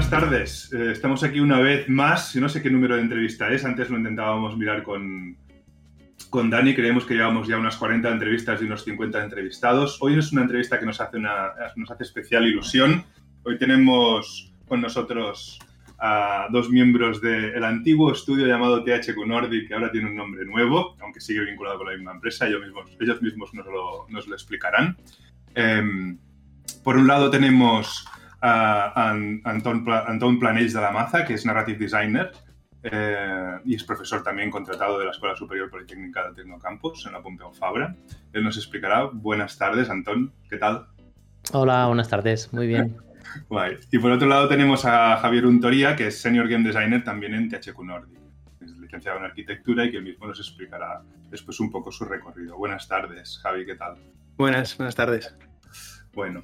[0.00, 0.72] buenas tardes.
[0.72, 2.34] Eh, estamos aquí una vez más.
[2.36, 3.66] No sé qué número de entrevista es.
[3.66, 5.36] Antes lo intentábamos mirar con,
[6.30, 6.74] con Dani.
[6.74, 9.98] Creemos que llevamos ya unas 40 entrevistas y unos 50 entrevistados.
[10.00, 13.04] Hoy es una entrevista que nos hace, una, nos hace especial ilusión.
[13.44, 15.58] Hoy tenemos con nosotros
[15.98, 20.96] a dos miembros del antiguo estudio llamado THQ Nordic, que ahora tiene un nombre nuevo,
[21.02, 22.46] aunque sigue vinculado con la misma empresa.
[22.46, 24.96] Ellos mismos, ellos mismos nos, lo, nos lo explicarán.
[25.54, 26.16] Em,
[26.82, 28.06] por un lado tenemos
[28.40, 29.10] a
[29.44, 32.32] Anton, Anton Planells de la Maza, que es narrative designer
[32.82, 37.22] eh, y es profesor también contratado de la Escuela Superior Politécnica del Tecnocampus en la
[37.22, 37.94] Pompeu Fabra.
[38.32, 39.04] Él nos explicará.
[39.04, 40.32] Buenas tardes, Antón.
[40.48, 40.86] ¿Qué tal?
[41.52, 42.52] Hola, buenas tardes.
[42.52, 42.96] Muy bien.
[43.92, 47.48] Y por otro lado tenemos a Javier Untoría, que es Senior Game Designer también en
[47.48, 48.18] THQ Nordic.
[48.60, 52.56] Es licenciado en Arquitectura y que él mismo nos explicará después un poco su recorrido.
[52.56, 53.94] Buenas tardes, Javi, ¿qué tal?
[54.36, 55.32] Buenas, buenas tardes.
[56.12, 56.42] Bueno,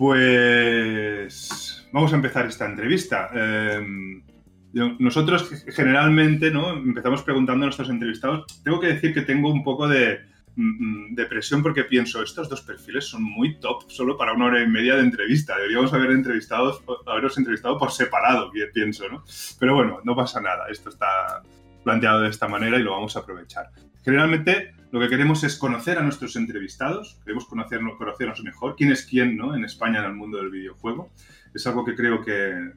[0.00, 3.28] pues vamos a empezar esta entrevista.
[3.34, 4.22] Em,
[4.98, 6.72] nosotros generalmente ¿no?
[6.72, 8.62] empezamos preguntando a nuestros entrevistados.
[8.64, 10.20] Tengo que decir que tengo un poco de,
[10.56, 14.62] mm, de, presión porque pienso, estos dos perfiles son muy top solo para una hora
[14.62, 15.56] y media de entrevista.
[15.56, 16.80] Deberíamos haber entrevistado,
[17.36, 19.22] entrevistado por separado, pienso, ¿no?
[19.58, 20.64] Pero bueno, no pasa nada.
[20.70, 21.42] Esto está
[21.84, 23.66] planteado de esta manera y lo vamos a aprovechar.
[24.02, 29.06] Generalmente lo que queremos es conocer a nuestros entrevistados, queremos conocernos, conocernos mejor, quién es
[29.06, 29.54] quién ¿no?
[29.54, 31.10] en España en el mundo del videojuego.
[31.54, 32.72] Es algo que creo que,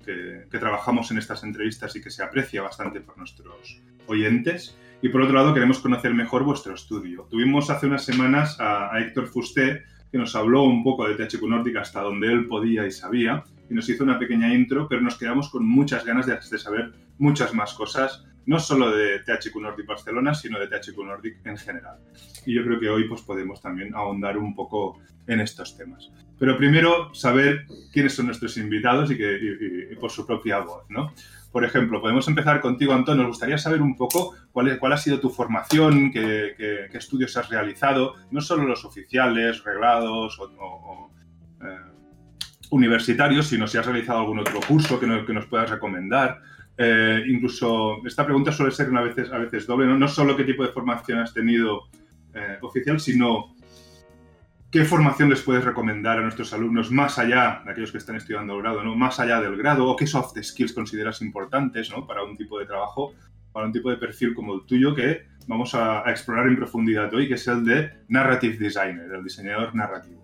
[0.50, 4.78] que, trabajamos en estas entrevistas y que se aprecia bastante por nuestros oyentes.
[5.02, 7.28] Y por otro lado, queremos conocer mejor vuestro estudio.
[7.30, 11.78] Tuvimos hace unas semanas a, Héctor Fusté, que nos habló un poco de THQ Nordic
[11.78, 15.50] hasta donde él podía y sabía, y nos hizo una pequeña intro, pero nos quedamos
[15.50, 20.60] con muchas ganas de saber muchas más cosas no solo de THQ Nordic Barcelona, sino
[20.60, 21.98] de THQ Nordic en general.
[22.46, 26.12] Y yo creo que hoy pues, podemos también ahondar un poco en estos temas.
[26.38, 31.14] Pero primero, saber quiénes son nuestros invitados y, que, por su propia voz, ¿no?
[31.52, 33.24] Por ejemplo, podemos empezar contigo, Antonio.
[33.24, 38.16] Nos gustaría saber un poco cuál, cuál ha sido tu formación, qué, estudios has realizado,
[38.32, 41.12] no solo los oficiales, reglados o,
[41.62, 41.78] eh,
[42.72, 46.42] universitarios, sino si has realizado algún otro curso que, que nos puedas recomendar.
[46.78, 50.08] Eh, incluso esta pregunta suele ser una veces, a veces doble, ¿no?
[50.08, 51.84] solo qué tipo de formación has tenido
[52.34, 53.56] eh, oficial, sino
[54.72, 58.56] qué formación les puedes recomendar a nuestros alumnos más allá de aquellos que están estudiando
[58.56, 58.96] el grado, ¿no?
[58.96, 62.08] más allá del grado, o qué soft skills consideras importantes ¿no?
[62.08, 63.14] para un tipo de trabajo,
[63.52, 67.28] para un tipo de perfil como el tuyo que vamos a, explorar en profundidad hoy,
[67.28, 70.24] que es el de Narrative Designer, el diseñador narrativo.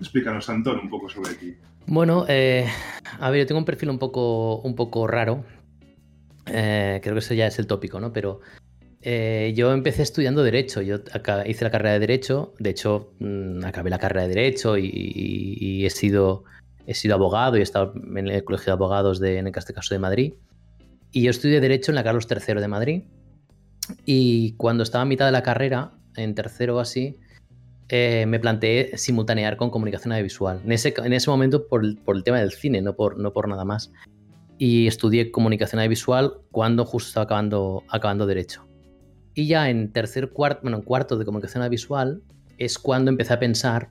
[0.00, 1.54] Explícanos, Antón, un poco sobre ti.
[1.86, 2.66] Bueno, eh,
[3.20, 5.44] a ver, yo tengo un perfil un poco, un poco raro.
[6.46, 8.12] Eh, creo que eso ya es el tópico, ¿no?
[8.12, 8.40] Pero
[9.00, 10.80] eh, yo empecé estudiando Derecho.
[10.80, 11.00] Yo
[11.46, 12.54] hice la carrera de Derecho.
[12.58, 16.44] De hecho, mm, acabé la carrera de Derecho y, he, sido,
[16.86, 19.94] he sido abogado y he estado en el Colegio de Abogados de, en este caso
[19.94, 20.34] de Madrid.
[21.10, 23.02] Y yo estudié Derecho en la Carlos III de Madrid.
[24.06, 27.18] Y cuando estaba a mitad de la carrera, en tercero o así,
[27.88, 30.60] eh, me planteé simultanear con comunicación audiovisual.
[30.64, 33.32] En ese, en ese momento por el, por el, tema del cine, no por, no
[33.32, 33.92] por nada más.
[34.58, 38.66] Y estudié comunicación audiovisual cuando justo estaba acabando, acabando Derecho.
[39.34, 42.22] Y ya en tercer cuarto, bueno, en cuarto de comunicación audiovisual
[42.58, 43.90] es cuando empecé a pensar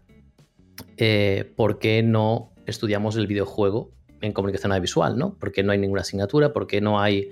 [0.98, 3.92] eh, por qué no estudiamos el videojuego
[4.22, 5.36] en comunicación audiovisual, ¿no?
[5.40, 7.30] Porque no hay ninguna asignatura, porque no hay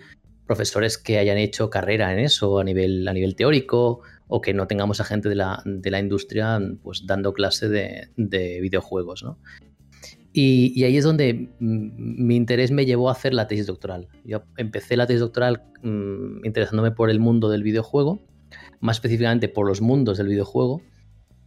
[0.47, 4.67] profesores que hayan hecho carrera en eso a nivel, a nivel teórico o que no
[4.67, 9.23] tengamos a gente de la, de la industria pues, dando clase de, de videojuegos.
[9.23, 9.39] ¿no?
[10.31, 14.07] Y, y, ahí es donde mi interés me llevó a hacer la tesis doctoral.
[14.23, 18.21] Yo empecé la tesis doctoral mmm, interesándome por el mundo del videojuego,
[18.79, 20.83] más específicamente por los mundos del videojuego,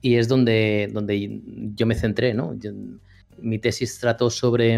[0.01, 1.41] y es donde, donde
[1.77, 2.35] yo me centré.
[2.35, 2.59] ¿no?
[2.59, 2.73] Yo,
[3.39, 4.77] mi tesis trató sobre,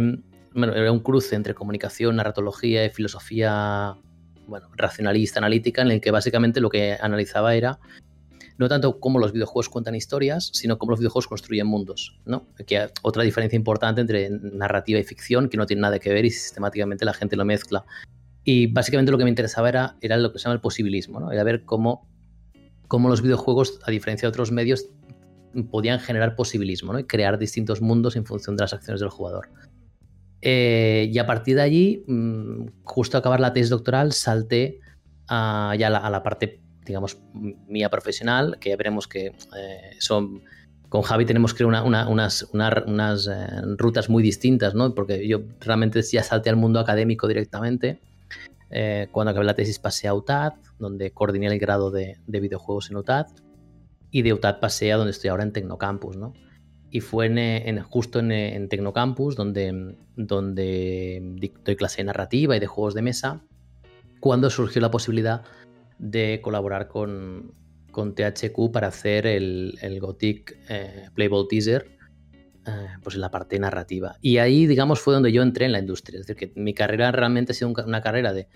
[0.53, 3.97] bueno, era un cruce entre comunicación, narratología y filosofía
[4.47, 7.79] bueno, racionalista, analítica, en el que básicamente lo que analizaba era
[8.57, 12.47] no tanto cómo los videojuegos cuentan historias, sino cómo los videojuegos construyen mundos, ¿no?
[12.67, 16.31] Que otra diferencia importante entre narrativa y ficción, que no tiene nada que ver y
[16.31, 17.85] sistemáticamente la gente lo mezcla.
[18.45, 21.33] Y básicamente lo que me interesaba era, era lo que se llama el posibilismo, ¿no?
[21.33, 22.07] Era ver cómo,
[22.87, 24.87] cómo los videojuegos, a diferencia de otros medios,
[25.71, 26.99] podían generar posibilismo, ¿no?
[26.99, 29.49] Y crear distintos mundos en función de las acciones del jugador.
[30.47, 34.79] Eh, y a partir de allí, mm, justo a acabar la tesis doctoral, salté
[35.27, 40.43] a, ya a la, parte, digamos, mía profesional, que ya veremos que eh, son...
[40.91, 43.47] Con Javi tenemos que una, unas, unas eh,
[43.79, 44.95] rutas muy distintas, ¿no?
[44.95, 48.01] Porque yo realmente ya salté al mundo académico directamente.
[49.11, 52.97] cuando acabé la tesis pasé a UTAD, donde coordiné el grado de, de videojuegos en
[52.99, 53.27] UTAD.
[54.11, 56.35] Y de UTAD pasé a donde estoy ahora en Tecnocampus, ¿no?
[56.95, 62.95] Y fue en, justo en, Tecnocampus, donde, donde doy clase de narrativa y de juegos
[62.95, 63.43] de mesa,
[64.21, 65.43] cuando surgió la posibilidad
[65.99, 67.53] de colaborar con,
[67.91, 71.91] con THQ para hacer el, el Gothic eh, Playable Teaser,
[72.65, 72.71] eh,
[73.03, 74.15] pues en la parte narrativa.
[74.21, 76.21] Y ahí, digamos, fue donde yo entré en la industria.
[76.21, 78.47] Es decir, que mi carrera realmente ha sido una carrera de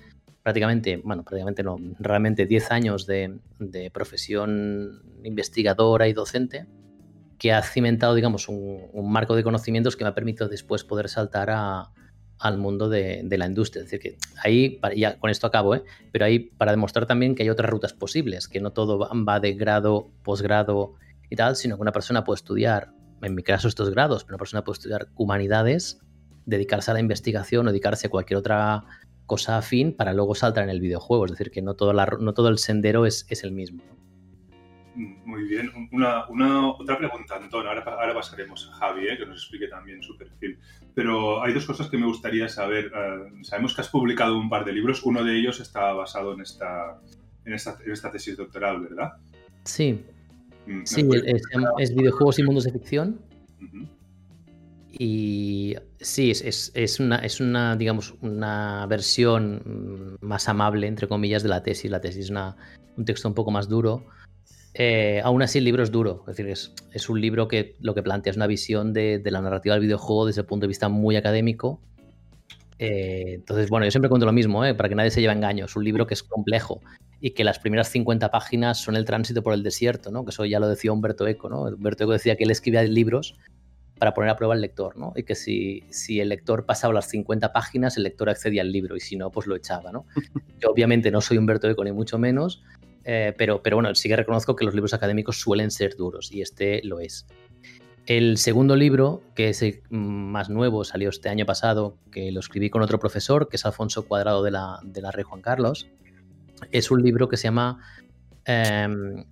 [0.44, 6.68] prácticamente, bueno, prácticamente no, realmente 10 años de, de profesión investigadora y docente
[7.38, 11.50] que ha cimentado, digamos, un, marco de conocimientos que me ha permitido después poder saltar
[11.50, 13.84] al mundo de, la industria.
[13.84, 15.84] Es decir, que ahí, ya con esto acabo, ¿eh?
[16.12, 19.52] pero ahí para demostrar también que hay otras rutas posibles, que no todo va de
[19.54, 20.94] grado, posgrado
[21.30, 22.92] y tal, sino que una persona puede estudiar,
[23.22, 26.00] en mi caso estos grados, pero una persona puede estudiar humanidades,
[26.44, 28.84] dedicarse a la investigación o dedicarse a cualquier otra
[29.26, 31.26] cosa afín para luego saltar en el videojuego.
[31.26, 33.82] Es decir, que no todo, no todo el sendero es, es el mismo.
[34.98, 35.70] Muy bien.
[35.92, 37.68] Una, otra pregunta, Antón.
[37.68, 40.58] Ahora, ahora pasaremos a Javi, eh, que nos explique también su perfil.
[40.92, 42.86] Pero hay dos cosas que me gustaría saber.
[42.86, 45.04] Eh, sabemos que has publicado un par de libros.
[45.04, 47.00] Uno de ellos está basado en esta,
[47.44, 49.12] en esta, tesis doctoral, ¿verdad?
[49.62, 50.04] Sí.
[50.66, 51.08] Mm, sí,
[51.78, 53.20] es, videojuegos y mundos de ficción.
[54.90, 61.44] Y sí, es, es, una, es una, digamos, una versión mm, más amable, entre comillas,
[61.44, 61.88] de la tesis.
[61.88, 62.56] La tesis es una,
[62.96, 64.04] un texto un poco más duro
[64.74, 68.02] eh, aún así el libro es duro, es decir, es, un libro que lo que
[68.02, 71.16] plantea es una visión de, la narrativa del videojuego desde el punto de vista muy
[71.16, 71.80] académico.
[72.78, 75.64] Eh, entonces, bueno, yo siempre cuento lo mismo, eh, para que nadie se lleve engaño.
[75.64, 76.80] Es un libro que es complejo
[77.20, 80.24] y que las primeras 50 páginas son el tránsito por el desierto, ¿no?
[80.24, 81.48] que eso ya lo decía Humberto Eco.
[81.48, 81.62] ¿no?
[81.62, 83.34] Humberto Eco decía que él escribía libros
[83.98, 85.12] para poner a prueba al lector, ¿no?
[85.16, 88.96] Y que si, si, el lector pasaba las 50 páginas, el lector accedía al libro
[88.96, 90.06] y si no, pues lo echaba, ¿no?
[90.60, 92.62] Yo obviamente no soy Humberto Eco ni mucho menos,
[93.10, 96.42] eh, pero, pero bueno, sí que reconozco que los libros académicos suelen ser duros y
[96.42, 97.26] este lo es.
[98.04, 102.68] El segundo libro, que es el más nuevo, salió este año pasado, que lo escribí
[102.68, 105.88] con otro profesor, que es Alfonso Cuadrado de la, de la Rey Juan Carlos,
[106.70, 107.82] es un libro que se llama
[108.44, 109.24] em,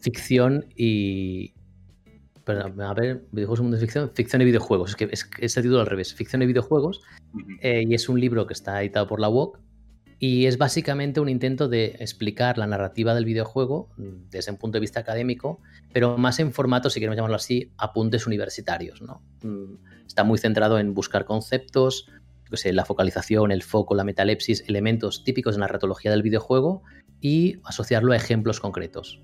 [0.00, 1.54] Ficción y...
[2.44, 4.90] Perdón, a ver, videojuegos mundo de ficción, ficción y videojuegos.
[4.90, 5.08] Es que
[5.40, 7.00] es, el título al revés, ficción y videojuegos.
[7.60, 9.60] Eh, y es un libro que está editado por la UOC
[10.18, 14.80] y es básicamente un intento de explicar la narrativa del videojuego desde un punto de
[14.80, 15.60] vista académico,
[15.92, 19.02] pero más en formato, si queremos llamarlo así, apuntes universitarios.
[19.02, 19.22] ¿no?
[19.42, 22.08] Mm, está muy centrado en buscar conceptos,
[22.64, 26.84] la focalización, el foco, la metalepsis, elementos típicos de narratología del videojuego
[27.20, 29.20] y asociarlo a ejemplos concretos.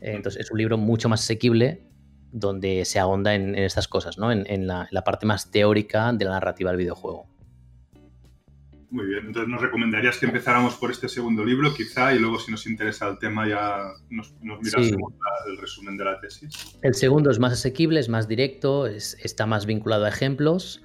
[0.00, 1.82] Entonces es un libro mucho más asequible
[2.30, 4.30] donde se ahonda en, estas cosas, ¿no?
[4.30, 7.26] en la parte más teórica de la narrativa del videojuego.
[8.90, 12.50] Muy bien, entonces nos recomendarías que empezáramos por este segundo libro, quizá, y luego si
[12.50, 15.12] nos interesa el tema ya nos, nos mirásemos
[15.46, 16.78] el resumen de la tesis.
[16.80, 20.82] El segundo es más asequible, es más directo, está más vinculado a ejemplos.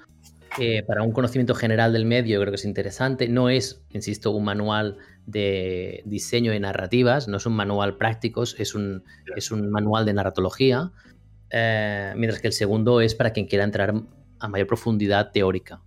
[0.58, 3.28] Eh, para un conocimiento general del medio creo que es interesante.
[3.28, 8.74] No es, insisto, un manual de diseño de narrativas, no es un manual práctico, es
[8.74, 9.02] un,
[9.34, 10.92] es un manual de narratología.
[11.50, 13.94] Eh, mientras que el segundo es para quien quiera entrar
[14.40, 15.80] a mayor profundidad teórica.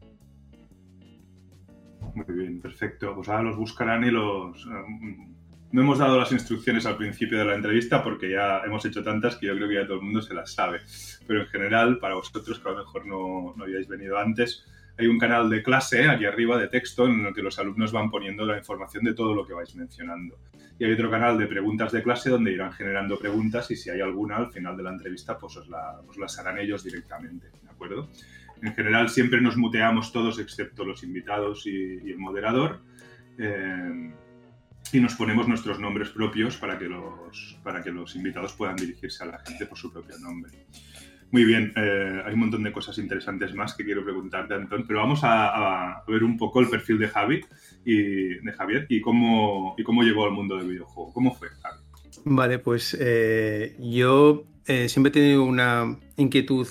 [2.18, 3.14] Muy bien, perfecto.
[3.14, 4.66] Pues ahora los buscarán y los...
[4.66, 5.28] Eh,
[5.72, 9.36] no hemos dado las instrucciones al principio de la entrevista porque ya hemos hecho tantas
[9.36, 10.80] que yo creo que ya todo el mundo se las sabe.
[11.28, 14.66] Pero en general, para vosotros que a lo mejor no, no habíais venido antes,
[14.98, 18.10] hay un canal de clase aquí arriba de texto en el que los alumnos van
[18.10, 20.40] poniendo la información de todo lo que vais mencionando.
[20.80, 24.02] Y hay otro canal de preguntas de clase donde irán generando preguntas y si hay
[24.02, 28.10] alguna al final de la entrevista, pues la, os las harán ellos directamente, ¿de acuerdo?
[28.62, 32.82] En general siempre nos muteamos todos excepto los invitados y, el moderador.
[33.38, 34.12] Eh,
[34.94, 39.24] y nos ponemos nuestros nombres propios para que, los, para que los invitados puedan dirigirse
[39.24, 40.52] a la gente por su propio nombre.
[41.30, 45.00] Muy bien, eh, hay un montón de cosas interesantes más que quiero preguntarte, Antón, pero
[45.00, 47.42] vamos a, ver un poco el perfil de Javi
[47.84, 51.12] y de Javier y cómo, y cómo llegó al mundo del videojuego.
[51.12, 51.84] ¿Cómo fue, Javi?
[52.24, 56.66] Vale, pues eh, yo siempre he tenido una inquietud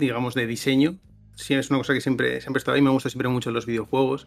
[0.00, 0.96] digamos, de diseño.
[1.36, 4.26] Sí, es una cosa que siempre, siempre estaba ahí, me gusta siempre mucho los videojuegos.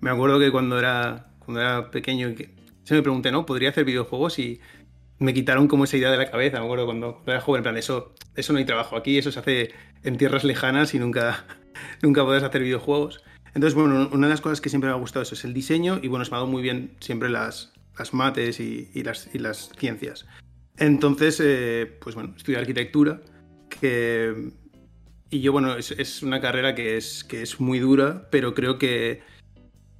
[0.00, 2.34] Me acuerdo que cuando era, cuando era pequeño,
[2.84, 3.44] se me pregunté, ¿no?
[3.44, 4.38] ¿Podría hacer videojuegos?
[4.38, 4.60] Y
[5.18, 7.76] me quitaron como esa idea de la cabeza, me acuerdo cuando, era joven, en plan,
[7.76, 9.70] eso, eso no hay trabajo aquí, eso se hace
[10.04, 11.44] en tierras lejanas y nunca,
[12.02, 13.22] nunca podrás hacer videojuegos.
[13.54, 15.98] Entonces, bueno, una de las cosas que siempre me ha gustado eso es el diseño
[16.02, 19.38] y bueno, se me ha dado muy bien siempre las, las mates y, las, y
[19.38, 20.26] las ciencias.
[20.76, 23.20] Entonces, eh, pues bueno, estudié arquitectura,
[23.68, 24.52] que
[25.30, 29.20] y yo, bueno, es, una carrera que es, que es muy dura, pero creo que,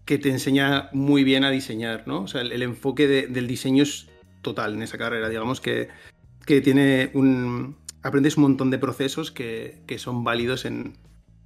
[0.04, 2.22] que te enseña muy bien a diseñar, ¿no?
[2.22, 4.08] O sea, el, enfoque del diseño es
[4.40, 5.28] total en esa carrera.
[5.28, 5.88] Digamos que,
[6.46, 10.96] que tiene un, aprendes un montón de procesos que, son válidos en,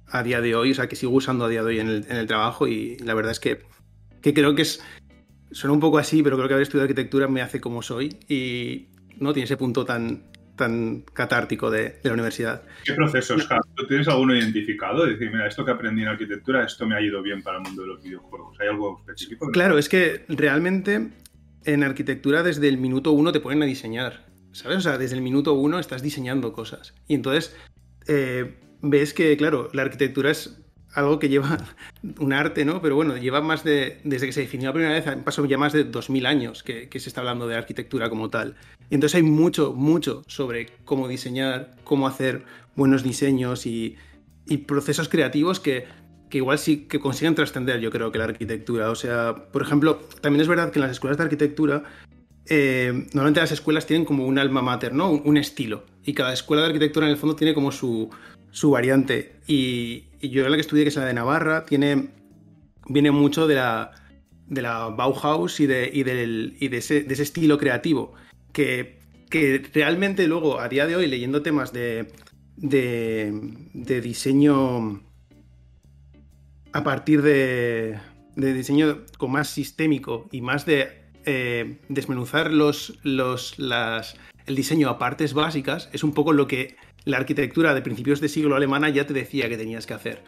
[0.07, 2.27] a día de hoy, o sea, que sigo usando a día de hoy en el,
[2.27, 3.63] trabajo y la verdad es que,
[4.21, 4.81] que, creo que es,
[5.51, 8.87] suena un poco así, pero creo que haber estudiado arquitectura me hace como soy y
[9.17, 10.23] no tiene ese punto tan,
[10.55, 12.63] tan catártico de, la universidad.
[12.83, 15.05] ¿Qué procesos, ¿Tú tienes alguno identificado?
[15.05, 17.81] Decir, mira, esto que aprendí en arquitectura, esto me ha ido bien para el mundo
[17.81, 18.57] de los videojuegos.
[18.59, 19.49] ¿Hay algo específico?
[19.51, 21.09] Claro, es que realmente
[21.65, 24.25] en arquitectura desde el minuto uno te ponen a diseñar.
[24.51, 24.77] ¿Sabes?
[24.77, 26.93] O sea, desde el minuto uno estás diseñando cosas.
[27.07, 27.55] Y entonces
[28.07, 30.62] eh, ves que, claro, la arquitectura es
[30.93, 31.57] algo que lleva
[32.19, 32.81] un arte, ¿no?
[32.81, 35.57] Pero bueno, lleva más de, desde que se definió la primera vez, han pasado ya
[35.57, 38.55] más de 2000 años que, se está hablando de arquitectura como tal.
[38.89, 42.43] Y entonces hay mucho, mucho sobre cómo diseñar, cómo hacer
[42.75, 43.97] buenos diseños y,
[44.67, 45.85] procesos creativos que,
[46.31, 48.89] igual sí que consiguen trascender, yo creo, que la arquitectura.
[48.89, 51.83] O sea, por ejemplo, también es verdad que en las escuelas de arquitectura,
[52.47, 55.11] eh, normalmente las escuelas tienen como un alma mater, ¿no?
[55.11, 55.85] Un, estilo.
[56.03, 58.09] Y cada escuela de arquitectura en el fondo tiene como su,
[58.53, 59.35] su variante.
[59.47, 62.11] Y, yo la que estudié, que es la de Navarra, tiene,
[62.87, 63.91] viene mucho de la,
[64.47, 68.13] de la Bauhaus y, de, y, del, y de, ese, de, ese, estilo creativo,
[68.53, 72.13] que, que, realmente luego, a día de hoy, leyendo temas de,
[72.55, 75.01] de, diseño
[76.71, 77.99] a partir de,
[78.35, 84.89] de, diseño con más sistémico y más de eh, desmenuzar los, los, las, el diseño
[84.89, 88.89] a partes básicas, es un poco lo que la arquitectura de principios de siglo alemana
[88.89, 90.23] ya te decía que tenías que hacer.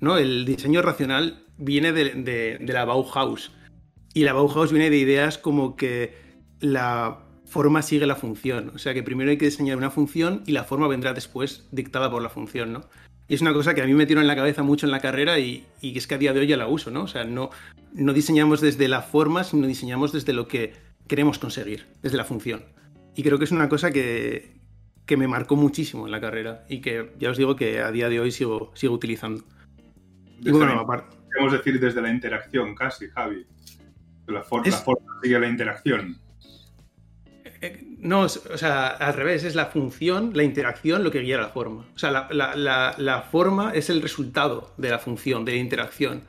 [0.00, 0.18] ¿no?
[0.18, 3.52] El diseño racional viene de, la Bauhaus.
[4.14, 6.14] Y la Bauhaus viene de ideas como que
[6.60, 8.72] la forma sigue la función.
[8.74, 12.10] O sea que primero hay que diseñar una función y la forma vendrá después dictada
[12.10, 12.80] por la función, ¿no?
[13.30, 15.00] Y es una cosa que a mí me tiró en la cabeza mucho en la
[15.00, 17.02] carrera y, y es que a día de hoy ya la uso, ¿no?
[17.02, 17.50] O sea, no,
[17.92, 20.72] no diseñamos desde la forma, sino diseñamos desde lo que
[21.06, 22.64] queremos conseguir, desde la función.
[23.14, 24.57] Y creo que es una cosa que,
[25.08, 28.10] que me marcó muchísimo en la carrera y que ya os digo que a día
[28.10, 29.42] de hoy sigo, sigo utilizando.
[30.40, 31.16] y bueno, aparte.
[31.32, 33.46] Podemos decir desde la interacción casi, Javi.
[34.26, 34.70] La, forma
[35.22, 36.18] sigue la interacción.
[37.24, 41.38] Eh, eh, no, o sea, al revés, es la función, la interacción lo que guía
[41.38, 41.86] la forma.
[41.94, 46.22] O sea, la, forma es el resultado de la función, de la interacción.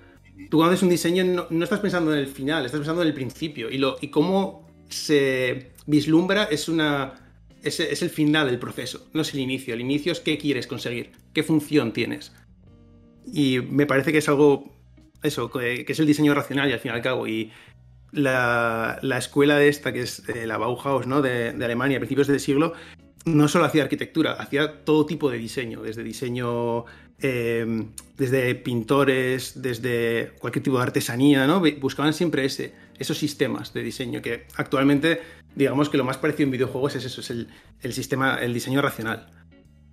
[0.50, 3.14] Tú cuando haces un diseño no, estás pensando en el final, estás pensando en el
[3.14, 3.70] principio.
[3.70, 7.29] Y, lo, y cómo se vislumbra es una,
[7.64, 9.74] es, el final del proceso, no es el inicio.
[9.74, 12.32] El inicio es qué quieres conseguir, qué función tienes.
[13.32, 14.74] Y me parece que es algo,
[15.24, 17.28] eso, que, es el diseño racional y al fin y al cabo.
[17.28, 17.52] Y
[18.12, 21.22] la, escuela de esta, que es la Bauhaus, ¿no?
[21.22, 22.74] De, Alemania, a principios del siglo,
[23.26, 26.86] no solo hacía arquitectura, hacía todo tipo de diseño, desde diseño,
[27.20, 31.62] em, desde pintores, desde cualquier tipo de artesanía, ¿no?
[31.80, 35.20] Buscaban siempre ese, esos sistemas de diseño que actualmente
[35.56, 39.28] digamos que lo más parecido en videojuegos es eso, es el, sistema, el diseño racional.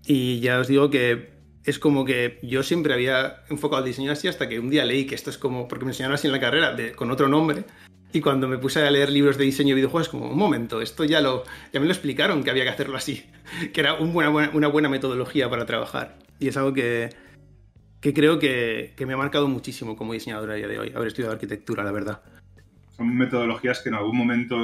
[0.06, 1.30] Y ya os digo que
[1.64, 5.06] es como que yo siempre había enfocado el diseño así hasta que un día leí
[5.06, 7.64] que esto es como, porque me enseñaron así en la carrera, con otro nombre,
[8.12, 11.04] y cuando me puse a leer libros de diseño de videojuegos, como, un momento, esto
[11.04, 13.24] ya, lo, ya me lo explicaron que había que hacerlo así,
[13.72, 16.18] que era una buena metodología para trabajar.
[16.38, 17.10] Y es algo que,
[18.00, 21.08] que creo que, que, me ha marcado muchísimo como diseñador a día de hoy, haber
[21.08, 22.22] estudiado arquitectura, la verdad
[22.96, 24.56] son metodologías que en algún momento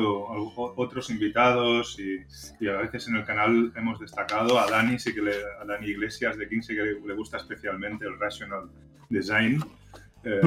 [0.57, 5.33] otros invitados y, a veces en el canal hemos destacado a Dani, sí que le,
[5.61, 8.71] a Dani Iglesias de King sí que le, gusta especialmente el Rational
[9.11, 9.62] Design.
[10.25, 10.41] Eh,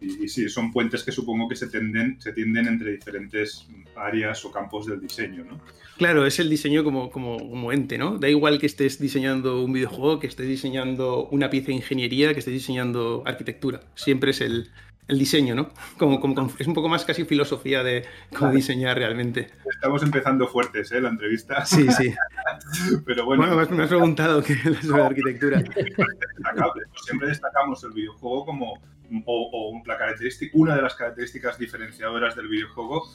[0.00, 4.50] y, sí, son puentes que supongo que se tienden, se tienden entre diferentes áreas o
[4.50, 5.60] campos del diseño, ¿no?
[5.98, 8.18] Claro, es el diseño como, como, como ente, ¿no?
[8.18, 12.40] Da igual que estés diseñando un videojuego, que estés diseñando una pieza de ingeniería, que
[12.40, 13.82] estés diseñando arquitectura.
[13.94, 14.70] Siempre es el,
[15.08, 15.70] el diseño, ¿no?
[15.98, 18.04] Como, como, es un poco más casi filosofía de
[18.36, 19.50] cómo diseñar realmente.
[19.70, 21.00] Estamos empezando fuertes, ¿eh?
[21.00, 21.64] La entrevista.
[21.66, 22.14] Sí, sí.
[23.04, 23.42] Pero bueno.
[23.42, 25.62] bueno me has preguntado qué es la arquitectura.
[27.04, 28.80] Siempre destacamos el videojuego como
[29.26, 33.06] o, la característica, una de las características diferenciadoras del videojuego,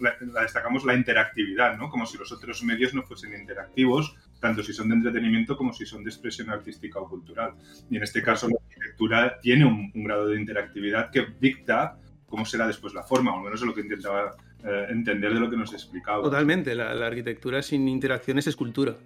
[0.00, 1.90] la, destacamos la interactividad, ¿no?
[1.90, 5.86] Como si los otros medios no fuesen interactivos, tanto si son de entretenimiento como si
[5.86, 7.54] son de expresión artística o cultural.
[7.90, 12.66] Y en este caso la arquitectura tiene un, grado de interactividad que dicta cómo será
[12.66, 15.56] después la forma, o al menos es lo que intentaba eh, entender de lo que
[15.56, 16.22] nos explicaba.
[16.22, 18.96] Totalmente, la, la arquitectura sin interacción es escultura.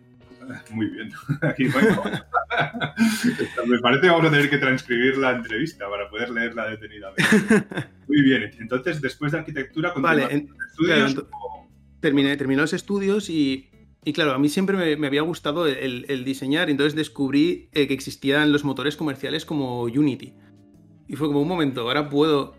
[0.70, 1.10] Muy bien.
[3.66, 7.24] Me parece que vamos a tener que transcribir la entrevista para poder leerla detenidamente.
[8.06, 8.50] Muy bien.
[8.58, 11.24] Entonces, después de arquitectura, vale, estudios.
[12.00, 13.70] terminé, los estudios y,
[14.12, 16.70] claro, a mí siempre me, había gustado el, diseñar.
[16.70, 20.34] Entonces descubrí eh, que existían los motores comerciales como Unity.
[21.06, 22.54] Y fue como un momento, ahora puedo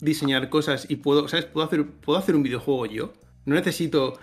[0.00, 1.44] diseñar cosas y puedo, ¿sabes?
[1.46, 3.12] Puedo hacer, puedo hacer un videojuego yo.
[3.44, 4.18] No necesito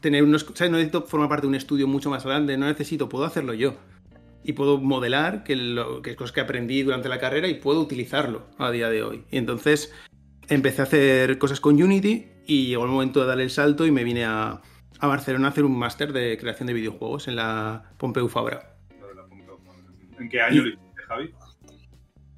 [0.00, 0.70] tener unos, ¿sabes?
[0.70, 3.74] No necesito formar parte de un estudio mucho más grande, no necesito, puedo hacerlo yo.
[4.44, 7.80] Y puedo modelar, que, lo, que es cosas que aprendí durante la carrera y puedo
[7.80, 9.24] utilizarlo a día de hoy.
[9.30, 9.92] Y entonces
[10.48, 13.90] empecé a hacer cosas con Unity y llegó el momento de dar el salto y
[13.90, 14.62] me vine a,
[15.00, 18.74] a Barcelona a hacer un máster de creación de videojuegos en la Pompeu Fabra.
[20.18, 21.34] ¿En qué año lo hiciste, Javi?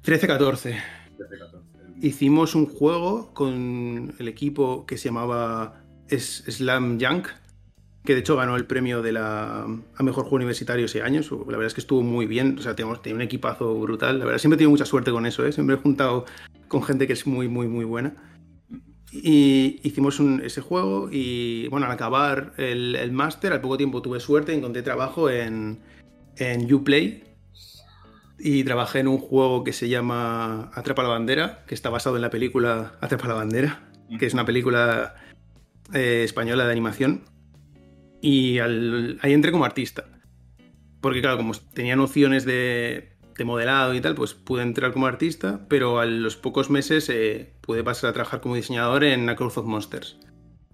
[0.03, 0.81] 13-14.
[2.01, 7.27] Hicimos un juego con el equipo que se llamaba Slam Junk,
[8.03, 11.21] que de hecho ganó el premio de la, a mejor juego universitario ese año.
[11.21, 12.57] La verdad es que estuvo muy bien.
[12.57, 14.19] O sea, tenemos, un equipazo brutal.
[14.19, 15.45] La verdad, siempre he tenido mucha suerte con eso.
[15.45, 15.51] ¿eh?
[15.51, 16.25] Siempre he juntado
[16.67, 18.13] con gente que es muy, muy, muy buena.
[19.11, 24.19] Y hicimos ese juego y bueno, al acabar el, el máster, al poco tiempo tuve
[24.19, 25.79] suerte, encontré trabajo en,
[26.37, 27.23] en Uplay
[28.43, 32.23] y trabajé en un juego que se llama Atrapa la Bandera, que está basado en
[32.23, 33.83] la película Atrapa la Bandera,
[34.17, 35.15] que es una película
[35.93, 37.23] eh, española de animación.
[38.19, 40.05] Y ahí entré como artista.
[41.01, 43.10] Porque claro, como tenía nociones de,
[43.41, 47.53] de modelado y tal, pues pude entrar como artista, pero a los pocos meses eh,
[47.61, 50.19] pude pasar a trabajar como diseñador en Across of Monsters,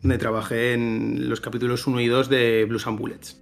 [0.02, 3.42] donde trabajé en los capítulos 1 y 2 de Blues and Bullets.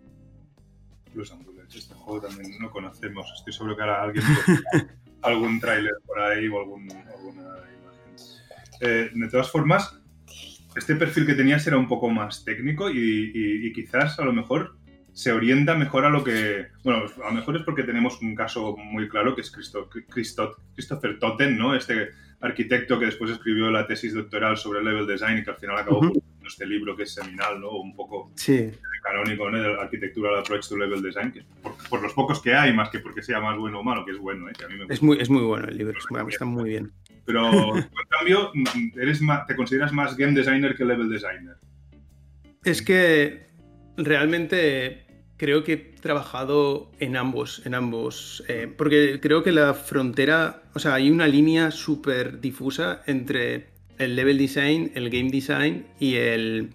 [1.14, 3.26] Blues and Bullets, este juego también no conocemos.
[3.36, 4.24] Estoy seguro que ahora alguien
[5.24, 8.16] algún tráiler por ahí o algún, alguna imagen.
[8.82, 10.00] Eh, de todas formas,
[10.76, 14.78] este perfil que tenías era un poco más técnico y, y quizás a lo mejor
[15.16, 16.68] se orienta mejor a lo que.
[16.84, 19.90] Bueno, a lo mejor es porque tenemos un caso muy claro que es Christo,
[20.74, 21.74] Christopher Totten, ¿no?
[21.74, 22.10] Este
[22.42, 26.00] arquitecto que después escribió la tesis doctoral sobre level design y que al final acabó
[26.00, 27.72] uh este libro que es seminal, ¿no?
[27.72, 28.72] Un poco sí.
[29.02, 29.60] canónico, ¿no?
[29.60, 31.44] De la arquitectura approach to level design, que
[31.90, 34.20] por, los pocos que hay, más que porque sea más bueno o malo, que es
[34.20, 34.54] bueno, ¿eh?
[34.56, 35.98] Que a mí me es, muy, es muy bueno el libro,
[36.30, 36.92] está muy bien.
[37.26, 38.52] Pero, en cambio,
[38.96, 41.56] eres te consideras más game designer que level designer.
[42.64, 43.48] Es que
[43.98, 45.05] realmente
[45.38, 50.80] creo que he trabajado en ambos, en ambos, eh, porque creo que la frontera, o
[50.80, 53.68] sea, hay una línea súper difusa entre
[53.98, 56.70] el level design, el game design y el,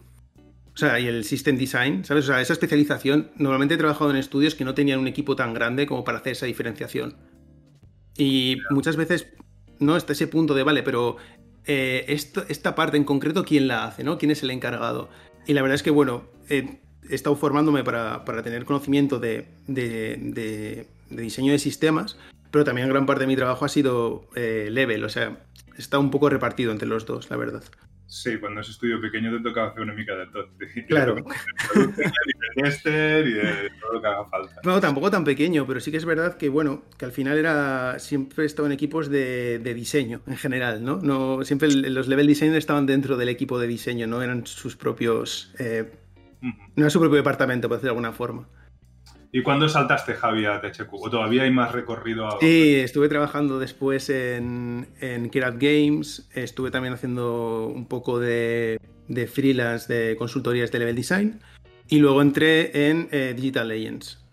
[0.75, 2.25] o sea, y el system design, ¿sabes?
[2.25, 5.55] O sea, esa especialización, normalmente he trabajado en estudios que no tenían un equipo tan
[5.55, 7.17] grande como para hacer esa diferenciación.
[8.17, 9.29] Y muchas veces,
[9.79, 11.17] no hasta ese punto de, vale, pero
[11.67, 14.19] eh, esto, esta parte en concreto, ¿quién la hace, no?
[14.19, 15.09] ¿Quién es el encargado?
[15.47, 19.47] Y la verdad es que, bueno, eh, he estado formándome para, tener conocimiento de,
[21.11, 22.19] diseño de sistemas,
[22.51, 25.39] pero también gran parte de mi trabajo ha sido eh, level, o sea,
[25.77, 27.63] está un poco repartido entre los dos, la verdad.
[28.11, 30.49] Sí, cuando es estudio pequeño te toca hacer una mica de todo.
[30.89, 31.17] Claro.
[31.17, 31.81] Y
[32.63, 34.61] de y de todo lo que haga falta.
[34.65, 38.01] No, tampoco tan pequeño, pero sí que es verdad que, bueno, que al final era
[38.01, 40.99] siempre he estado en equipos de, diseño en general, ¿no?
[41.01, 45.55] no siempre los level designers estaban dentro del equipo de diseño, no eran sus propios
[45.61, 45.89] eh,
[46.77, 48.49] no es su propio departamento, por decirlo de alguna forma.
[49.33, 50.93] ¿Y cuándo saltaste, Javi, a THQ?
[50.93, 52.27] ¿O todavía hay más recorrido?
[52.27, 52.41] A...
[52.41, 58.81] Sí, estuve trabajando después en, en Games, estuve también haciendo un poco de,
[59.33, 61.41] freelance de consultorías de level design
[61.89, 64.25] y luego entré en eh, Digital Legends,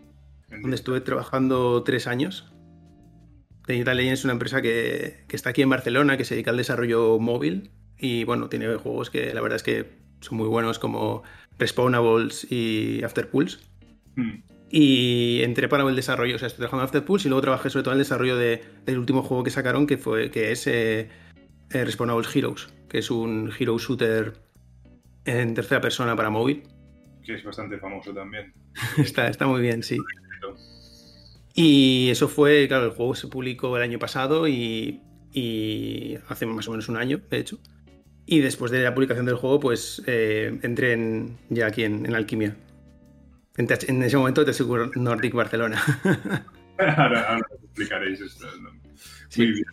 [0.49, 2.51] donde estuve trabajando tres años.
[3.67, 6.57] Digital Legends es una empresa que, que está aquí en Barcelona, que se dedica al
[6.57, 11.23] desarrollo móvil y bueno, tiene juegos que la verdad es que son muy buenos como
[11.59, 13.57] Respawnables y Afterpulse.
[14.15, 14.41] Hmm.
[14.69, 17.83] Y entré para el desarrollo, o sea, estoy trabajando en Afterpulse y luego trabajé sobre
[17.83, 21.09] todo en el desarrollo del último juego que sacaron, que, fue, que es eh,
[21.71, 24.33] eh, Respawnables Heroes, que es un hero shooter
[25.25, 26.63] en tercera persona para móvil.
[27.23, 28.53] Que es bastante famoso también.
[28.97, 29.97] está, está muy bien, sí.
[31.53, 35.01] Y eso fue, claro, el juego se publicó el año pasado y,
[35.33, 37.57] y hace más o menos un año, de hecho.
[38.29, 42.57] Y después de la publicación del juego, pues eh, entré en, ya aquí en, Alquimia.
[43.55, 45.81] En, ese momento te aseguro Nordic Barcelona.
[46.97, 48.45] ahora, explicaréis esto.
[49.37, 49.65] Muy bien.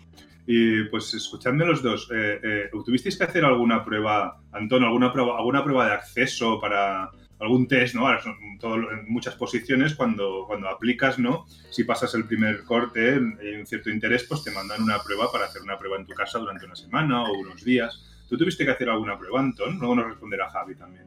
[0.47, 5.37] Y pues escuchando los dos, eh, eh, ¿tuvisteis que hacer alguna prueba, Antón, alguna prueba,
[5.37, 8.07] alguna prueba de acceso para algún test, ¿no?
[8.07, 11.47] Ahora son en muchas posiciones cuando, cuando aplicas, ¿no?
[11.71, 15.47] Si pasas el primer corte y un cierto interés, pues te mandan una prueba para
[15.47, 18.14] hacer una prueba en tu casa durante una semana o unos días.
[18.29, 19.79] ¿Tú tuviste que hacer alguna prueba, Anton?
[19.79, 21.05] Luego nos responderá Javi también.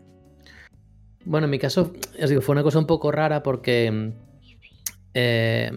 [1.26, 4.14] Bueno, en mi caso, os digo, fue una cosa un poco rara porque
[5.14, 5.72] eh,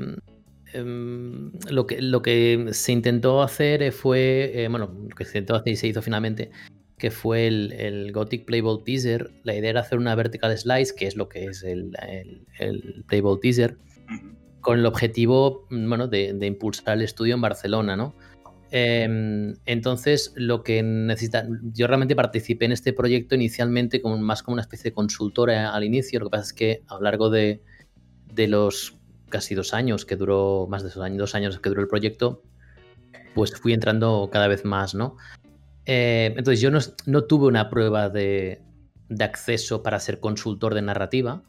[0.73, 5.57] em, lo, que, lo que se intentó hacer fue, eh, bueno, lo que se intentó
[5.57, 6.51] hacer y se hizo finalmente,
[6.99, 9.31] que fue el, Gothic Playable Teaser.
[9.43, 11.97] La idea era hacer una vertical slice, que es lo que es el,
[12.59, 13.77] el, Playable Teaser,
[14.61, 18.15] con el objetivo, bueno, de, de, impulsar el estudio en Barcelona, ¿no?
[18.73, 24.55] Em, entonces, lo que necesita, yo realmente participé en este proyecto inicialmente como, más como
[24.55, 26.21] una especie de consultora al inicio.
[26.21, 27.63] Lo que pasa es que a lo largo de,
[28.37, 28.97] los
[29.29, 32.43] casi dos años que duró, más de dos años, dos años que duró el proyecto,
[33.35, 35.17] pues fui entrando cada vez más, ¿no?
[35.87, 38.63] Eh, entonces yo no, tuve una prueba de,
[39.19, 41.43] acceso para ser consultor de narrativa,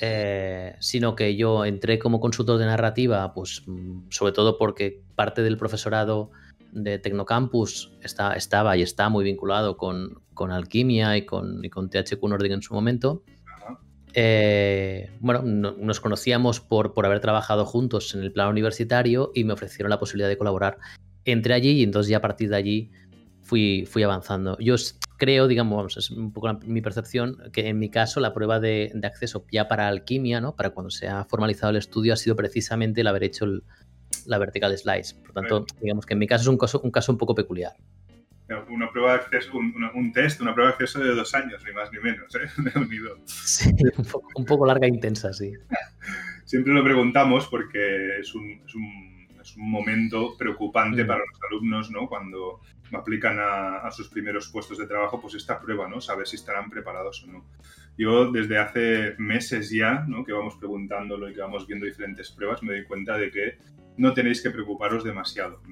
[0.00, 5.42] eh, sino que yo entré como consultor de narrativa, pues mm, sobre todo porque parte
[5.42, 6.30] del profesorado
[6.72, 12.52] de Tecnocampus está, estaba y está muy vinculado con, Alquimia y con, con THQ Nordic
[12.52, 13.22] en su momento.
[14.14, 19.52] Eh, bueno, nos conocíamos por, por haber trabajado juntos en el plano universitario y me
[19.52, 20.78] ofrecieron la posibilidad de colaborar.
[21.24, 22.90] Entré allí y entonces ya a partir de allí
[23.42, 24.56] fui, fui avanzando.
[24.58, 24.76] Yo
[25.18, 29.44] creo, digamos, es un poco mi percepción, que en mi caso la prueba de, acceso
[29.52, 30.56] ya para alquimia, ¿no?
[30.56, 33.46] para cuando se ha formalizado el estudio, ha sido precisamente el haber hecho
[34.30, 35.16] la vertical slice.
[35.16, 37.72] Por tanto, digamos que en mi caso es un caso un, caso un poco peculiar.
[38.68, 41.92] Una prueba de acceso, un, test, una prueba de acceso de dos años, ni más
[41.92, 42.48] ni menos, ¿eh?
[43.26, 43.70] Sí,
[44.34, 45.52] un poco, larga e intensa, sí.
[46.44, 51.06] Siempre lo preguntamos porque es un, es un, es un momento preocupante mm.
[51.06, 52.08] para los alumnos, ¿no?
[52.08, 52.60] Cuando
[52.92, 56.00] aplican a, sus primeros puestos de trabajo, pues esta prueba, ¿no?
[56.00, 57.44] Saber si estarán preparados o no.
[57.96, 60.24] Yo desde hace meses ya, ¿no?
[60.24, 63.58] Que vamos preguntándolo y que vamos viendo diferentes pruebas, me doy cuenta de que
[64.00, 65.62] no tenéis que preocuparos demasiado.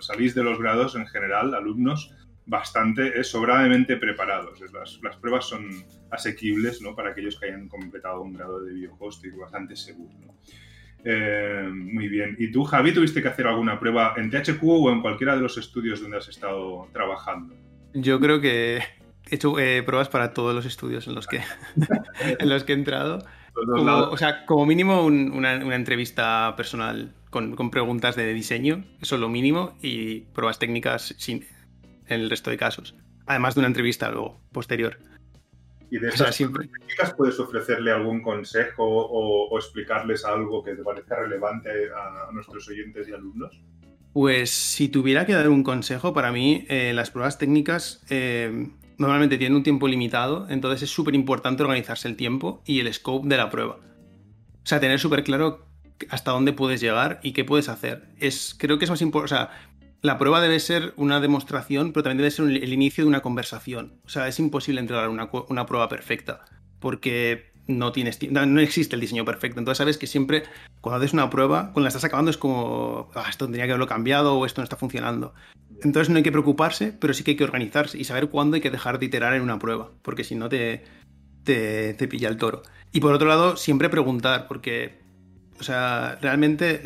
[0.00, 4.60] Salís de los grados en general, alumnos, bastante, eh, sobradamente preparados.
[4.72, 6.94] Las, las, pruebas son asequibles ¿no?
[6.94, 10.12] para aquellos que hayan completado un grado de biohosting bastante seguro.
[10.20, 10.34] ¿no?
[11.04, 12.36] Eh, muy bien.
[12.38, 15.58] ¿Y tú, Javi, tuviste que hacer alguna prueba en THQ o en cualquiera de los
[15.58, 17.54] estudios donde has estado trabajando?
[17.94, 18.82] Yo creo que he
[19.30, 21.40] hecho eh, pruebas para todos los estudios en los que,
[22.38, 23.18] en los que he entrado.
[23.54, 29.76] o sea, como mínimo una, entrevista personal con, preguntas de diseño, eso es lo mínimo,
[29.80, 31.46] y pruebas técnicas sin,
[32.06, 32.94] en el resto de casos.
[33.26, 34.98] Además de una entrevista luego, posterior.
[35.90, 41.70] Y de esas técnicas puedes ofrecerle algún consejo o, explicarles algo que te parezca relevante
[41.90, 43.60] a, nuestros oyentes y alumnos.
[44.12, 48.68] Pues si tuviera que dar un consejo, para mí eh, las pruebas técnicas eh,
[48.98, 53.26] normalmente tienen un tiempo limitado, entonces es súper importante organizarse el tiempo y el scope
[53.26, 53.76] de la prueba.
[53.76, 55.71] O sea, tener súper claro
[56.10, 58.08] hasta dónde puedes llegar y qué puedes hacer.
[58.18, 59.34] Es, creo que es más importante.
[59.34, 59.50] O sea,
[60.02, 63.94] la prueba debe ser una demostración, pero también debe ser el inicio de una conversación.
[64.04, 66.44] O sea, es imposible entregar una, prueba perfecta,
[66.80, 69.60] porque no, tienes, no existe el diseño perfecto.
[69.60, 70.44] Entonces sabes que siempre
[70.82, 73.86] cuando haces una prueba, cuando la estás acabando es como, ah, esto tendría que haberlo
[73.86, 75.32] cambiado o esto no está funcionando.
[75.84, 78.60] Entonces no hay que preocuparse, pero sí que hay que organizarse y saber cuándo hay
[78.60, 80.84] que dejar de iterar en una prueba, porque si no te,
[81.44, 82.62] te, te pilla el toro.
[82.92, 85.01] Y por otro lado, siempre preguntar, porque,
[85.62, 86.82] o sea, realmente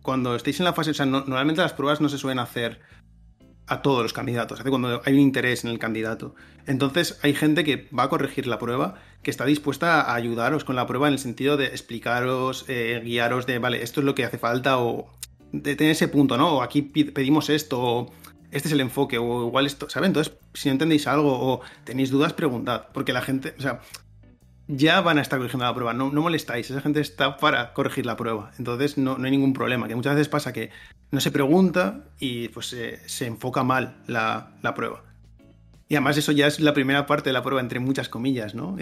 [0.00, 2.80] cuando estéis en la fase, o sea, normalmente las pruebas no se suelen hacer
[3.66, 6.34] a todos los candidatos, hace cuando hay un interés en el candidato.
[6.66, 10.76] Entonces hay gente que va a corregir la prueba, que está dispuesta a ayudaros con
[10.76, 14.24] la prueba en el sentido de explicaros, eh, guiaros de, vale, esto es lo que
[14.24, 15.10] hace falta o
[15.52, 16.56] de tener ese punto, ¿no?
[16.56, 18.12] O aquí pedimos esto, o
[18.50, 20.06] este es el enfoque, o igual esto, ¿sabes?
[20.06, 23.82] Entonces, si no entendéis algo o tenéis dudas, preguntad, porque la gente, o sea,
[24.76, 25.92] ya van a estar corrigiendo la prueba.
[25.94, 28.52] No, molestáis, esa gente está para corregir la prueba.
[28.58, 29.88] Entonces no, hay ningún problema.
[29.88, 30.70] Que muchas veces pasa que
[31.10, 35.02] no se pregunta y pues se enfoca mal la, prueba.
[35.88, 38.76] Y además eso ya es la primera parte de la prueba, entre muchas comillas, ¿no?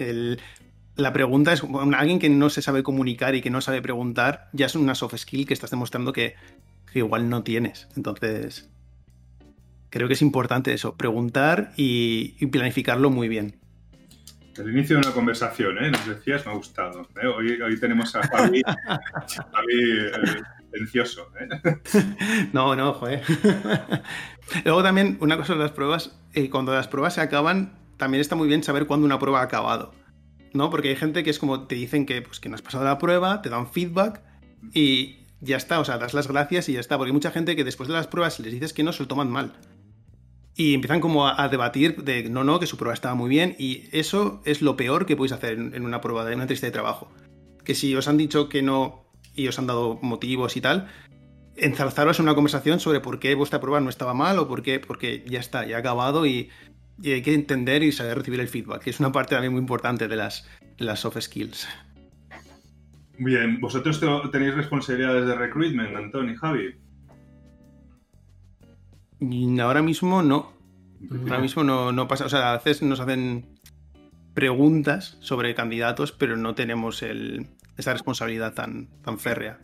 [0.95, 1.63] la pregunta es,
[1.95, 5.15] alguien que no se sabe comunicar y que no sabe preguntar, ya es una soft
[5.15, 6.35] skill que estás demostrando que,
[6.93, 7.87] igual no tienes.
[7.95, 8.69] Entonces,
[9.89, 13.59] creo que es importante eso, preguntar y planificarlo muy bien.
[14.57, 15.91] El inicio de una conversación, ¿eh?
[15.91, 17.07] Nos decías, me ha gustado.
[17.21, 17.27] ¿eh?
[17.27, 18.61] Hoy, tenemos a Javi,
[19.53, 19.99] Javi
[21.39, 21.77] ¿eh?
[22.53, 23.21] No, no, joder.
[24.65, 28.35] Luego también, una cosa de las pruebas, eh, cuando las pruebas se acaban, también está
[28.35, 29.93] muy bien saber cuándo una prueba ha acabado.
[30.53, 30.69] ¿No?
[30.69, 32.97] Porque hay gente que es como te dicen que, pues, que no has pasado la
[32.97, 34.21] prueba, te dan feedback
[34.73, 36.97] y ya está, o sea, das las gracias y ya está.
[36.97, 39.07] Porque hay mucha gente que después de las pruebas les dices que no, se lo
[39.07, 39.53] toman mal
[40.59, 43.87] y empiezan como a, debatir de no, no, que su prueba estaba muy bien y
[43.93, 47.09] eso es lo peor que podéis hacer en, una prueba de una entrevista de trabajo.
[47.63, 50.89] Que si os han dicho que no y os han dado motivos y tal,
[51.55, 54.81] enzarzaros en una conversación sobre por qué vuestra prueba no estaba mal o por qué,
[54.81, 56.49] porque ya está, ya ha acabado y,
[57.05, 60.09] hay que entender y saber recibir el feedback, que es una parte también muy importante
[60.09, 60.45] de las,
[60.95, 61.69] soft skills.
[63.17, 66.88] Bien, vosotros tenéis responsabilidades de recruitment, Antonio y Javi.
[69.61, 70.53] Ahora mismo no.
[71.11, 72.25] Ahora mismo no, pasa.
[72.25, 73.59] O sea, a veces nos hacen
[74.33, 79.59] preguntas sobre candidatos, pero no tenemos esa responsabilidad tan, tan férrea.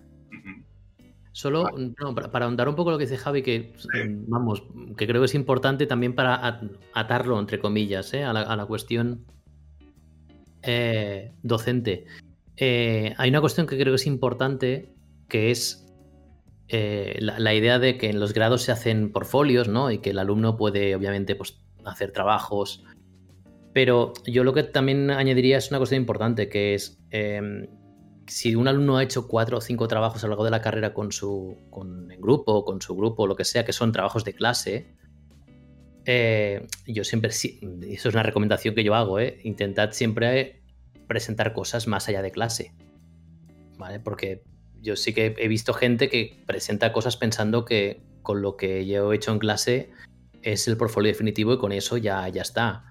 [1.36, 1.66] Solo
[2.32, 3.74] para, ahondar un poco lo que dice Javi, que
[4.28, 4.64] vamos,
[4.96, 6.62] que creo que es importante también para
[6.94, 8.24] atarlo, entre comillas, ¿eh?
[8.24, 9.26] a, la, cuestión
[10.64, 12.06] eh, docente.
[12.56, 14.96] Eh, hay una cuestión que creo que es importante,
[15.28, 15.85] que es
[16.70, 19.92] la, idea de que en los grados se hacen portfolios, ¿no?
[19.92, 22.84] Y que el alumno puede, obviamente, pues, hacer trabajos.
[23.74, 27.68] Pero yo lo que también añadiría es una cuestión importante, que es em,
[28.28, 30.94] si un alumno ha hecho cuatro o cinco trabajos a lo largo de la carrera
[30.94, 34.34] con su con el grupo, con su grupo, lo que sea, que son trabajos de
[34.34, 34.96] clase,
[36.06, 39.40] eh, yo siempre, eso es una recomendación que yo hago, ¿eh?
[39.44, 40.62] intentad siempre
[41.08, 42.74] presentar cosas más allá de clase,
[43.78, 44.00] ¿vale?
[44.00, 44.44] Porque
[44.86, 49.12] yo sí que he visto gente que presenta cosas pensando que con lo que yo
[49.12, 49.92] he hecho en clase
[50.44, 52.86] es el portfolio definitivo y con eso ya, ya está.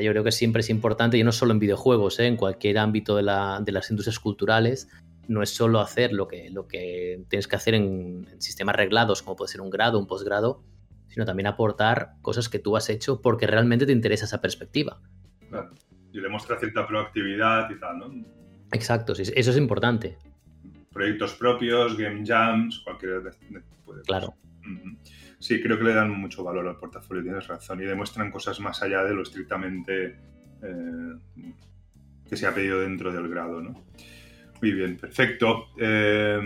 [0.00, 2.26] Yo creo que siempre es importante, y no solo en videojuegos, ¿eh?
[2.26, 4.88] en cualquier ámbito de, las industrias culturales,
[5.28, 9.36] no es solo hacer lo que, lo que tienes que hacer en, sistemas reglados, como
[9.36, 10.62] puede ser un grado, un posgrado,
[11.08, 15.00] sino también aportar cosas que tú has hecho porque realmente te interesa esa perspectiva.
[15.48, 15.70] Claro.
[16.12, 18.10] Y demuestra cierta proactividad y tal, ¿no?
[18.72, 20.18] Exacto, sí, eso es importante.
[20.98, 23.22] Proyectos propios, game jams, cualquier...
[24.04, 24.34] Claro.
[25.38, 28.82] Sí, creo que le dan mucho valor al portafolio, tienes razón, y demuestran cosas más
[28.82, 30.16] allá de lo estrictamente
[30.60, 31.14] eh,
[32.28, 33.84] que se ha pedido dentro del grado, ¿no?
[34.60, 35.68] Muy bien, perfecto.
[35.78, 36.40] Eh,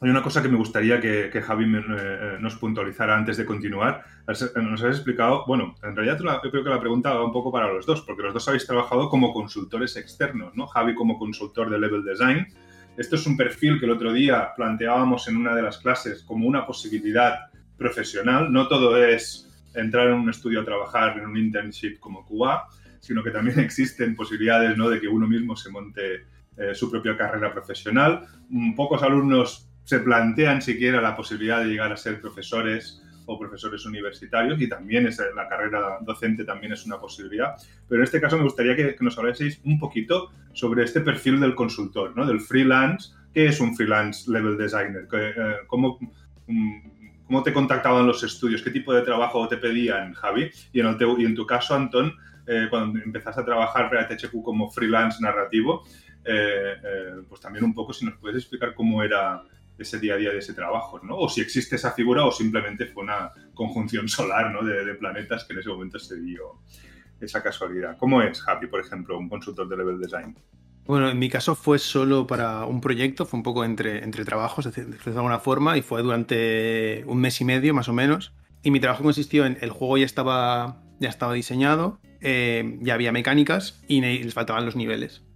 [0.00, 4.04] hay una cosa que me gustaría que, Javi eh, nos puntualizara antes de continuar.
[4.28, 7.72] Nos has explicado, bueno, en realidad yo creo que la pregunta va un poco para
[7.72, 10.68] los dos, porque los dos habéis trabajado como consultores externos, ¿no?
[10.68, 12.46] Javi como consultor de Level Design.
[12.98, 16.48] Esto es un perfil que el otro día planteábamos en una de las clases como
[16.48, 17.38] una posibilidad
[17.76, 18.52] profesional.
[18.52, 22.66] No todo es entrar en un estudio a trabajar en un internship como Cuba,
[22.98, 24.90] sino que también existen posibilidades ¿no?
[24.90, 26.24] de que uno mismo se monte
[26.56, 28.26] eh, su propia carrera profesional.
[28.48, 33.84] Mm, pocos alumnos se plantean siquiera la posibilidad de llegar a ser profesores o profesores
[33.84, 37.54] universitarios y también es, la carrera docente también es una posibilidad.
[37.88, 41.54] Pero en este caso me gustaría que, nos hablaseis un poquito sobre este perfil del
[41.54, 42.26] consultor, ¿no?
[42.26, 43.10] del freelance.
[43.32, 45.06] ¿Qué es un freelance level designer?
[45.12, 45.98] Eh, ¿Cómo,
[46.46, 48.62] mm, ¿Cómo te contactaban los estudios?
[48.62, 50.50] ¿Qué tipo de trabajo te pedían, Javi?
[50.72, 52.14] Y en, el y en tu caso, Antón,
[52.46, 55.84] eh, cuando empezaste a trabajar para THQ como freelance narrativo,
[56.24, 59.42] eh, eh, pues también un poco si nos puedes explicar cómo era
[59.78, 61.16] ese día a día de ese trabajo, ¿no?
[61.16, 64.62] O si existe esa figura o simplemente fue una conjunción solar, ¿no?
[64.62, 66.60] De, de planetas que en ese momento se dio
[67.20, 67.96] esa casualidad.
[67.98, 70.36] ¿Cómo es, Javi, por ejemplo, un consultor de level design?
[70.88, 74.74] Bueno, en mi caso fue solo para un proyecto, fue un poco entre, entre trabajos,
[74.74, 78.32] de alguna forma, y fue durante un mes y medio más o menos.
[78.62, 83.12] Y mi trabajo consistió en el juego ya estaba, ya estaba diseñado, eh, ya había
[83.12, 85.27] mecánicas y les faltaban los niveles.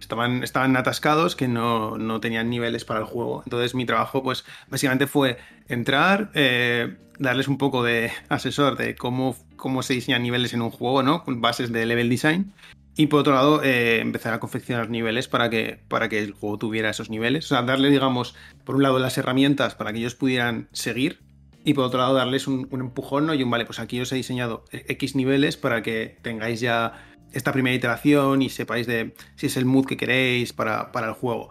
[0.00, 3.42] Estaban, estaban atascados que no, no, tenían niveles para el juego.
[3.44, 9.36] Entonces mi trabajo, pues básicamente fue entrar, eh, darles un poco de asesor de cómo,
[9.56, 11.24] cómo se diseñan niveles en un juego, ¿no?
[11.24, 12.52] Con bases de level design
[12.94, 16.58] y por otro lado, eh, empezar a confeccionar niveles para que, para que el juego
[16.58, 17.46] tuviera esos niveles.
[17.46, 21.20] O sea, darle, digamos, por un lado las herramientas para que ellos pudieran seguir
[21.64, 23.34] y por otro lado darles un, empujón ¿no?
[23.34, 27.52] y un, vale, pues aquí os he diseñado X niveles para que tengáis ya esta
[27.52, 31.50] primera iteración y sepáis de si es el mood que queréis para, el juego.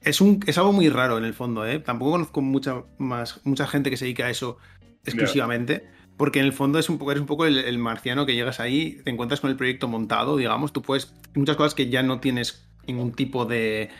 [0.00, 1.78] Es, un, es algo muy raro en el fondo, ¿eh?
[1.78, 4.58] Tampoco conozco mucha, más, mucha gente que se dedica a eso
[5.04, 5.84] exclusivamente.
[6.16, 9.00] Porque en el fondo es un poco, eres un poco el, marciano que llegas ahí,
[9.04, 11.12] te encuentras con el proyecto montado, digamos, tú puedes.
[11.34, 13.90] Hay muchas cosas que ya no tienes ningún tipo de.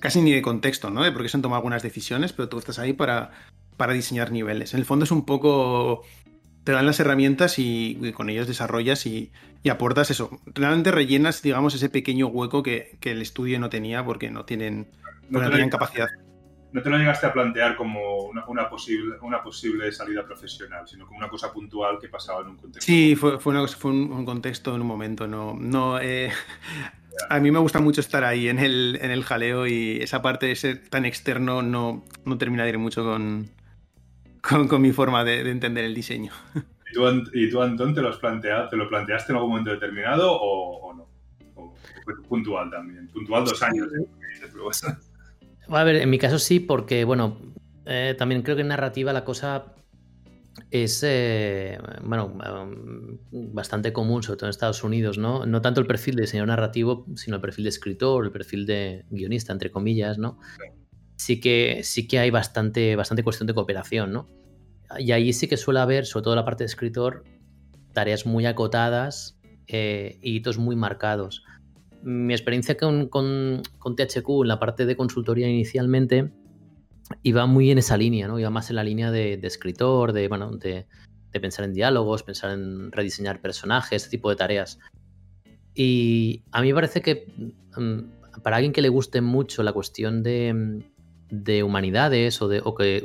[0.00, 1.02] casi ni de contexto, ¿no?
[1.02, 3.30] De por qué se han tomado algunas decisiones, pero tú estás ahí para,
[3.78, 4.74] para diseñar niveles.
[4.74, 6.02] En el fondo es un poco.
[6.66, 9.30] Te dan las herramientas y, con ellos desarrollas y,
[9.70, 10.30] aportas eso.
[10.46, 14.88] Realmente rellenas, digamos, ese pequeño hueco que, el estudio no tenía porque no tienen,
[15.30, 16.08] no, no tenían capacidad
[16.76, 21.16] no te lo llegaste a plantear como una, posible, una posible salida profesional, sino como
[21.16, 22.84] una cosa puntual que pasaba en un contexto.
[22.84, 25.26] Sí, fue, fue, una fue un, contexto en un momento.
[25.26, 26.30] No, no, eh,
[27.30, 30.46] a mí me gusta mucho estar ahí en el, en el jaleo y esa parte
[30.46, 33.48] de ser tan externo no, no termina de ir mucho con,
[34.68, 36.32] con, mi forma de, entender el diseño.
[37.32, 40.94] ¿Y tú, Antón, te lo, has planteado, te lo planteaste en algún momento determinado o,
[40.94, 41.08] no?
[41.54, 41.74] ¿O
[42.28, 43.08] puntual también?
[43.08, 43.88] Puntual dos años.
[43.94, 44.06] ¿eh?
[45.68, 47.38] A ver, en mi caso sí, porque, bueno,
[47.84, 49.74] eh, también creo que en narrativa la cosa
[50.70, 53.18] es, eh, bueno, um,
[53.52, 55.44] bastante común, sobre todo en Estados Unidos, ¿no?
[55.44, 59.04] No tanto el perfil de diseñador narrativo, sino el perfil de escritor, el perfil de
[59.10, 60.38] guionista, entre comillas, ¿no?
[60.56, 60.75] Sí
[61.40, 64.28] que, sí que hay bastante, bastante cuestión de cooperación, ¿no?
[64.98, 67.24] Y ahí sí que suele haber, sobre todo la parte de escritor,
[67.92, 71.42] tareas muy acotadas eh, y hitos muy marcados
[72.06, 76.30] mi experiencia con, con, THQ en la parte de consultoría inicialmente
[77.24, 78.38] iba muy en esa línea, ¿no?
[78.38, 80.86] Iba más en la línea de, escritor, de, bueno, de,
[81.32, 84.78] pensar en diálogos, pensar en rediseñar personajes, ese tipo de tareas.
[85.74, 87.26] Y a mí me parece que
[87.76, 90.82] mm, para alguien que le guste mucho la cuestión de,
[91.30, 93.02] de humanidades o, de, o que,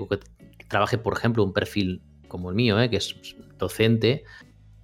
[0.68, 2.90] trabaje, por ejemplo, un perfil como el mío, ¿eh?
[2.90, 3.16] que es
[3.58, 4.24] docente,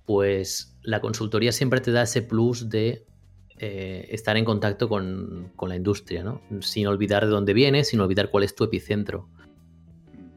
[0.06, 3.06] pues la consultoría siempre te da ese plus de
[3.60, 6.42] eh, estar en contacto con, la industria, ¿no?
[6.62, 9.30] Sin olvidar de dónde vienes, sin olvidar cuál es tu epicentro.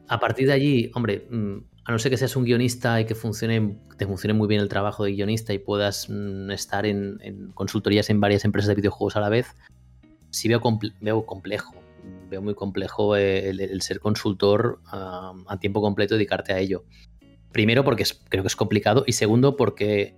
[0.07, 3.15] A partir de allí, hombre, mm, a no ser que seas un guionista y que
[3.15, 8.09] funcione, te funcione muy bien el trabajo de guionista y puedas mm, estar en, consultorías
[8.09, 9.55] en varias empresas de videojuegos a la vez,
[10.31, 10.61] sí veo,
[10.99, 11.80] veo complejo.
[12.31, 16.85] Veo muy complejo eh, el, ser consultor a tiempo completo y dedicarte a ello.
[17.51, 20.15] Primero porque creo que es complicado y segundo porque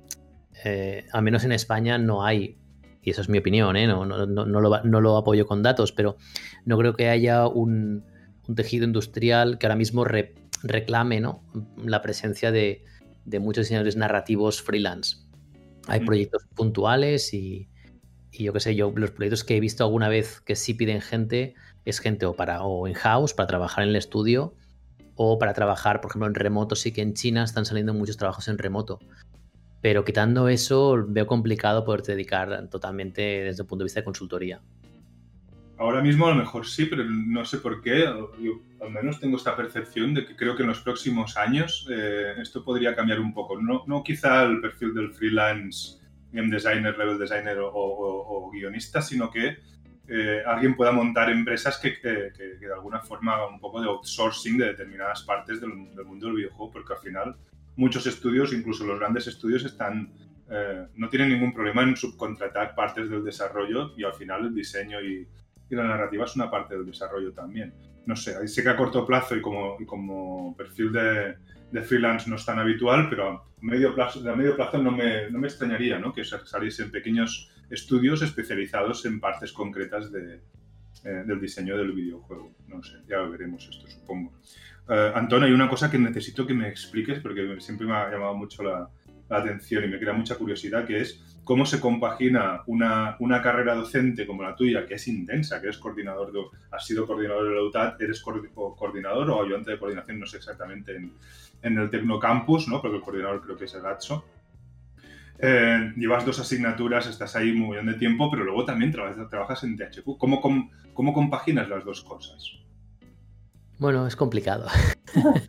[0.63, 2.59] eh, al menos en España no hay
[3.03, 3.85] y eso es mi opinión, ¿eh?
[3.85, 6.15] no, lo, apoyo con datos, pero
[6.65, 8.05] no creo que haya un,
[8.55, 11.43] tejido industrial que ahora mismo reclame ¿no?
[11.83, 12.85] la presencia de,
[13.41, 15.17] muchos diseñadores narrativos freelance.
[15.87, 16.05] Hay mm.
[16.05, 17.67] proyectos puntuales y,
[18.31, 21.55] yo qué sé, yo los proyectos que he visto alguna vez que sí piden gente
[21.85, 24.53] es gente o para o in house para trabajar en el estudio
[25.15, 26.75] o para trabajar, por ejemplo, en remoto.
[26.75, 28.99] Sí que en China están saliendo muchos trabajos en remoto.
[29.81, 34.61] Pero quitando eso, veo complicado poder dedicar totalmente desde el punto de vista de consultoría.
[35.77, 38.05] Ahora mismo a lo mejor sí, pero no sé por qué.
[38.05, 42.63] Al menos tengo esta percepción de que creo que en los próximos años eh, esto
[42.63, 43.59] podría cambiar un poco.
[43.59, 45.99] No, no quizá el perfil del freelance
[46.31, 49.57] game designer, level designer o, guionista, sino que
[50.07, 54.57] eh, alguien pueda montar empresas que, que, de alguna forma hagan un poco de outsourcing
[54.57, 57.35] de determinadas partes del, del mundo del videojuego, porque al final
[57.75, 60.11] muchos estudios, incluso los grandes estudios, están,
[60.49, 65.01] eh, no tienen ningún problema en subcontratar partes del desarrollo y al final el diseño
[65.01, 65.27] y,
[65.69, 67.73] la narrativa es una parte del desarrollo también.
[68.05, 72.45] No sé, sé que a corto plazo y como, como perfil de, freelance no es
[72.45, 76.13] tan habitual, pero a medio plazo, a medio plazo no, me, no me extrañaría ¿no?
[76.13, 80.41] que saliesen pequeños estudios especializados en partes concretas de,
[81.05, 82.53] eh, del diseño del videojuego.
[82.67, 84.31] No sé, ya veremos esto, supongo.
[84.87, 88.35] Uh, Antón, hay una cosa que necesito que me expliques porque siempre me ha llamado
[88.35, 88.89] mucho la,
[89.29, 94.27] atención y me crea mucha curiosidad, que es cómo se compagina una, una, carrera docente
[94.27, 96.39] como la tuya, que es intensa, que eres coordinador, de,
[96.71, 100.95] has sido coordinador de la UTAD, eres coordinador o ayudante de coordinación, no sé exactamente,
[100.95, 101.13] en,
[101.63, 102.79] en el Tecnocampus, ¿no?
[102.81, 104.23] porque el coordinador creo que es el ATSO.
[105.39, 109.77] Eh, llevas dos asignaturas, estás ahí muy bien de tiempo, pero luego también trabajas, en
[109.77, 110.17] THQ.
[110.17, 112.59] ¿Cómo, cómo, cómo compaginas las dos cosas?
[113.79, 114.67] Bueno, es complicado.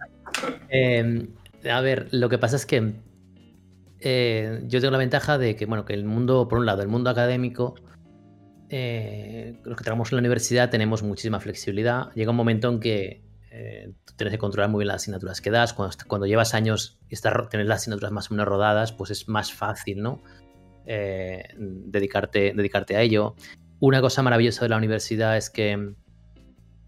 [0.68, 1.28] Em,
[1.70, 2.94] a ver, lo que pasa es que
[4.00, 6.88] eh, yo tengo la ventaja de que, bueno, que el mundo, por un lado, el
[6.88, 7.76] mundo académico,
[8.68, 12.10] eh, los que trabajamos en la universidad tenemos muchísima flexibilidad.
[12.14, 13.23] Llega un momento en que
[13.54, 15.72] eh, tienes que controlar muy bien las asignaturas que das.
[15.72, 19.52] Cuando, llevas años y estás, tienes las asignaturas más o menos rodadas, pues es más
[19.52, 20.22] fácil, ¿no?
[20.86, 23.36] dedicarte, dedicarte a ello.
[23.80, 25.94] Una cosa maravillosa de la universidad es que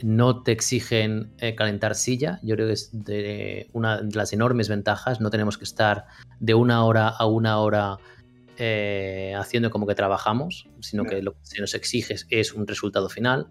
[0.02, 2.38] no te exigen eh, calentar silla.
[2.42, 5.20] Yo creo que es de una de las enormes ventajas.
[5.20, 6.06] No tenemos que estar
[6.38, 7.98] de una hora a una hora
[8.58, 13.08] eh, haciendo como que trabajamos, sino que lo que se nos exige es un resultado
[13.08, 13.48] final.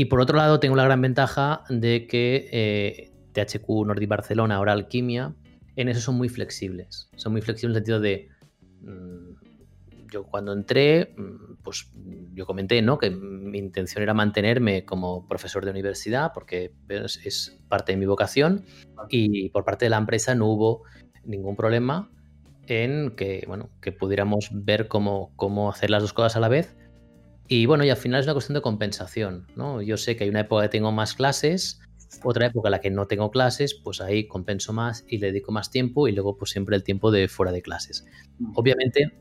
[0.00, 4.72] Y por otro lado, tengo la gran ventaja de que eh, THQ Nordic Barcelona, ahora
[4.72, 5.34] Alquimia,
[5.76, 7.10] en eso son muy flexibles.
[7.16, 8.28] Son muy flexibles en el sentido de.
[8.80, 11.92] Mm, yo cuando entré, mm, pues
[12.32, 12.96] yo comenté ¿no?
[12.96, 18.64] que mi intención era mantenerme como profesor de universidad porque es, parte de mi vocación
[19.10, 20.84] y por parte de la empresa no hubo
[21.24, 22.10] ningún problema
[22.68, 26.74] en que, bueno, que pudiéramos ver cómo, cómo hacer las dos cosas a la vez.
[27.52, 29.48] Y bueno, y al final es una cuestión de compensación.
[29.56, 29.82] ¿no?
[29.82, 31.80] Yo sé que hay una época que tengo más clases,
[32.22, 35.50] otra época en la que no tengo clases, pues ahí compenso más y le dedico
[35.50, 38.06] más tiempo y luego pues siempre el tiempo de fuera de clases.
[38.54, 39.12] Obviamente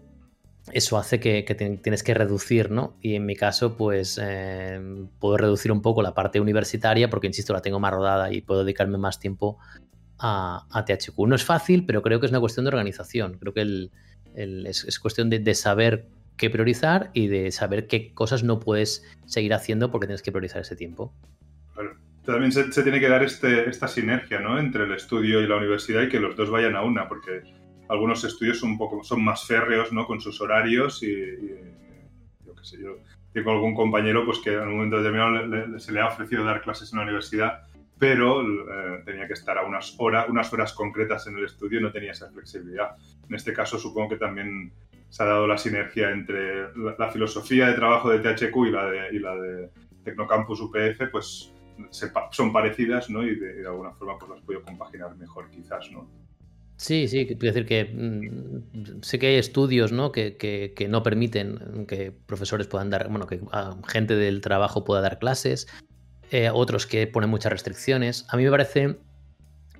[0.72, 1.42] eso hace que,
[1.82, 2.96] tienes que reducir, ¿no?
[3.02, 4.80] Y en mi caso, pues eh,
[5.18, 8.64] puedo reducir un poco la parte universitaria porque, insisto, la tengo más rodada y puedo
[8.64, 9.58] dedicarme más tiempo
[10.20, 11.18] a, THQ.
[11.26, 13.40] No es fácil, pero creo que es una cuestión de organización.
[13.40, 13.90] Creo que
[14.36, 16.08] es, cuestión de, saber
[16.40, 20.62] qué priorizar y de saber qué cosas no puedes seguir haciendo porque tienes que priorizar
[20.62, 21.14] ese tiempo.
[22.26, 24.60] También se, tiene que dar este, esta sinergia, ¿no?
[24.60, 27.42] Entre el estudio y la universidad y que los dos vayan a una, porque
[27.90, 30.06] algunos estudios son un poco son más férreos ¿no?
[30.06, 31.10] con sus horarios y,
[32.46, 32.98] yo qué sé, yo
[33.34, 36.94] tengo algún compañero pues que en un momento determinado se le ha ofrecido dar clases
[36.94, 37.64] en la universidad,
[37.98, 41.84] pero eh, tenía que estar a unas, horas, unas horas concretas en el estudio y
[41.84, 42.96] no tenía esa flexibilidad.
[43.28, 44.72] En este caso supongo que también
[45.10, 49.16] se ha dado la sinergia entre la, filosofía de trabajo de THQ y la de,
[49.16, 49.70] y la de
[50.04, 51.54] Tecnocampus UPF, pues
[52.32, 53.24] son parecidas, ¿no?
[53.24, 56.08] Y de, alguna forma pues las puedo compaginar mejor quizás, ¿no?
[56.76, 60.14] Sí, sí, quiero decir que mm, sé que hay estudios ¿no?
[60.14, 65.02] Que, que, no permiten que profesores puedan dar, bueno, que ah, gente del trabajo pueda
[65.02, 65.68] dar clases,
[66.32, 68.26] eh, otros que ponen muchas restricciones.
[68.30, 68.98] A mí me parece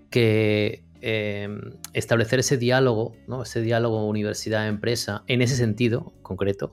[0.10, 1.60] que em,
[1.94, 3.44] establecer ese diálogo, ¿no?
[3.44, 6.72] ese diálogo universidad-empresa, en ese sentido concreto,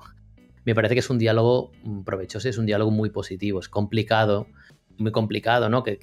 [0.64, 4.48] me parece que es un diálogo mm, provechoso, es un diálogo muy positivo, es complicado
[4.98, 5.82] muy complicado, ¿no?
[5.82, 5.98] Que,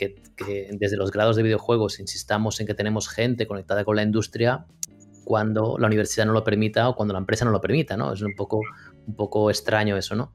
[0.72, 4.66] desde los grados de videojuegos insistamos en que tenemos gente conectada con la industria
[5.24, 8.14] cuando la universidad no lo permita o cuando la empresa no lo permita, ¿no?
[8.14, 8.62] Es un poco,
[9.08, 10.34] un poco extraño eso, ¿no?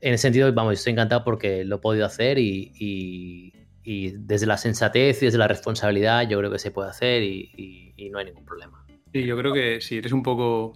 [0.00, 3.52] En ese sentido, vamos, estoy encantado porque lo he podido hacer y,
[3.84, 8.18] desde la sensatez y desde la responsabilidad yo creo que se puede hacer y, no
[8.18, 8.84] hay ningún problema.
[9.12, 10.74] Sí, yo creo que si eres un poco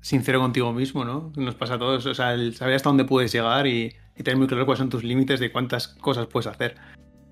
[0.00, 1.32] sincero contigo mismo, ¿no?
[1.36, 4.36] Nos pasa a todos, o sea, el saber hasta dónde puedes llegar y, y tener
[4.36, 6.76] muy claro cuáles son tus límites de cuántas cosas puedes hacer.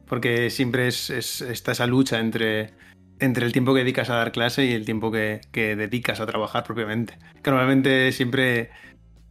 [0.06, 2.72] Porque siempre es, está esa lucha entre,
[3.18, 6.64] entre el tiempo que dedicas a dar clase y el tiempo que, dedicas a trabajar
[6.64, 7.18] propiamente.
[7.42, 8.70] Que normalmente siempre,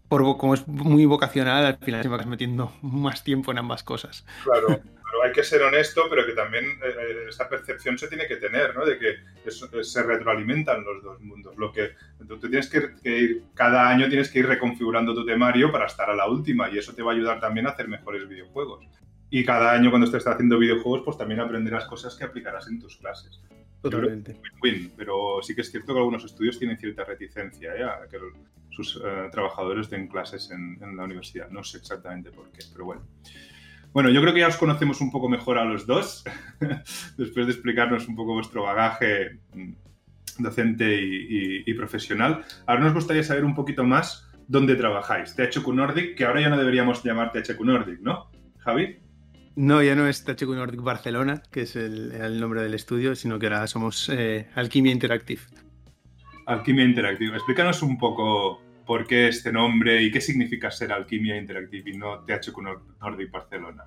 [0.07, 4.23] por, como es muy vocacional, al final se vas metiendo más tiempo en ambas cosas.
[4.43, 8.27] Claro, pero hay que ser honesto, pero que también eh, eh, esa percepción se tiene
[8.27, 8.85] que tener, ¿no?
[8.85, 9.15] De que
[9.49, 11.55] se retroalimentan los dos mundos.
[11.57, 11.91] Lo que
[12.27, 16.15] tú tienes que, ir, cada año tienes que ir reconfigurando tu temario para estar a
[16.15, 18.85] la última y eso te va a ayudar también a hacer mejores videojuegos.
[19.29, 22.97] Y cada año cuando estés haciendo videojuegos, pues también aprenderás cosas que aplicarás en tus
[22.97, 23.41] clases.
[23.81, 24.39] Totalmente.
[24.61, 27.83] Win, pero sí que es cierto que algunos estudios tienen cierta reticencia ¿eh?
[27.83, 28.17] a que
[28.71, 31.49] sus eh, trabajadores den clases en, en, la universidad.
[31.49, 33.01] No sé exactamente por qué, pero bueno.
[33.97, 36.23] Bueno, yo creo que ya os conocemos un poco mejor a los dos,
[37.17, 39.71] después de explicarnos un poco vuestro bagaje mm,
[40.37, 42.45] docente y, profesional.
[42.67, 45.35] Ahora nos gustaría saber un poquito más dónde trabajáis.
[45.35, 48.29] THQ Nordic, que ahora ya no deberíamos llamar THQ Nordic, ¿no?
[48.59, 48.99] Javi.
[49.55, 53.47] No, ya no es THQ Nordic Barcelona, que es el, nombre del estudio, sino que
[53.47, 55.41] ahora somos eh, Alquimia Interactive.
[56.45, 57.35] Alquimia Interactive.
[57.35, 62.23] Explícanos un poco por qué este nombre y qué significa ser Alquimia Interactive y no
[62.25, 62.57] THQ
[62.99, 63.83] Nordic Barcelona.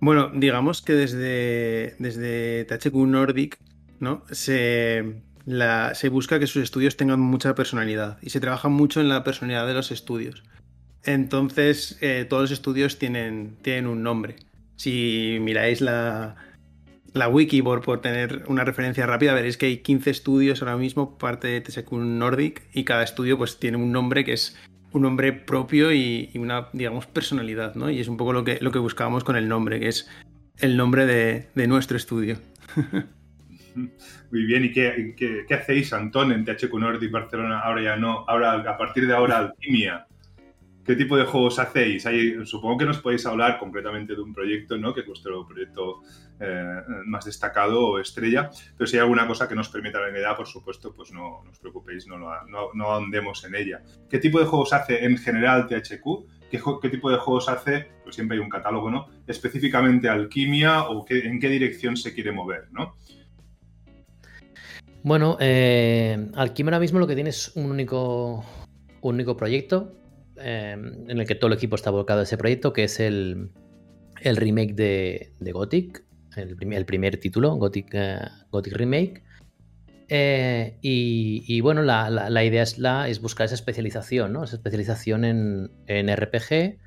[0.00, 3.58] Bueno, digamos que desde, desde THQ Nordic
[4.00, 4.24] ¿no?
[4.30, 5.22] se,
[5.92, 9.66] se busca que sus estudios tengan mucha personalidad y se trabaja mucho en la personalidad
[9.66, 10.42] de los estudios.
[11.04, 14.36] Entonces, eh, todos los estudios tienen, tienen un nombre.
[14.76, 16.36] Si miráis la,
[17.12, 21.18] la wiki por, por, tener una referencia rápida, veréis que hay 15 estudios ahora mismo,
[21.18, 24.56] parte de TSQ Nordic, y cada estudio pues tiene un nombre que es
[24.92, 27.90] un nombre propio y, una, digamos, personalidad, ¿no?
[27.90, 30.08] Y es un poco lo que, lo que buscábamos con el nombre, que es
[30.58, 32.38] el nombre de, de nuestro estudio.
[33.74, 37.60] Muy bien, ¿y qué, qué, hacéis, Antón, en THQ Nordic Barcelona?
[37.60, 40.06] Ahora ya no, ahora a partir de ahora Alquimia.
[40.84, 42.04] ¿Qué tipo de juegos hacéis?
[42.44, 44.92] supongo que nos podéis hablar concretamente de un proyecto, ¿no?
[44.92, 46.00] que es vuestro proyecto
[46.40, 50.36] eh, más destacado o estrella, pero si hay alguna cosa que nos permita la edad,
[50.36, 53.82] por supuesto, pues no, os preocupéis, no, no, no, andemos en ella.
[54.08, 56.48] ¿Qué tipo de juegos hace en general THQ?
[56.50, 57.88] ¿Qué, ¿Qué, tipo de juegos hace?
[58.02, 59.08] Pues siempre hay un catálogo, ¿no?
[59.26, 62.96] Específicamente Alquimia o en qué dirección se quiere mover, ¿no?
[65.02, 68.44] Bueno, eh, Alquimia ahora mismo lo que tiene es un único,
[69.36, 69.96] proyecto
[70.36, 73.50] en el que todo el equipo está volcado a ese proyecto, que es el,
[74.22, 76.04] remake de, Gothic,
[76.36, 78.18] el, primer título, Gothic, eh,
[78.50, 79.22] Gothic Remake.
[80.08, 84.44] Eh, y, bueno, la, idea es, la, es buscar esa especialización, ¿no?
[84.44, 86.78] Esa especialización en, RPG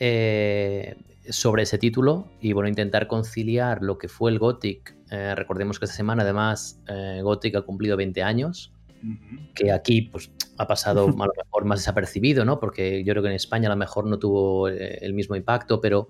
[0.00, 0.96] eh,
[1.30, 4.96] sobre ese título y bueno, intentar conciliar lo que fue el Gothic.
[5.36, 6.80] recordemos que esta semana además
[7.22, 8.72] Gothic ha cumplido 20 años
[9.54, 12.58] que aquí pues, ha pasado a lo mejor más desapercibido, ¿no?
[12.58, 16.08] Porque yo creo que en España a lo mejor no tuvo el mismo impacto, pero,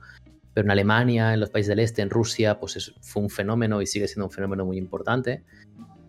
[0.54, 3.86] pero en Alemania, en los países del este, en Rusia, pues fue un fenómeno y
[3.86, 5.44] sigue siendo un fenómeno muy importante.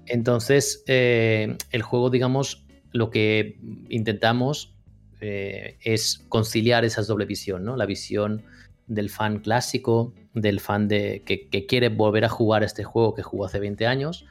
[0.05, 3.59] Entonces, eh, el juego, digamos, lo que
[3.89, 4.75] intentamos
[5.21, 7.75] eh, es conciliar esa doble visión, ¿no?
[7.75, 8.43] La visión
[8.87, 13.21] del fan clásico, del fan de, que, que, quiere volver a jugar este juego que
[13.21, 14.25] jugó hace 20 años,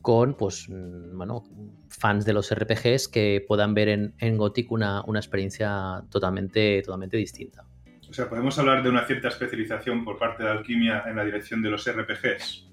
[0.00, 1.44] con, pues, mm, bueno,
[1.88, 7.16] fans de los RPGs que puedan ver en, en Gothic una, una, experiencia totalmente, totalmente
[7.16, 7.64] distinta.
[8.12, 11.62] O sea, podemos hablar de una cierta especialización por parte de Alquimia en la dirección
[11.62, 12.68] de los RPGs.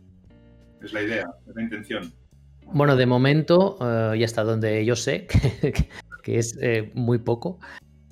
[0.83, 2.11] Es la idea, es la intención.
[2.65, 5.27] Bueno, de momento, uh, y hasta donde yo sé,
[6.23, 7.57] que, es eh, muy poco,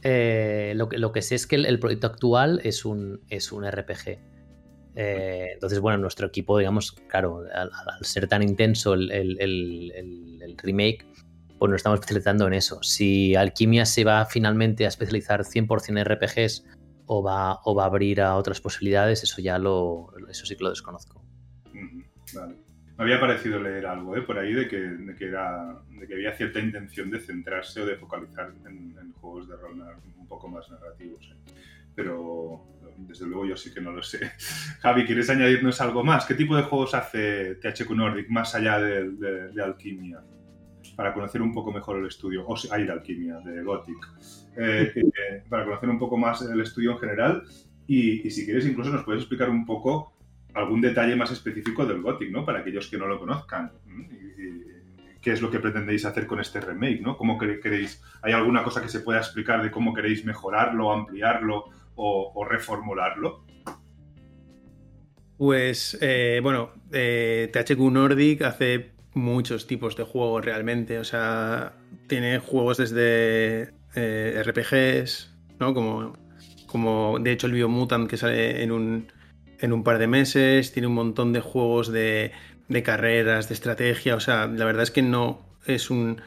[0.03, 4.19] eh, lo, que, sé es que el, el, proyecto actual es un, es un RPG.
[4.95, 7.69] Eh, entonces, bueno, nuestro equipo, digamos, claro, al,
[8.03, 11.05] ser tan intenso el, remake,
[11.59, 12.81] pues nos estamos especializando en eso.
[12.83, 16.76] Si Alquimia se va finalmente a especializar 100% en RPGs
[17.07, 20.63] o va, o va a abrir a otras posibilidades, eso ya lo, eso sí que
[20.63, 21.23] lo desconozco.
[22.33, 22.55] Vale.
[22.97, 24.23] Me había parecido leer algo ¿eh?
[24.23, 28.51] por ahí de que, era, de que había cierta intención de centrarse o de focalizar
[28.65, 29.81] en, juegos de rol
[30.17, 31.31] un poco más narrativos.
[31.31, 31.51] ¿eh?
[31.95, 32.63] Pero
[32.97, 34.31] desde luego yo sí que no lo sé.
[34.81, 36.25] Javi, ¿quieres añadirnos algo más?
[36.25, 40.21] ¿Qué tipo de juegos hace THQ Nordic más allá de, Alquimia?
[40.95, 44.09] Para conocer un poco mejor el estudio, o hay de Alquimia, de Gothic,
[44.57, 44.91] eh,
[45.49, 47.43] para conocer un poco más el estudio en general.
[47.87, 50.13] Y, si quieres, incluso nos puedes explicar un poco
[50.53, 52.45] algún detalle más específico del Gothic, ¿no?
[52.45, 53.71] Para aquellos que no lo conozcan.
[55.21, 57.17] ¿Qué es lo que pretendéis hacer con este remake, ¿no?
[57.17, 58.01] ¿Cómo queréis?
[58.21, 61.65] ¿Hay alguna cosa que se pueda explicar de cómo queréis mejorarlo, ampliarlo
[61.95, 63.45] o, reformularlo?
[65.37, 70.99] Pues, eh, bueno, eh, THQ Nordic hace muchos tipos de juegos realmente.
[70.99, 71.73] O sea,
[72.07, 75.73] tiene juegos desde eh, RPGs, ¿no?
[75.73, 76.13] Como,
[76.67, 79.11] como de hecho el Biomutant que sale en un,
[79.59, 80.71] en un par de meses.
[80.71, 82.31] Tiene un montón de juegos de,
[82.83, 84.15] carreras, de estrategia.
[84.15, 86.21] O sea, la verdad es que no es un,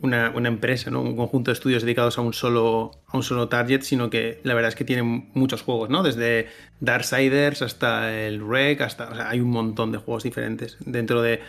[0.00, 1.02] una, empresa, ¿no?
[1.02, 4.54] un conjunto de estudios dedicados a un, solo, a un solo target, sino que la
[4.54, 6.02] verdad es que tienen muchos juegos, ¿no?
[6.02, 6.48] Desde
[6.80, 9.28] Darksiders hasta el Rec, hasta.
[9.28, 11.40] hay un montón de juegos diferentes dentro de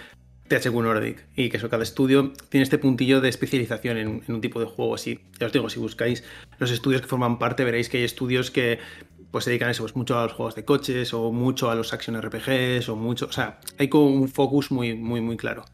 [0.49, 1.25] THQ Nordic.
[1.35, 4.95] Y que eso, cada estudio tiene este puntillo de especialización en, un tipo de juego.
[4.95, 6.23] Así, ya os digo, si buscáis
[6.57, 8.79] los estudios que forman parte, veréis que hay estudios que
[9.31, 11.93] pues se dedican eso, pues mucho a los juegos de coches, o mucho a los
[11.93, 13.27] action RPGs, o mucho.
[13.27, 15.65] O sea, hay como un focus muy, muy, muy claro.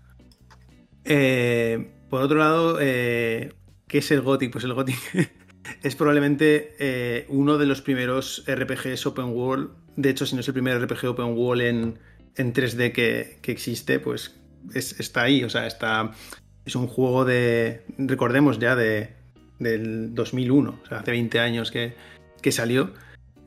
[1.06, 3.54] Eh, por otro lado, eh,
[3.88, 4.52] ¿qué es el Gothic?
[4.52, 4.98] Pues el Gothic
[5.84, 9.70] es probablemente eh, uno de los primeros RPGs open world.
[9.96, 12.00] De hecho, si no es el primer RPG open world en,
[12.36, 14.36] 3D que, existe, pues
[14.74, 15.44] está ahí.
[15.44, 16.12] O sea, está,
[16.66, 19.14] es un juego de, recordemos ya, de,
[19.60, 21.96] del 2001, o sea, hace 20 años que,
[22.52, 22.94] salió.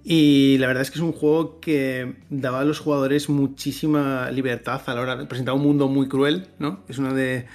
[0.02, 4.82] Y la verdad es que es un juego que daba a los jugadores muchísima libertad
[4.86, 6.82] a la hora de presentar un mundo muy cruel, ¿no?
[6.88, 7.46] Es una de,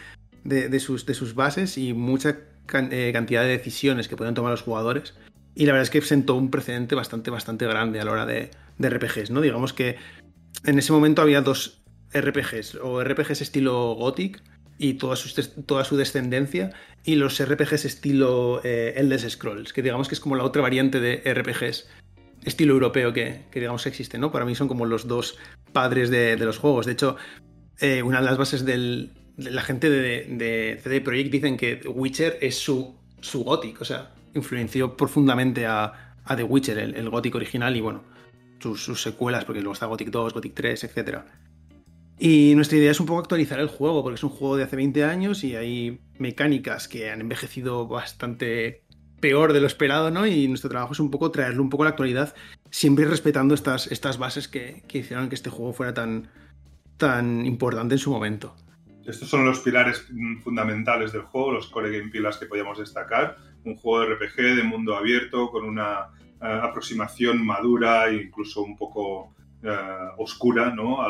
[0.45, 2.37] de, sus, de sus bases y mucha
[2.73, 5.15] eh, cantidad de decisiones que pueden tomar los jugadores.
[5.55, 8.51] Y la verdad es que sentó un precedente bastante, bastante grande a la hora de,
[8.79, 9.41] RPGs, ¿no?
[9.41, 9.97] Digamos que
[10.65, 11.82] en ese momento había dos
[12.13, 14.41] RPGs, o RPGs estilo Gothic
[14.77, 16.71] y toda su, toda su descendencia,
[17.03, 20.99] y los RPGs estilo eh, Endless Scrolls, que digamos que es como la otra variante
[20.99, 21.87] de RPGs
[22.43, 24.31] estilo europeo que, digamos existe, ¿no?
[24.31, 25.37] Para mí son como los dos
[25.71, 26.85] padres de, los juegos.
[26.85, 27.15] De hecho,
[27.79, 32.57] eh, una de las bases del, la gente de, CD Projekt dicen que Witcher es
[32.57, 38.03] su, su Gothic, o sea, influenció profundamente a, The Witcher, el, Gothic original y bueno,
[38.59, 41.19] sus, secuelas, porque luego está Gothic 2, Gothic 3, etc.
[42.19, 44.75] Y nuestra idea es un poco actualizar el juego, porque es un juego de hace
[44.75, 48.83] 20 años y hay mecánicas que han envejecido bastante
[49.19, 50.27] peor de lo esperado, ¿no?
[50.27, 52.35] Y nuestro trabajo es un poco traerlo un poco a la actualidad,
[52.69, 56.29] siempre respetando estas, estas bases que, que hicieron que este juego fuera tan,
[56.97, 58.55] tan importante en su momento.
[59.05, 60.07] Estos son los pilares
[60.43, 63.37] fundamentales del juego, los core game pillars que podíamos destacar.
[63.65, 66.09] Un juego de RPG de mundo abierto con una
[66.41, 69.77] eh, aproximación madura e incluso un poco eh,
[70.17, 71.01] oscura ¿no?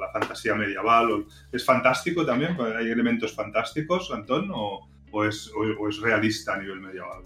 [0.00, 1.26] La fantasía medieval.
[1.52, 2.56] ¿Es fantástico también?
[2.60, 4.50] ¿Hay elementos fantásticos, Antón?
[4.52, 7.24] ¿O, es, o es realista a nivel medieval?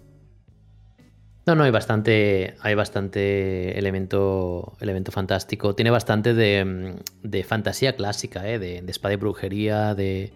[1.46, 5.74] No, no, hay bastante, hay bastante elemento, elemento fantástico.
[5.74, 8.58] Tiene bastante de, mm, fantasía clásica, ¿eh?
[8.58, 10.32] de, espada y brujería, de,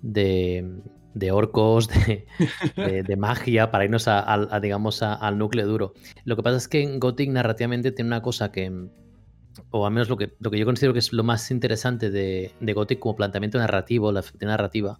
[0.00, 5.92] de, orcos, de, magia, para irnos a, digamos, al núcleo duro.
[6.24, 8.88] Lo que pasa es que Gothic narrativamente tiene una cosa que,
[9.70, 12.52] o al menos lo que, lo que yo considero que es lo más interesante de,
[12.60, 14.98] Gothic como planteamiento narrativo, la narrativa,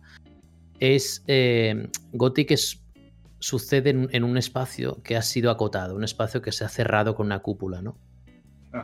[0.79, 2.83] es eh, Gothic es
[3.41, 7.27] sucede en, un espacio que ha sido acotado, un espacio que se ha cerrado con
[7.27, 7.97] una cúpula, ¿no?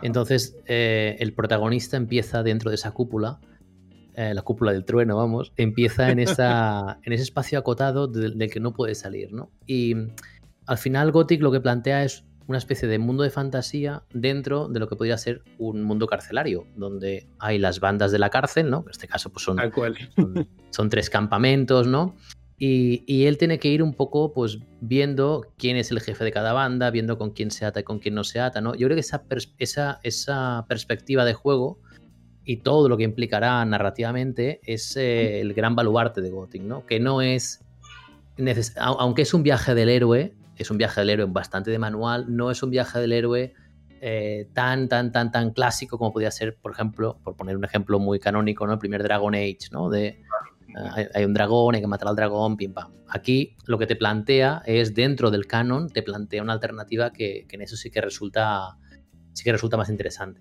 [0.03, 3.39] Entonces, eh, el protagonista empieza dentro de esa cúpula,
[4.15, 8.59] eh, la cúpula del trueno, vamos, empieza en, esa, en ese espacio acotado del, que
[8.59, 9.51] no puede salir, ¿no?
[9.67, 9.95] Y
[10.67, 14.81] al final Gothic lo que plantea es una especie de mundo de fantasía dentro de
[14.81, 18.83] lo que podría ser un mundo carcelario, donde hay las bandas de la cárcel, ¿no?
[18.85, 19.59] En este caso, pues son,
[20.15, 22.15] son, son, tres campamentos, ¿no?
[22.59, 26.55] Y, él tiene que ir un poco pues viendo quién es el jefe de cada
[26.55, 28.75] banda, viendo con quién se ata y con quién no se ata, ¿no?
[28.75, 29.25] Yo creo que esa,
[29.59, 31.79] esa, esa perspectiva de juego
[32.45, 36.87] y todo lo que implicará narrativamente es eh, el gran baluarte de Gothic, ¿no?
[36.87, 37.63] Que no es...
[38.77, 42.51] Aunque es un viaje del héroe, es un viaje del héroe bastante de manual, no
[42.51, 43.55] es un viaje del héroe
[44.01, 47.99] eh, tan, tan, tan, tan clásico como podría ser, por ejemplo, por poner un ejemplo
[47.99, 48.75] muy canónico, ¿no?
[48.75, 49.89] El primer Dragon Age, ¿no?
[49.89, 50.23] De,
[51.15, 52.93] hay, un dragón, hay que matar al dragón, pim pam.
[53.09, 57.61] Aquí lo que te plantea es dentro del canon, te plantea una alternativa que, en
[57.63, 58.77] eso sí que resulta
[59.33, 60.41] sí que resulta más interesante.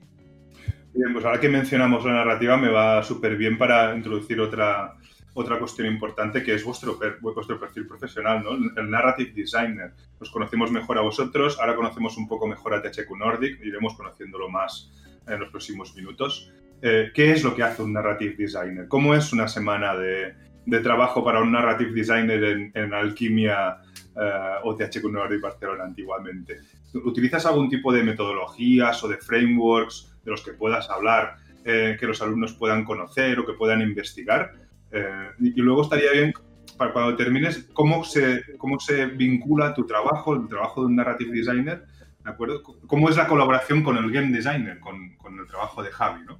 [0.93, 4.95] Bien, pues ahora que mencionamos la narrativa me va súper bien para introducir otra,
[5.35, 8.51] otra cuestión importante que es vuestro, vuestro perfil profesional, ¿no?
[8.53, 9.91] El Narrative Designer.
[10.19, 14.49] Nos conocemos mejor a vosotros, ahora conocemos un poco mejor a THQ Nordic, iremos conociéndolo
[14.49, 14.89] más
[15.27, 16.51] en los próximos minutos.
[16.81, 18.87] Eh, ¿Qué es lo que hace un Narrative Designer?
[18.87, 23.77] ¿Cómo es una semana de, de trabajo para un Narrative Designer en, en Alquimia
[24.15, 26.61] eh, o THQ Nordic Barcelona antiguamente?
[26.93, 32.07] ¿Utilizas algún tipo de metodologías o de frameworks de los que puedas hablar, eh, que
[32.07, 34.64] los alumnos puedan conocer o que puedan investigar?
[34.95, 36.33] Eh, y luego estaría bien,
[36.77, 41.37] para cuando termines, cómo se, cómo se vincula tu trabajo, el trabajo de un narrative
[41.37, 41.85] designer,
[42.23, 42.63] ¿de acuerdo?
[42.63, 46.39] ¿Cómo es la colaboración con el game designer, con, con el trabajo de Javi, ¿no?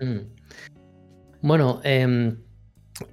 [0.00, 0.40] Mm.
[1.42, 2.38] Bueno, em,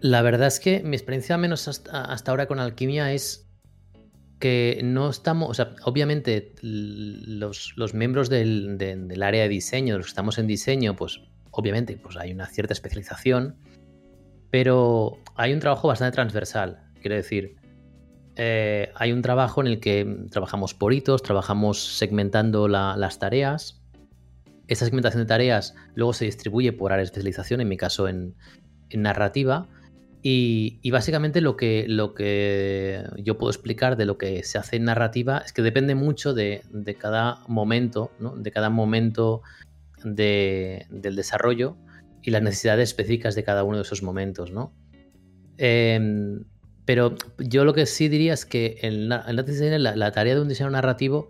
[0.01, 3.49] la verdad es que mi experiencia, menos hasta, ahora con alquimia, es
[4.39, 10.07] que no estamos, o sea, obviamente los, los miembros del, del, área de diseño, los
[10.07, 13.55] que estamos en diseño, pues obviamente pues hay una cierta especialización,
[14.49, 16.79] pero hay un trabajo bastante transversal.
[17.01, 17.55] Quiero decir,
[18.35, 23.81] eh, hay un trabajo en el que trabajamos por hitos, trabajamos segmentando las tareas.
[24.67, 28.35] Esa segmentación de tareas luego se distribuye por área de especialización, en mi caso en,
[28.93, 29.67] narrativa.
[30.21, 34.83] Y, básicamente lo que, lo que yo puedo explicar de lo que se hace en
[34.83, 36.63] narrativa es que depende mucho de,
[36.99, 39.41] cada momento, de cada momento
[40.03, 41.77] del desarrollo
[42.27, 44.73] y las necesidades específicas de cada uno de esos momentos, ¿no?
[45.57, 46.43] Em,
[46.83, 50.69] pero yo lo que sí diría es que en la, la, tarea de un diseño
[50.69, 51.29] narrativo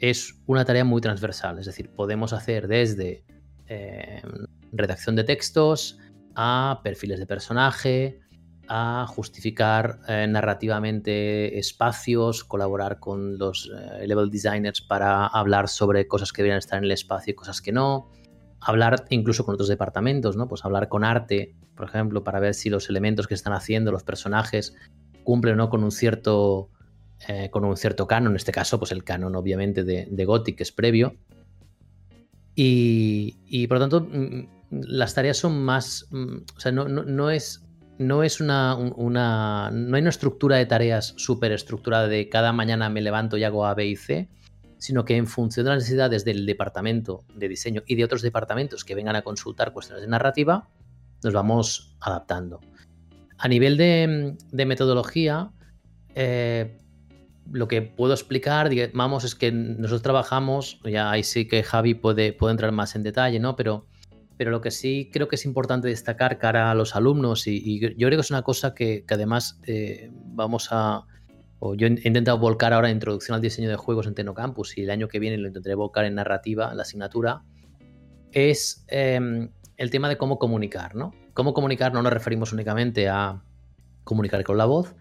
[0.00, 3.24] es una tarea muy transversal, es decir, podemos hacer desde
[3.68, 5.98] em, redacción de textos
[6.34, 8.18] a perfiles de personaje,
[8.66, 16.32] a justificar eh, narrativamente espacios, colaborar con los eh, level designers para hablar sobre cosas
[16.32, 18.10] que deberían estar en el espacio y cosas que no,
[18.64, 20.48] hablar incluso con otros departamentos, ¿no?
[20.48, 24.04] Pues hablar con arte, por ejemplo, para ver si los elementos que están haciendo los
[24.04, 24.74] personajes
[25.24, 26.70] cumplen o no con un cierto
[27.28, 30.60] eh, con un cierto canon, en este caso, pues el canon obviamente de, de Gothic,
[30.60, 31.16] es previo.
[32.54, 36.06] Y, por lo tanto, mm, las tareas son más.
[36.10, 37.64] Mm, o sea, no, no, es.
[37.98, 39.70] No es una, una.
[39.72, 43.66] No hay una estructura de tareas súper estructurada de cada mañana me levanto y hago
[43.66, 44.28] A, B y C
[44.82, 48.84] sino que en función de las necesidades del departamento de diseño y de otros departamentos
[48.84, 50.68] que vengan a consultar cuestiones de narrativa,
[51.22, 52.58] nos vamos adaptando.
[53.38, 55.52] A nivel de, metodología,
[56.16, 56.80] eh,
[57.52, 62.32] lo que puedo explicar, digamos, es que nosotros trabajamos, ya ahí sí que Javi puede,
[62.32, 63.54] puede entrar más en detalle, ¿no?
[63.54, 63.86] Pero,
[64.36, 68.08] pero lo que sí creo que es importante destacar cara a los alumnos, y, yo
[68.08, 71.06] creo que es una cosa que, además eh, vamos a,
[71.76, 75.08] yo he intentado volcar ahora introducción al diseño de juegos en Tecnocampus y el año
[75.08, 77.42] que viene lo intentaré volcar en narrativa, la asignatura,
[78.32, 81.12] es em, el tema de cómo comunicar, ¿no?
[81.34, 83.42] Cómo comunicar no nos referimos únicamente a
[84.04, 84.94] comunicar con la voz,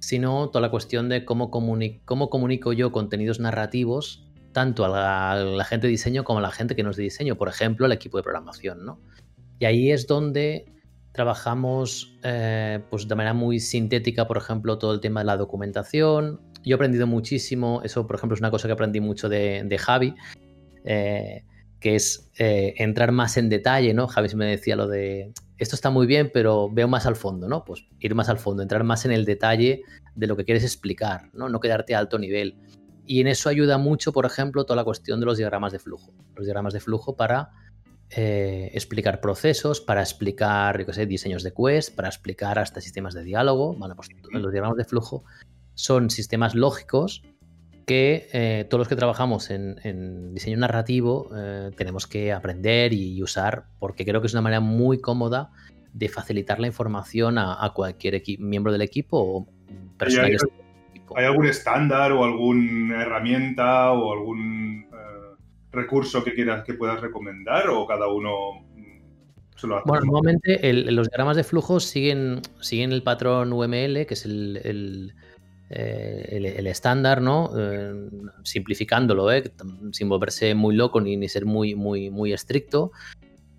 [0.00, 5.86] sino toda la cuestión de cómo, cómo comunico yo contenidos narrativos tanto a la, gente
[5.86, 8.16] de diseño como a la gente que no es de diseño, por ejemplo, el equipo
[8.16, 9.00] de programación, ¿no?
[9.58, 10.66] Y ahí es donde
[11.18, 16.40] Trabajamos eh, pues de manera muy sintética, por ejemplo, todo el tema de la documentación.
[16.62, 20.14] Yo he aprendido muchísimo, eso por ejemplo es una cosa que aprendí mucho de, Javi,
[20.84, 21.42] eh,
[21.80, 24.06] que es eh, entrar más en detalle, ¿no?
[24.06, 27.64] Javi me decía lo de, esto está muy bien, pero veo más al fondo, ¿no?
[27.64, 29.82] Pues ir más al fondo, entrar más en el detalle
[30.14, 31.48] de lo que quieres explicar, ¿no?
[31.48, 32.54] No quedarte a alto nivel.
[33.06, 36.12] Y en eso ayuda mucho, por ejemplo, toda la cuestión de los diagramas de flujo.
[36.36, 37.50] Los diagramas de flujo para
[38.10, 43.22] eh, explicar procesos, para explicar, yo sé, diseños de quest, para explicar hasta sistemas de
[43.22, 43.76] diálogo.
[43.96, 45.24] Pues los diagramas de flujo
[45.74, 47.22] son sistemas lógicos
[47.86, 53.64] que eh, todos los que trabajamos en, diseño narrativo eh, tenemos que aprender y usar
[53.78, 55.50] porque creo que es una manera muy cómoda
[55.94, 59.48] de facilitar la información a, cualquier miembro del equipo o
[59.96, 60.36] persona ¿Hay,
[61.16, 64.87] ¿Hay algún estándar o alguna herramienta o algún
[65.78, 68.66] recurso que quieras que puedas recomendar o cada uno
[69.56, 69.84] se lo hace?
[69.86, 75.14] Bueno, normalmente los diagramas de flujo siguen, siguen el patrón UML, que es el, el,
[75.70, 77.50] eh, estándar, ¿no?
[77.58, 78.08] Eh,
[78.44, 79.50] simplificándolo, ¿eh?
[79.92, 82.92] sin volverse muy loco ni, ni ser muy, muy, muy estricto.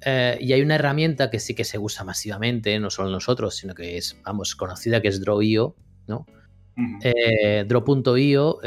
[0.06, 3.98] y hay una herramienta que sí que se usa masivamente, no solo nosotros, sino que
[3.98, 5.76] es, vamos, conocida, que es Draw.io,
[6.08, 6.26] ¿no?
[7.68, 8.60] Draw.io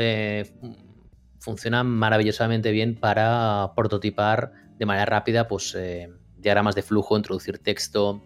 [1.42, 8.22] funciona maravillosamente bien para prototipar de manera rápida pues, eh, diagramas de flujo, introducir texto,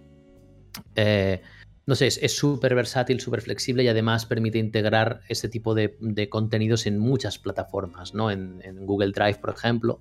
[0.94, 1.40] eh,
[1.86, 5.96] no sé, es súper versátil, súper flexible y además permite integrar este tipo de,
[6.28, 8.30] contenidos en muchas plataformas, ¿no?
[8.30, 10.00] En, Google Drive, por ejemplo.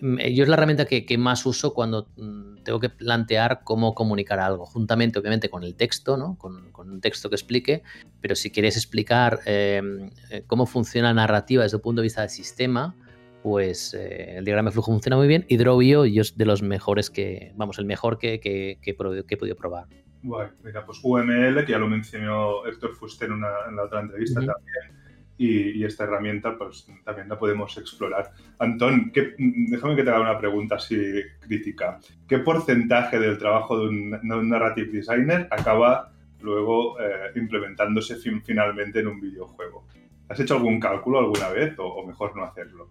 [0.00, 4.64] Yo es la herramienta que, más uso cuando mm, tengo que plantear cómo comunicar algo,
[4.64, 6.36] juntamente obviamente con el texto, ¿no?
[6.38, 7.82] con, un texto que explique,
[8.20, 9.82] pero si quieres explicar eh,
[10.30, 12.94] eh, cómo funciona la narrativa desde el punto de vista del sistema,
[13.42, 16.62] pues eh, el diagrama de flujo funciona muy bien y Drawio yo es de los
[16.62, 19.86] mejores que, vamos, el mejor que, que, que he podido probar.
[20.22, 24.97] Mira, pues UML, que ya lo mencionó Héctor Fuster en, la otra entrevista también,
[25.38, 28.32] y, esta herramienta pues también la podemos explorar.
[28.58, 30.98] Antón, déjame que te haga una pregunta así
[31.40, 32.00] crítica.
[32.26, 39.20] ¿Qué porcentaje del trabajo de un, narrative designer acaba luego eh, implementándose finalmente en un
[39.20, 39.86] videojuego?
[40.28, 42.90] ¿Has hecho algún cálculo alguna vez o, mejor no hacerlo?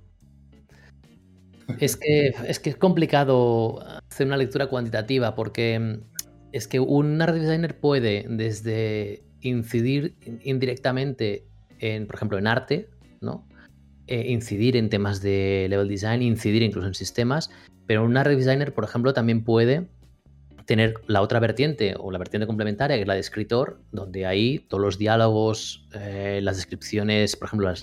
[1.79, 5.99] Es que, es que es complicado hacer una lectura cuantitativa porque
[6.53, 11.45] es que un narrative designer puede desde incidir indirectamente
[11.80, 12.89] en, por ejemplo, en arte,
[13.21, 13.47] ¿no?
[14.07, 17.49] Eh, incidir en temas de level design, incidir incluso en sistemas,
[17.86, 19.89] pero un narrative designer, por ejemplo, también puede
[20.65, 24.59] tener la otra vertiente o la vertiente complementaria, que es la de escritor, donde ahí
[24.67, 27.73] todos los diálogos, eh, las descripciones, por ejemplo,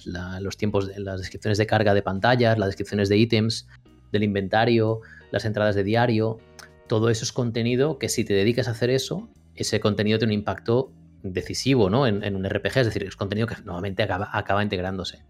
[0.40, 3.66] los tiempos, las descripciones de carga de pantallas, las descripciones de ítems,
[4.12, 6.38] del inventario, las entradas de diario,
[6.86, 10.40] todo eso es contenido que si te dedicas a hacer eso, ese contenido tiene un
[10.40, 10.92] impacto
[11.24, 12.06] decisivo ¿no?
[12.06, 15.24] en, un RPG, es decir, es contenido que nuevamente acaba, integrándose.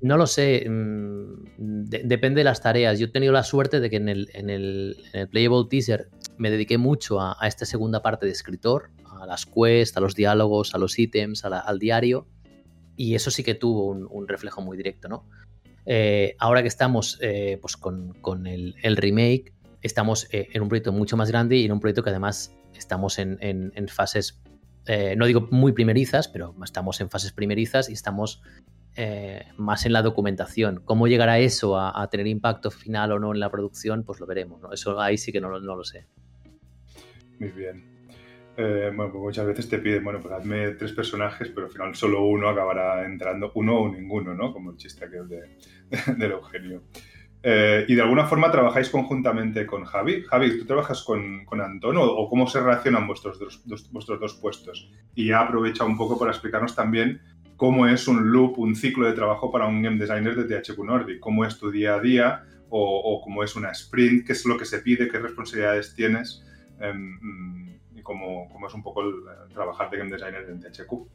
[0.00, 2.98] No lo sé, mm, depende de las tareas.
[2.98, 4.96] Yo he tenido la suerte de que en el,
[5.30, 8.90] Playable Teaser me dediqué mucho a, esta segunda parte de escritor,
[9.20, 12.26] a las quests, a los diálogos, a los ítems, al diario,
[12.96, 15.08] y eso sí que tuvo un, reflejo muy directo.
[15.08, 15.26] ¿no?
[15.86, 21.16] Eh, ahora que estamos eh, pues con, el, remake, estamos eh, en un proyecto mucho
[21.16, 24.40] más grande y en un proyecto que además estamos en, fases,
[24.86, 28.42] eh, no digo muy primerizas, pero estamos en fases primerizas y estamos
[28.96, 30.82] eh, más en la documentación.
[30.84, 34.04] ¿Cómo llegará eso a, tener impacto final o no en la producción?
[34.04, 34.60] Pues lo veremos.
[34.72, 36.06] Eso ahí sí que no, no lo sé.
[37.38, 37.84] Muy bien.
[38.56, 42.24] bueno, pues muchas veces te piden, bueno, pues hazme tres personajes, pero al final solo
[42.24, 44.52] uno acabará entrando, uno o ninguno, ¿no?
[44.52, 45.58] Como el chiste aquel de,
[46.18, 46.82] del Eugenio.
[47.44, 50.22] Eh, y de alguna forma trabajáis conjuntamente con Javi.
[50.22, 54.90] Javi, ¿tú trabajas con, con o, cómo se relacionan vuestros dos, vuestros dos puestos?
[55.14, 57.20] Y ya aprovecha un poco para explicarnos también
[57.56, 61.20] cómo es un loop, un ciclo de trabajo para un game designer de THQ Nordic,
[61.20, 64.64] cómo es tu día a día o, cómo es una sprint, qué es lo que
[64.64, 66.42] se pide, qué responsabilidades tienes
[66.80, 69.14] em, y cómo, cómo, es un poco el,
[69.52, 71.06] trabajar de game designer en THQ.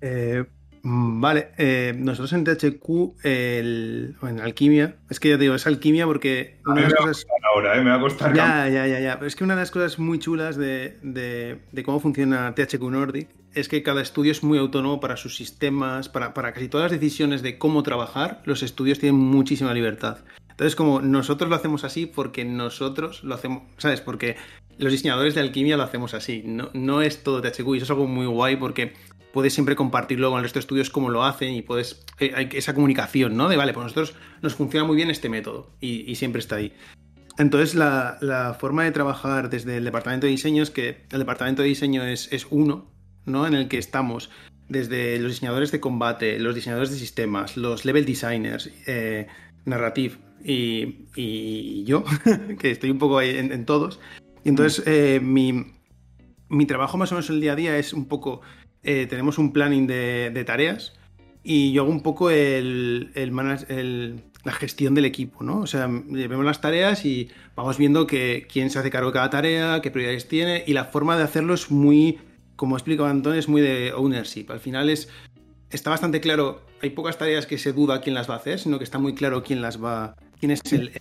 [0.00, 5.54] Eh, Mm, vale, eh, nosotros en THQ, el, en Alquimia, es que ya te digo,
[5.54, 7.26] es Alquimia porque una de las cosas.
[7.54, 7.82] Ahora, ¿eh?
[7.82, 8.34] Me va a costar.
[8.34, 9.14] Ya, ya, ya, ya.
[9.16, 13.28] Pero es que una de las cosas muy chulas de, de, cómo funciona THQ Nordic
[13.54, 17.00] es que cada estudio es muy autónomo para sus sistemas, para, para casi todas las
[17.00, 20.18] decisiones de cómo trabajar, los estudios tienen muchísima libertad.
[20.50, 24.00] Entonces, como nosotros lo hacemos así porque nosotros lo hacemos, ¿sabes?
[24.00, 24.36] Porque
[24.78, 27.90] los diseñadores de alquimia lo hacemos así, no, no es todo THQ y eso es
[27.90, 28.94] algo muy guay porque
[29.32, 32.04] puedes siempre compartirlo con el resto de estudios cómo lo hacen y puedes.
[32.20, 33.48] Eh, hay esa comunicación, ¿no?
[33.48, 36.72] De vale, pues nosotros nos funciona muy bien este método y, siempre está ahí.
[37.38, 41.68] Entonces, la, forma de trabajar desde el departamento de diseño es que el departamento de
[41.68, 42.90] diseño es, es uno,
[43.24, 43.46] ¿no?
[43.46, 44.30] En el que estamos
[44.68, 49.26] desde los diseñadores de combate, los diseñadores de sistemas, los level designers, eh,
[49.64, 52.04] narrative y, yo,
[52.58, 53.98] que estoy un poco ahí en, todos.
[54.44, 55.72] Y entonces, eh, mi,
[56.48, 58.42] mi trabajo más o menos el día a día es un poco
[58.82, 60.92] eh, tenemos un planning de, tareas
[61.44, 63.10] y yo hago un poco el,
[64.44, 65.60] la gestión del equipo, ¿no?
[65.60, 69.30] O sea, vemos las tareas y vamos viendo que, quién se hace cargo de cada
[69.30, 72.18] tarea, qué prioridades tiene y la forma de hacerlo es muy,
[72.56, 74.46] como explicaba Antonio, es muy de ownership.
[74.48, 75.08] Al final es,
[75.70, 78.78] está bastante claro, hay pocas tareas que se duda quién las va a hacer, sino
[78.78, 80.92] que está muy claro quién las va, quién es el,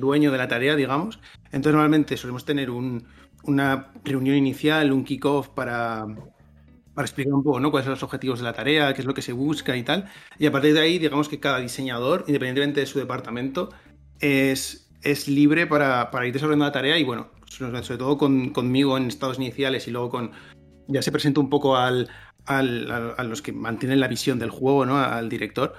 [0.00, 1.20] dueño de la tarea, digamos.
[1.46, 6.06] Entonces normalmente solemos tener una reunión inicial, un kickoff para
[6.94, 7.70] para explicar un poco ¿no?
[7.70, 10.10] cuáles son los objetivos de la tarea, qué es lo que se busca y tal.
[10.38, 13.70] Y a partir de ahí, digamos que cada diseñador, independientemente de su departamento,
[14.18, 18.96] es, es libre para, para ir desarrollando la tarea y bueno, sobre todo con, conmigo
[18.96, 20.32] en estados iniciales y luego con...
[20.88, 22.08] Ya se presenta un poco al,
[22.46, 24.98] al, a, los que mantienen la visión del juego, ¿no?
[24.98, 25.74] Al director.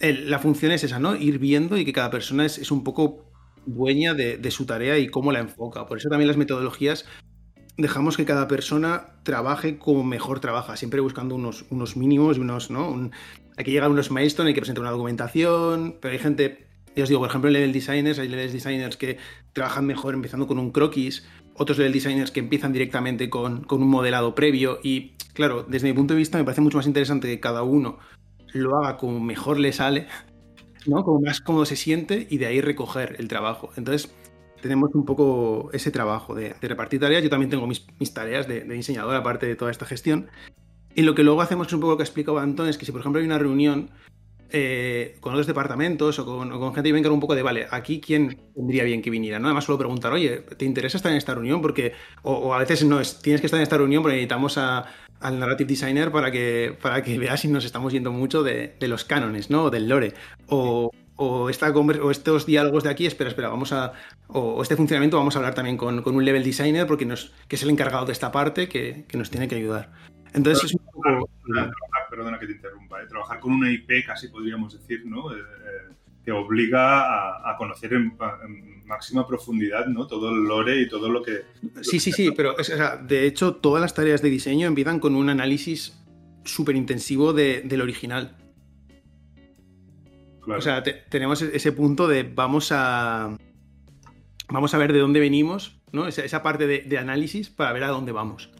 [0.00, 1.16] la función es esa, ¿no?
[1.16, 3.32] Ir viendo y que cada persona es, es un poco
[3.64, 5.86] dueña de, de, su tarea y cómo la enfoca.
[5.86, 7.06] Por eso también las metodologías
[7.76, 12.70] dejamos que cada persona trabaje como mejor trabaja, siempre buscando unos, unos mínimos y unos,
[12.70, 13.10] ¿no?
[13.56, 16.66] hay que llegar a unos milestones, hay que presentar una documentación, pero hay gente,
[16.96, 19.18] ya os digo, por ejemplo, level designers, hay level designers que
[19.52, 23.88] trabajan mejor empezando con un croquis otros level designers que empiezan directamente con, con, un
[23.88, 27.38] modelado previo y claro, desde mi punto de vista me parece mucho más interesante que
[27.38, 27.98] cada uno
[28.52, 30.06] lo haga como mejor le sale,
[30.86, 31.04] ¿no?
[31.04, 33.70] Como más cómodo se siente y de ahí recoger el trabajo.
[33.76, 34.12] Entonces,
[34.60, 37.22] tenemos un poco ese trabajo de, repartir tareas.
[37.22, 40.28] Yo también tengo mis, mis tareas de, de, diseñador, aparte de toda esta gestión.
[40.94, 42.84] Y lo que luego hacemos es un poco lo que ha explicado Antón, es que
[42.84, 43.90] si por ejemplo hay una reunión
[44.52, 48.36] eh, con otros departamentos o con, gente que venga un poco de, vale, aquí quién
[48.52, 49.46] tendría bien que viniera, ¿no?
[49.46, 51.62] Además suelo preguntar, oye, ¿te interesa estar en esta reunión?
[51.62, 51.92] Porque,
[52.22, 55.68] o, a veces no, es, tienes que estar en esta reunión porque necesitamos al narrative
[55.68, 59.64] designer para que, para que veas si nos estamos yendo mucho de, los cánones, ¿no?
[59.64, 60.14] O del lore.
[60.48, 60.90] O,
[61.22, 63.92] o, esta, o estos diálogos de aquí, espera, espera, vamos a.
[64.28, 67.62] O, este funcionamiento vamos a hablar también con, un level designer, porque nos, que es
[67.62, 69.92] el encargado de esta parte que, que nos tiene que ayudar.
[70.32, 71.28] Entonces es un poco
[72.08, 73.06] perdona que te interrumpa, ¿eh?
[73.06, 75.32] trabajar con una IP casi podríamos decir, ¿no?
[75.32, 75.94] Eh, eh,
[76.24, 78.16] que obliga a, conocer en,
[78.86, 80.06] máxima profundidad ¿no?
[80.06, 81.44] todo el lore y todo lo que...
[81.80, 82.56] Sí, sí, sí, pero
[83.02, 85.96] de hecho todas las tareas de diseño empiezan con un análisis
[86.44, 88.36] súper intensivo del original.
[90.56, 93.36] O sea, tenemos ese punto de vamos a...
[94.48, 96.08] Vamos a ver de dónde venimos, ¿no?
[96.08, 98.50] Esa, parte de análisis para ver a dónde vamos.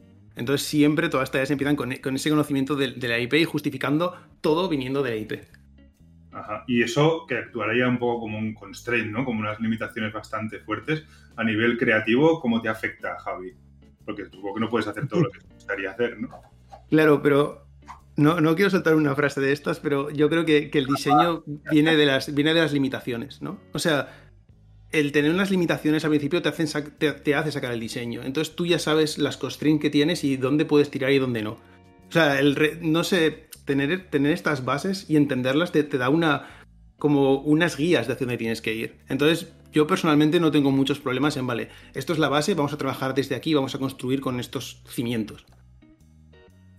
[0.40, 4.68] Entonces siempre todas las tareas empiezan con, ese conocimiento de, la IP y justificando todo
[4.68, 5.32] viniendo de la IP.
[6.32, 6.64] Ajá.
[6.66, 9.24] Y eso que actuaría un poco como un constraint, ¿no?
[9.24, 11.04] Como unas limitaciones bastante fuertes
[11.36, 13.52] a nivel creativo, ¿cómo te afecta, Javi?
[14.04, 16.30] Porque supongo que no puedes hacer todo lo que te gustaría hacer, ¿no?
[16.88, 17.66] Claro, pero
[18.20, 21.96] no, no quiero soltar una frase de estas, pero yo creo que, el diseño viene
[21.96, 23.58] de, las, viene de las limitaciones, ¿no?
[23.72, 24.30] O sea,
[24.92, 26.68] el tener unas limitaciones al principio te, hacen
[26.98, 28.22] te, hace sacar el diseño.
[28.22, 31.52] Entonces tú ya sabes las constraints que tienes y dónde puedes tirar y dónde no.
[31.52, 36.46] O sea, el no sé, tener, tener estas bases y entenderlas te, da una
[36.98, 38.98] como unas guías de hacia dónde tienes que ir.
[39.08, 42.78] Entonces, yo personalmente no tengo muchos problemas en, vale, esto es la base, vamos a
[42.78, 45.46] trabajar desde aquí, vamos a construir con estos cimientos.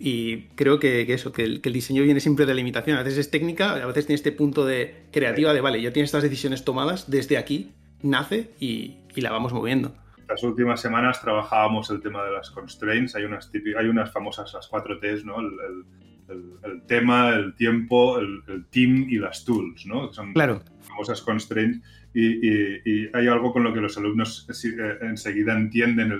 [0.04, 2.98] Y creo que, eso, que el, que el, diseño viene siempre de limitación.
[2.98, 6.08] A veces es técnica, a veces tiene este punto de creativa de, vale, ya tienes
[6.08, 7.72] estas decisiones tomadas desde aquí,
[8.02, 9.94] nace y, la vamos moviendo.
[10.28, 13.16] Las últimas semanas trabajábamos el tema de las constraints.
[13.16, 15.36] Hay unas, hay unas famosas, las cuatro T's, ¿no?
[15.40, 20.12] El, tema, el tiempo, el, team y las tools, ¿no?
[20.14, 20.64] Son claro.
[20.82, 21.80] famosas constraints.
[22.16, 26.12] Y, hay algo con lo que los alumnos eh, enseguida entienden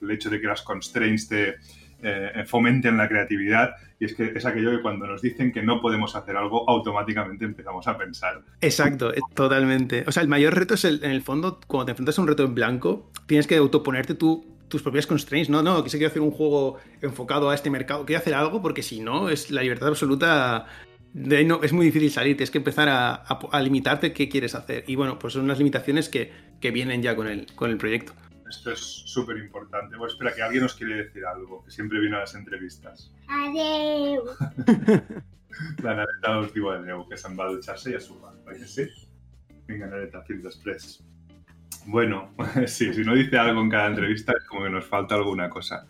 [0.00, 1.56] el, hecho de que las constraints te,
[2.02, 5.80] eh, fomenten la creatividad y es que es aquello que cuando nos dicen que no
[5.80, 8.40] podemos hacer algo, automáticamente empezamos a pensar.
[8.62, 10.04] Exacto, eh, totalmente.
[10.06, 12.28] O sea, el mayor reto es, el, en el fondo, cuando te enfrentas a un
[12.28, 15.50] reto en blanco, tienes que autoponerte tú tus propias constraints.
[15.50, 18.82] No, no, que se hacer un juego enfocado a este mercado, quiero hacer algo porque
[18.82, 20.66] si no, es la libertad absoluta.
[21.12, 24.84] De no, es muy difícil salir, tienes que empezar a, limitarte qué quieres hacer.
[24.86, 28.14] Y bueno, pues son unas limitaciones que, que vienen ya con el, con el proyecto.
[28.50, 29.96] Esto es súper importante.
[29.96, 33.14] Bueno, espera, que alguien nos quiere decir algo, que siempre viene a las entrevistas.
[33.28, 34.24] Adeu.
[35.82, 38.86] La Nareta os diu adeu, que se'n va a dutxar-se i a sopar, que sí?
[39.68, 40.88] Vinga, Nareta, fins després.
[41.86, 42.34] Bueno,
[42.66, 45.86] sí, si no dice algo en cada entrevista es como que nos falta alguna cosa.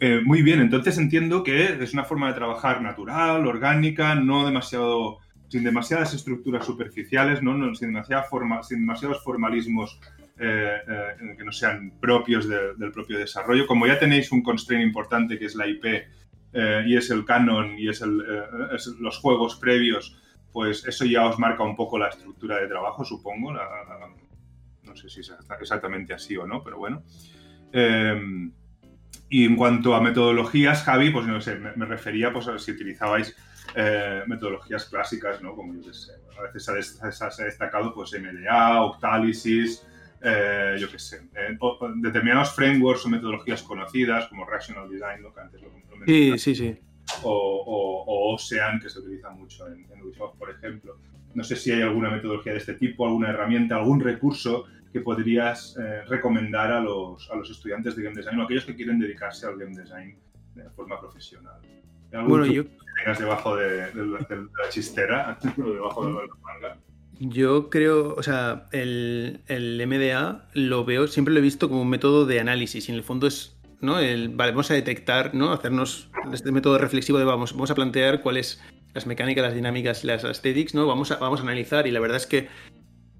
[0.00, 5.18] Eh, muy bien, entonces entiendo que es una forma de trabajar natural, orgánica, no demasiado,
[5.48, 7.54] sin demasiadas estructuras superficiales, ¿no?
[7.54, 10.00] no sin, demasiada forma, sin demasiados formalismos
[10.44, 13.64] eh, eh, que no sean propios del propio desarrollo.
[13.64, 17.78] Como ya tenéis un constraint importante que es la IP eh, y es el canon
[17.78, 18.00] y es,
[18.98, 20.18] los juegos previos,
[20.52, 23.52] pues eso ya os marca un poco la estructura de trabajo, supongo.
[23.52, 27.04] no sé si es exactamente así o no, pero bueno.
[29.28, 33.36] y en cuanto a metodologías, Javi, pues no sé, me, refería pues, a si utilizabais
[34.26, 35.54] metodologías clásicas, ¿no?
[35.54, 39.86] Como yo sé, a veces se ha, destacado pues MDA, Octalysis,
[40.24, 41.58] eh, yo qué sé, eh,
[41.96, 45.34] determinados frameworks o metodologías conocidas como Rational Design, ¿no?
[45.34, 46.78] que antes lo, lo Sí, sí, sí.
[47.24, 50.98] O, o, Ocean, que se utiliza mucho en, Ubisoft, por ejemplo.
[51.34, 55.76] No sé si hay alguna metodología de este tipo, alguna herramienta, algún recurso que podrías
[55.78, 59.46] eh, recomendar a los, a los estudiantes de Game Design o aquellos que quieren dedicarse
[59.46, 60.18] al Game Design
[60.54, 61.60] de forma profesional.
[62.12, 62.64] Bueno, yo...
[62.64, 66.78] Que tengas debajo de, la chistera o debajo de la manga.
[67.18, 72.26] Yo creo, o sea, el, MDA lo veo, siempre lo he visto como un método
[72.26, 73.98] de análisis y en el fondo es, ¿no?
[73.98, 75.52] El, vale, vamos a detectar, ¿no?
[75.52, 78.60] Hacernos este método reflexivo de vamos, vamos a plantear cuáles
[78.94, 80.86] las mecánicas, las dinámicas, las aesthetics, ¿no?
[80.86, 82.48] Vamos a, vamos a analizar y la verdad es que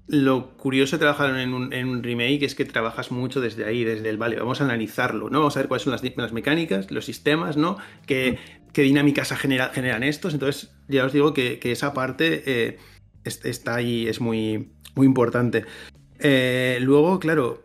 [0.07, 4.17] lo curioso de trabajar en un, remake es que trabajas mucho desde ahí, desde el,
[4.17, 5.39] vale, vamos a analizarlo, ¿no?
[5.39, 7.77] Vamos a ver cuáles son las, las mecánicas, los sistemas, ¿no?
[8.05, 8.37] ¿Qué,
[8.73, 10.33] qué dinámicas generan estos?
[10.33, 12.43] Entonces, ya os digo que, esa parte...
[12.45, 12.77] Eh,
[13.23, 15.65] está ahí, es muy, muy importante.
[16.19, 17.63] Eh, luego, claro,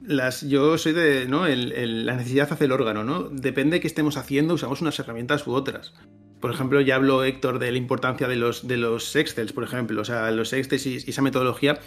[0.00, 1.46] las, yo soy de, ¿no?
[1.46, 3.24] la necesidad hace el órgano, ¿no?
[3.24, 5.92] Depende de qué estemos haciendo, usamos unas herramientas u otras.
[6.40, 10.00] Por ejemplo, ya habló Héctor de la importancia de los, de los Excels, por ejemplo.
[10.00, 11.80] O sea, los Excels y, esa metodología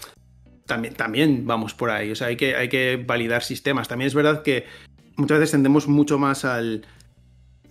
[0.66, 2.12] también, también vamos por ahí.
[2.12, 3.88] O sea, hay que, hay que validar sistemas.
[3.88, 4.66] También es verdad que
[5.16, 6.86] muchas veces tendemos mucho más al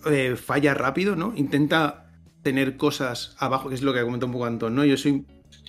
[0.09, 1.33] eh, falla rápido, ¿no?
[1.35, 4.83] Intenta tener cosas abajo, que es lo que comentado un poco Antón, ¿no?
[4.83, 5.25] Yo soy,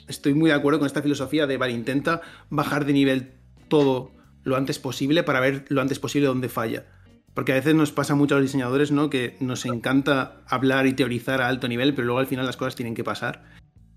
[0.08, 3.32] estoy muy de acuerdo con esta filosofía de, vale, intenta bajar de nivel
[3.68, 4.12] todo
[4.44, 6.86] lo antes posible para ver lo antes posible dónde falla.
[7.34, 9.08] Porque a veces nos pasa mucho a los diseñadores, ¿no?
[9.08, 12.76] Que nos encanta hablar y teorizar a alto nivel, pero luego al final las cosas
[12.76, 13.44] tienen que pasar.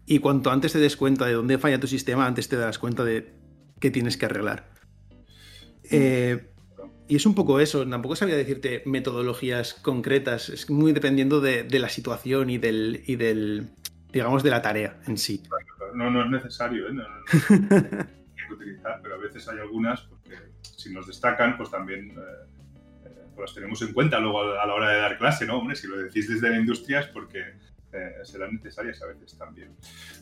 [0.06, 3.04] Y cuanto antes te des cuenta de dónde falla tu sistema, antes te das cuenta
[3.04, 3.34] de
[3.80, 4.70] qué tienes que arreglar.
[5.92, 6.50] Eh,
[7.08, 11.90] y es un poco eso, tampoco sabía decirte metodologías concretas, es muy dependiendo de, la
[11.90, 13.70] situación y del, y del,
[14.12, 15.44] digamos, de la tarea en sí.
[15.96, 16.94] No, no es necesario, ¿eh?
[16.94, 17.04] no,
[17.50, 23.10] hay que utilizar, pero a veces hay algunas porque si nos destacan, pues también eh,
[23.36, 25.60] pues las tenemos en cuenta luego a la hora de dar clase, ¿no?
[25.60, 27.40] Hombre, si lo decís desde la industria es porque
[27.96, 29.76] eh, serán necesarias a veces también.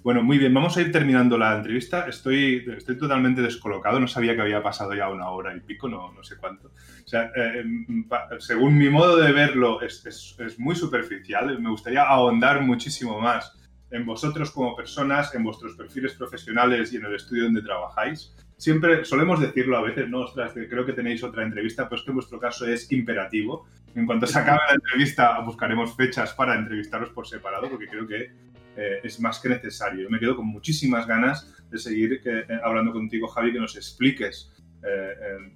[0.03, 2.07] Bueno, muy bien, vamos a ir terminando la entrevista.
[2.07, 6.11] Estoy, estoy totalmente descolocado, no sabía que había pasado ya una hora y pico, no,
[6.11, 6.67] no sé cuánto.
[6.67, 7.63] O sea, eh,
[8.39, 11.59] según mi modo de verlo, es, es, es muy superficial.
[11.59, 13.57] Me gustaría ahondar muchísimo más
[13.93, 19.03] en vosotros como personas, en vuestros perfiles profesionales y en el estudio donde trabajáis siempre
[19.03, 20.21] solemos decirlo a veces, ¿no?
[20.21, 23.67] Ostras, creo que tenéis otra entrevista, pero es que en vuestro caso es imperativo.
[23.93, 28.31] En cuanto se acabe la entrevista, buscaremos fechas para entrevistaros por separado, porque creo que
[28.77, 30.09] eh, es más que necesario.
[30.09, 34.49] Me quedo con muchísimas ganas de seguir eh, hablando contigo, Javi, que nos expliques
[34.81, 35.51] eh,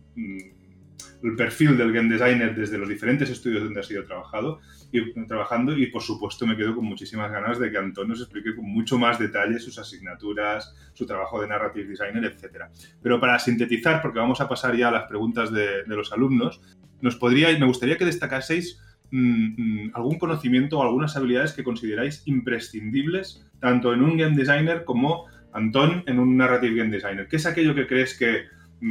[1.23, 4.59] el perfil del game designer desde los diferentes estudios donde has ido trabajado
[4.91, 8.55] y, trabajando y por supuesto me quedo con muchísimas ganas de que Antón nos explique
[8.55, 12.65] con mucho más detalle sus asignaturas, su trabajo de narrative designer, etc.
[13.01, 16.61] Pero para sintetizar, porque vamos a pasar ya a las preguntas de, los alumnos,
[17.01, 18.79] nos podría, me gustaría que destacaseis
[19.11, 24.83] mm, mm, algún conocimiento o algunas habilidades que consideráis imprescindibles tanto en un game designer
[24.83, 27.27] como Antón en un narrative game designer.
[27.27, 28.45] ¿Qué es aquello que crees que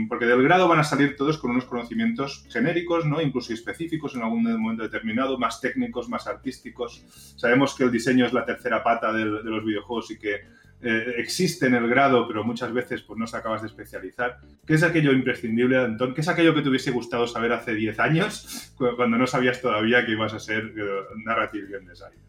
[0.09, 3.21] porque del grado van a salir todos con unos conocimientos genéricos, ¿no?
[3.21, 7.05] incluso específicos en algún momento determinado, más técnicos, más artísticos.
[7.37, 10.35] Sabemos que el diseño es la tercera pata de, los videojuegos y que
[10.83, 14.39] eh, existe en el grado, pero muchas veces pues, no se acabas de especializar.
[14.67, 16.15] ¿Qué es aquello imprescindible, Antón?
[16.15, 20.05] ¿Qué es aquello que te hubiese gustado saber hace 10 años, cuando no sabías todavía
[20.05, 20.85] que ibas a ser eh,
[21.25, 22.27] narrative game designer?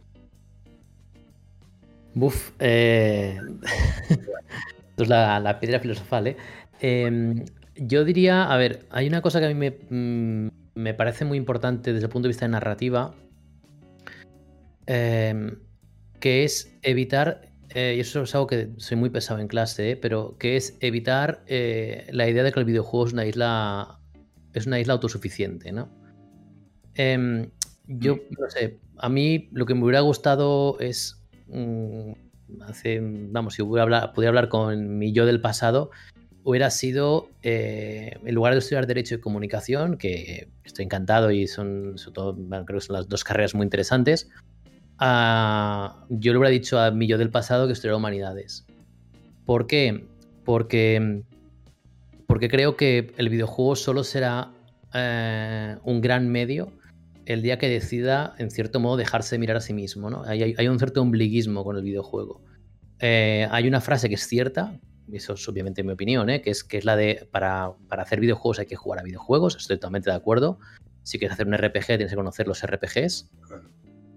[2.14, 3.40] Buf, eh...
[4.98, 6.38] Es la piedra filosofal, ¿eh?
[6.80, 11.38] Em, yo diría, a ver, hay una cosa que a mí mm, me, parece muy
[11.38, 13.16] importante desde el punto de vista de narrativa,
[14.86, 15.58] em,
[16.20, 17.42] que es evitar,
[17.74, 20.78] eh, y eso es algo que soy muy pesado en clase, eh, pero que es
[20.80, 24.00] evitar eh, la idea de que el videojuego es una isla,
[24.54, 25.90] es una isla autosuficiente, ¿no?
[26.96, 27.50] Em,
[27.88, 28.20] yo, mm.
[28.40, 32.12] no sé, a mí lo que me hubiera gustado es, mm,
[32.62, 35.92] hace, vamos, si pudiera hablar, pudiera hablar con mi yo del pasado,
[36.48, 41.98] hubiera sido, eh, en lugar de estudiar Derecho y Comunicación, que estoy encantado y son,
[42.14, 44.30] todo, creo que son las dos carreras muy interesantes,
[44.98, 48.66] yo le hubiera dicho a mi yo del pasado que estudiara Humanidades.
[49.46, 50.06] ¿Por qué?
[50.46, 51.22] Porque,
[52.28, 54.54] porque creo que el videojuego solo será
[54.94, 56.72] eh, un gran medio
[57.26, 60.10] el día que decida, en cierto modo, dejarse mirar a sí mismo.
[60.10, 60.24] ¿no?
[60.24, 62.42] Hay, hay, un cierto ombliguismo con el videojuego.
[63.02, 64.80] Eh, hay una frase que es cierta,
[65.12, 66.42] eso es obviamente mi opinión, ¿eh?
[66.42, 69.78] que, es, que es la de para, hacer videojuegos hay que jugar a videojuegos, estoy
[69.78, 70.60] totalmente de acuerdo.
[71.04, 73.30] Si quieres hacer un RPG tienes que conocer los RPGs,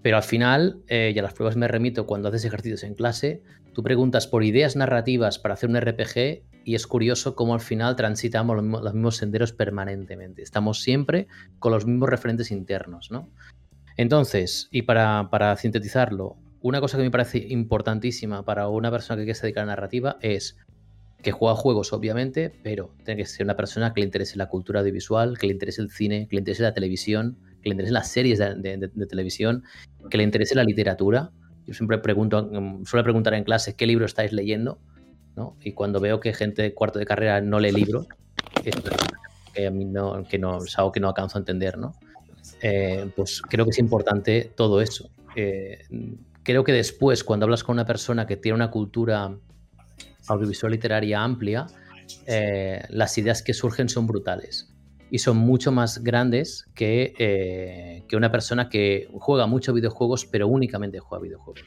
[0.01, 3.43] pero al final, eh, y a las pruebas me remito cuando haces ejercicios en clase,
[3.73, 7.95] tú preguntas por ideas narrativas para hacer un RPG y es curioso cómo al final
[7.95, 10.41] transitamos los mismos, senderos permanentemente.
[10.41, 11.27] Estamos siempre
[11.59, 13.29] con los mismos referentes internos, ¿no?
[13.97, 19.25] Entonces, y para, para sintetizarlo, una cosa que me parece importantísima para una persona que
[19.25, 20.57] quiere dedicar a narrativa es
[21.21, 24.79] que juega juegos, obviamente, pero tiene que ser una persona que le interese la cultura
[24.79, 28.09] audiovisual, que le interese el cine, que le interese la televisión, que le interese las
[28.11, 29.63] series de, televisión,
[30.09, 31.31] que le interese la literatura.
[31.67, 34.79] Yo siempre pregunto, mm, suelo preguntar en clase qué libro estáis leyendo,
[35.35, 35.57] ¿no?
[35.61, 38.07] Y cuando veo que gente de cuarto de carrera no lee libros,
[39.53, 41.95] que a mí no, que no, es algo que no alcanzo a entender, ¿no?
[42.61, 45.09] Eh, pues creo que es importante todo eso.
[45.35, 45.83] Eh,
[46.43, 49.35] creo que después, cuando hablas con una persona que tiene una cultura
[50.27, 51.67] audiovisual literaria amplia,
[52.25, 54.67] eh, las ideas que surgen son brutales
[55.09, 60.47] y son mucho más grandes que, eh, que, una persona que juega mucho videojuegos, pero
[60.47, 61.63] únicamente juega videojuegos.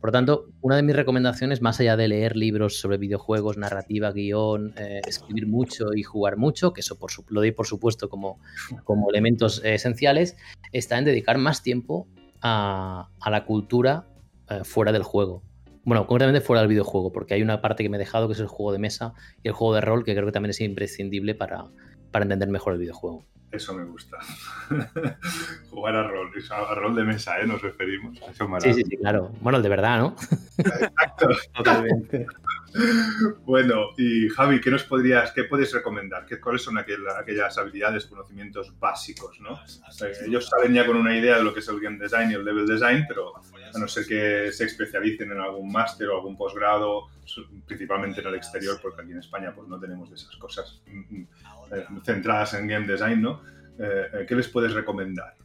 [0.00, 4.12] Por lo tanto, una de mis recomendaciones, más allá de leer libros sobre videojuegos, narrativa,
[4.12, 8.38] guion, eh, escribir mucho y jugar mucho, que eso por lo doy por supuesto como,
[8.84, 10.36] como elementos esenciales,
[10.70, 12.06] está en dedicar más tiempo
[12.42, 14.06] a, la cultura
[14.62, 15.42] fuera del juego.
[15.88, 18.40] Bueno, concretamente fuera del videojuego, porque hay una parte que me he dejado que es
[18.40, 21.34] el juego de mesa y el juego de rol, que creo que también es imprescindible
[21.34, 21.64] para,
[22.10, 23.24] para entender mejor el videojuego.
[23.50, 24.18] Eso me gusta.
[25.70, 27.46] Jugar a rol, a rol de mesa, ¿eh?
[27.46, 28.18] Nos referimos.
[28.58, 29.32] sí, sí, sí, claro.
[29.40, 30.14] Bueno, el de verdad, ¿no?
[30.58, 31.28] Exacto.
[31.54, 32.26] Totalmente.
[33.44, 36.26] Bueno, y Javi, ¿qué nos podrías, qué puedes recomendar?
[36.26, 39.40] ¿Qué, ¿Cuáles son aquellas habilidades, conocimientos básicos?
[39.40, 39.58] ¿no?
[40.26, 42.44] ellos saben ya con una idea de lo que es el game design y el
[42.44, 47.08] level design, pero a no ser que se especialicen en algún máster o algún posgrado,
[47.66, 51.16] principalmente en el exterior, porque aquí en España pues no tenemos de esas cosas mm,
[51.16, 51.26] mm,
[51.72, 53.42] eh, centradas en game design, ¿no?
[53.78, 55.36] Eh, eh, ¿Qué les puedes recomendar?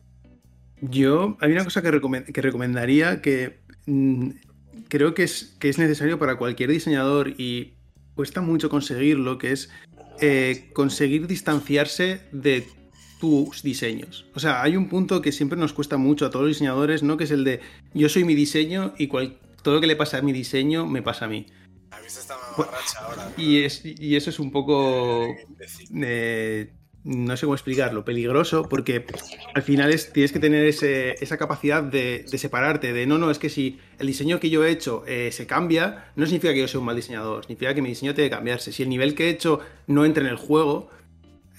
[0.82, 4.32] Yo, hay una cosa que, que recomendaría que mm,
[4.90, 7.74] creo que es, que es necesario para cualquier diseñador y
[8.16, 9.70] cuesta mucho conseguirlo, que es
[10.74, 12.66] conseguir distanciarse de
[13.20, 14.26] tus diseños.
[14.36, 17.16] O sea, hay un punto que siempre nos cuesta mucho a todos los diseñadores, ¿no?
[17.16, 17.62] Que es el de
[17.94, 21.26] yo soy mi diseño y todo lo que le pasa a mi diseño me pasa
[21.26, 21.46] a mí.
[23.38, 25.34] Y, es, y eso es un poco.
[25.96, 29.06] Eh, no sé cómo explicarlo, peligroso, porque
[29.54, 33.50] al final es, tienes que tener esa capacidad de, separarte, de no, no, es que
[33.50, 36.80] si el diseño que yo he hecho eh, se cambia, no significa que yo sea
[36.80, 38.72] un mal diseñador, significa que mi diseño tiene que cambiarse.
[38.72, 40.90] Si el nivel que he hecho no entra en el juego,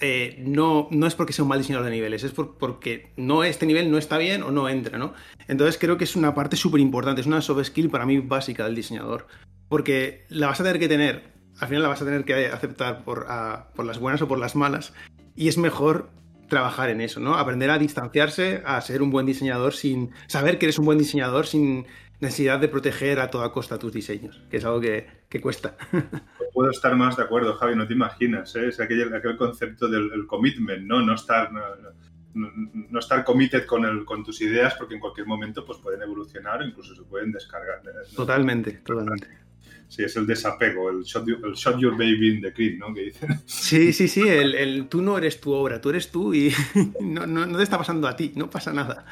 [0.01, 3.65] eh, no, no es porque sea un mal diseñador de niveles, es porque no, este
[3.65, 5.13] nivel no está bien o no entra, ¿no?
[5.47, 8.65] Entonces creo que es una parte súper importante, es una soft skill para mí básica
[8.65, 9.27] del diseñador.
[9.69, 13.03] Porque la vas a tener que tener, al final la vas a tener que aceptar
[13.03, 13.27] por,
[13.75, 14.93] por las buenas o por las malas.
[15.35, 16.09] Y es mejor
[16.47, 17.35] trabajar en eso, ¿no?
[17.35, 21.47] Aprender a distanciarse, a ser un buen diseñador sin saber que eres un buen diseñador
[21.47, 21.85] sin
[22.19, 25.75] necesidad de proteger a toda costa tus diseños, que es algo que, cuesta.
[26.53, 28.69] Puedo estar más de acuerdo, Javi, no te imaginas, ¿eh?
[28.69, 31.01] es aquel, aquel concepto del commitment, ¿no?
[31.01, 35.79] No estar, no, estar committed con, el, con tus ideas porque en cualquier momento pues,
[35.79, 37.81] pueden evolucionar o incluso se pueden descargar.
[38.15, 39.44] Totalmente, totalmente.
[39.87, 42.93] Sí, es el desapego, el shot, your baby in the cream, ¿no?
[42.93, 43.39] Que dicen.
[43.45, 46.51] Sí, sí, sí, el, tú no eres tu obra, tú eres tú y
[47.01, 49.05] no, te está pasando a ti, no pasa nada.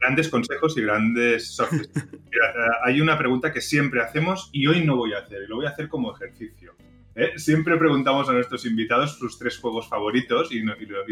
[0.00, 1.90] grandes consejos y grandes softwares.
[2.84, 5.66] hay una pregunta que siempre hacemos y hoy no voy a hacer, y lo voy
[5.66, 6.74] a hacer como ejercicio.
[7.18, 7.32] ¿eh?
[7.36, 10.64] Siempre preguntamos a nuestros invitados sus tres juegos favoritos y,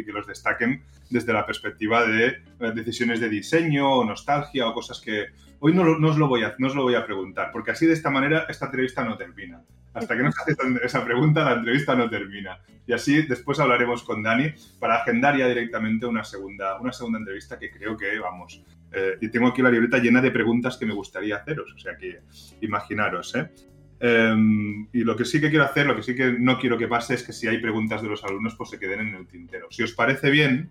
[0.04, 5.00] que los destaquen desde la perspectiva de eh, decisiones de diseño o nostalgia o cosas
[5.00, 5.26] que
[5.60, 7.92] hoy no, os lo voy a, no os lo voy a preguntar, porque así de
[7.92, 9.62] esta manera esta entrevista no termina.
[9.94, 10.54] Hasta que no se hace
[10.84, 12.58] esa pregunta, la entrevista no termina.
[12.86, 17.58] Y así después hablaremos con Dani para agendar ya directamente una segunda, una segunda entrevista
[17.58, 20.94] que creo que, vamos, eh, y tengo aquí la libreta llena de preguntas que me
[20.94, 22.20] gustaría haceros, o sea que
[22.60, 23.50] imaginaros, ¿eh?
[23.98, 26.86] Em, y lo que sí que quiero hacer, lo que sí que no quiero que
[26.86, 29.68] pase es que si hay preguntas de los alumnos, pues se queden en el tintero.
[29.70, 30.68] Si os parece bien,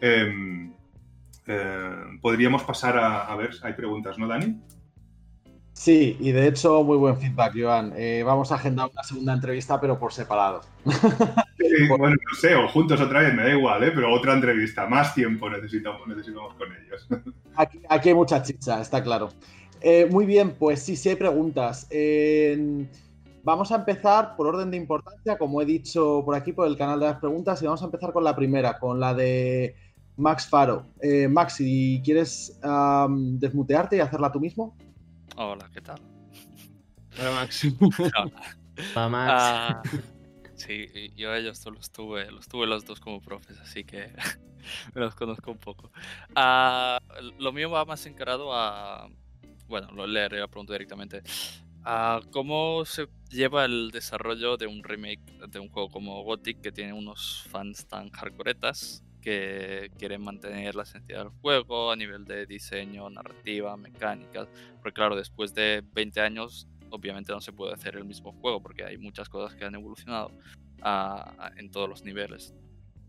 [0.00, 0.72] em,
[1.46, 4.60] eh, podríamos pasar a, ver, hay preguntas, ¿no, Dani?
[5.74, 7.92] Sí, y de hecho, muy buen feedback, Joan.
[7.96, 10.60] Eh, vamos a agendar una segunda entrevista, pero por separado.
[11.88, 13.90] bueno, no sé, o juntos otra vez, me da igual, ¿eh?
[13.92, 17.08] pero otra entrevista, más tiempo necesitamos, necesitamos con ellos.
[17.56, 19.30] Aquí, aquí hay mucha chicha, está claro.
[19.80, 21.88] Eh, muy bien, pues sí, sí hay preguntas.
[23.42, 26.98] vamos a empezar por orden de importancia, como he dicho por aquí, por el canal
[26.98, 29.76] de las preguntas, y vamos a empezar con la primera, con la de
[30.16, 30.86] Max Faro.
[31.00, 32.58] Eh, Max, si quieres
[33.38, 34.76] desmutearte y hacerla tú mismo.
[35.36, 36.00] Hola, ¿qué tal?
[37.18, 37.66] Hola, Max.
[38.94, 39.32] Hola, Max.
[39.32, 39.82] Ah,
[40.54, 40.86] sí,
[41.16, 44.12] yo ellos los tuve, los tuve los dos como profes, así que
[44.94, 45.90] me los conozco un poco.
[46.34, 46.98] Ah,
[47.38, 49.08] lo mío va más encarado a
[49.68, 51.22] bueno, lo leeré la pregunta directamente.
[51.84, 56.72] Ah, ¿Cómo se lleva el desarrollo de un remake de un juego como Gothic que
[56.72, 62.44] tiene unos fans tan hardcoretas que quieren mantener la esencia del juego a nivel de
[62.44, 64.48] diseño, narrativa, mecánicas?
[64.82, 68.84] Porque claro, después de 20 años obviamente no se puede hacer el mismo juego porque
[68.84, 70.30] hay muchas cosas que han evolucionado
[71.56, 72.54] en todos los niveles.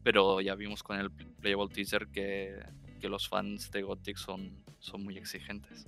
[0.04, 2.58] Pero ya vimos con el Playable Teaser que,
[3.02, 5.86] los fans de Gothic son muy exigentes.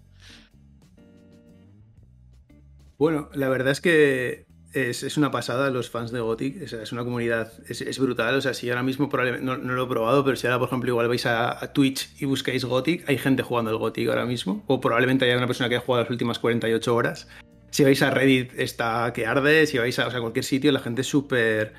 [2.99, 4.45] Bueno, la verdad es que
[4.77, 6.61] es, una pasada los fans de Gothic.
[6.61, 8.35] Es, una comunidad, es, brutal.
[8.35, 10.89] O sea, si ahora mismo probablemente, no, lo he probado, pero si ahora, por ejemplo,
[10.89, 14.63] igual vais a, Twitch y buscáis Gothic, hay gente jugando el Gothic ahora mismo.
[14.67, 17.27] O probablemente haya una persona que haya jugado las últimas 48 horas.
[17.71, 19.67] Si vais a Reddit, está que arde.
[19.67, 21.73] Si vais a cualquier sitio, la gente es súper,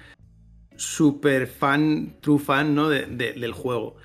[0.77, 2.89] súper fan, true fan, ¿no?
[2.89, 3.97] del juego.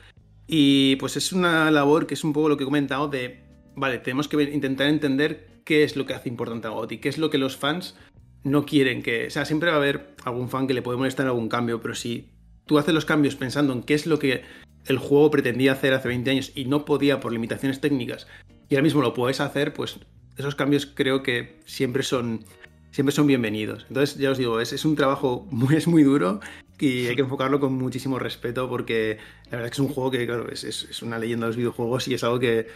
[0.47, 3.43] Y pues es una labor que es un poco lo que he comentado de,
[3.75, 7.17] vale, tenemos que intentar entender qué es lo que hace importante a Gothic, qué es
[7.17, 7.95] lo que los fans
[8.43, 9.27] no quieren que.
[9.27, 11.95] O sea, siempre va a haber algún fan que le puede molestar algún cambio, pero
[11.95, 12.29] si
[12.65, 14.43] tú haces los cambios pensando en qué es lo que
[14.85, 18.27] el juego pretendía hacer hace 20 años y no podía por limitaciones técnicas,
[18.69, 19.99] y ahora mismo lo puedes hacer, pues
[20.37, 22.45] esos cambios creo que siempre son.
[22.91, 23.87] Siempre son bienvenidos.
[23.87, 26.41] Entonces, ya os digo, es, es un trabajo muy, es muy duro
[26.79, 30.11] y hay que enfocarlo con muchísimo respeto porque la verdad es que es un juego
[30.11, 32.67] que, claro, es, es, es una leyenda de los videojuegos y es algo que,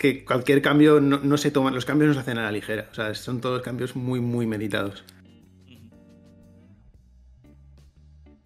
[0.00, 2.88] que cualquier cambio no, no, se toma, los cambios no se hacen a la ligera,
[2.90, 5.04] o sea, son todos cambios muy, muy meditados.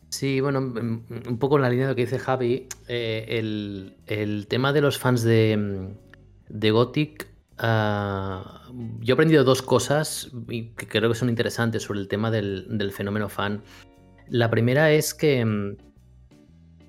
[0.09, 4.49] Sí, bueno, un poco en la línea de lo que dice Javi, eh, el, el,
[4.49, 5.95] tema de los fans de,
[6.49, 7.29] de Gothic,
[7.61, 8.43] uh,
[8.99, 12.91] yo he aprendido dos cosas que creo que son interesantes sobre el tema del, del
[12.91, 13.63] fenómeno fan.
[14.29, 15.77] La primera es que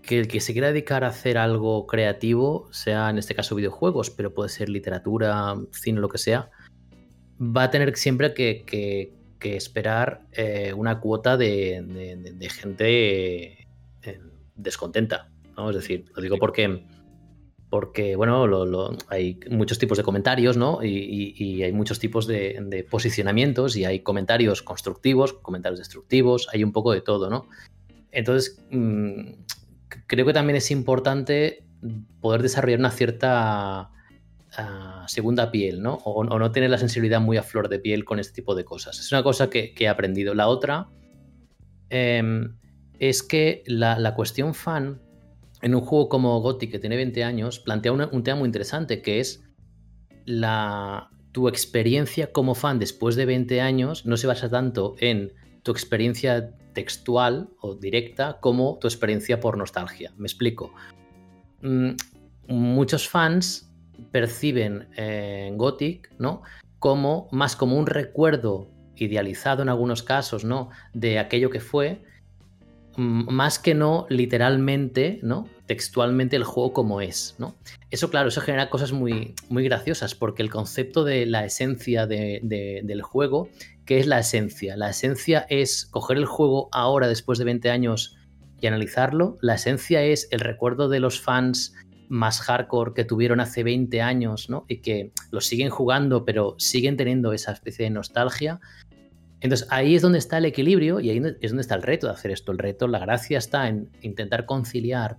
[0.06, 4.10] que el que se quiera dedicar a hacer algo creativo, sea en este caso videojuegos,
[4.10, 6.50] pero puede ser literatura, cine, lo que sea,
[7.40, 13.68] va a tener siempre que, que, que esperar eh, una cuota de, de, de gente
[14.04, 14.20] eh,
[14.56, 15.30] descontenta.
[15.58, 15.70] ¿no?
[15.70, 16.84] Es decir, lo digo porque,
[17.70, 20.84] porque bueno, lo, lo, hay muchos tipos de comentarios, ¿no?
[20.84, 26.64] Y, y, y hay muchos tipos de, posicionamientos y hay comentarios constructivos, comentarios destructivos, hay
[26.64, 27.48] un poco de todo, ¿no?
[28.12, 29.32] Entonces, mmm,
[30.08, 31.66] creo que también es importante
[32.20, 33.92] poder desarrollar una cierta
[34.58, 35.96] uh, segunda piel, ¿no?
[36.06, 39.00] O, no tener la sensibilidad muy a flor de piel con este tipo de cosas.
[39.00, 40.34] Es una cosa que, he aprendido.
[40.34, 40.90] La otra
[41.90, 42.24] eh,
[43.00, 45.02] es que la, la, cuestión fan
[45.62, 49.20] en un juego como Gothic, que tiene 20 años, plantea un tema muy interesante, que
[49.20, 49.44] es
[50.26, 55.34] la, tu experiencia como fan después de 20 años no se basa tanto en
[55.64, 60.14] tu experiencia textual o directa como tu experiencia por nostalgia.
[60.18, 60.72] Me explico.
[61.64, 61.92] Mm,
[62.48, 63.72] muchos fans
[64.12, 66.44] perciben eh, Gothic, ¿no?
[66.78, 70.70] Como más como un recuerdo idealizado en algunos casos, ¿no?
[70.94, 72.04] De aquello que fue,
[72.98, 75.48] mm, más que no literalmente, ¿no?
[75.66, 77.56] Textualmente el juego como es, ¿no?
[77.90, 82.40] Eso, claro, eso genera cosas muy, muy graciosas, porque el concepto de la esencia de,
[82.84, 83.50] del juego
[83.86, 84.76] ¿Qué es la esencia?
[84.76, 88.18] La esencia es coger el juego ahora, después de 20 años,
[88.60, 89.38] y analizarlo.
[89.42, 91.74] La esencia es el recuerdo de los fans
[92.08, 94.66] más hardcore que tuvieron hace 20 años, ¿no?
[94.68, 98.60] Y que lo siguen jugando, pero siguen teniendo esa especie de nostalgia.
[99.42, 102.14] Entonces ahí es donde está el equilibrio y ahí es donde está el reto de
[102.14, 102.52] hacer esto.
[102.52, 105.18] El reto, la gracia está en intentar conciliar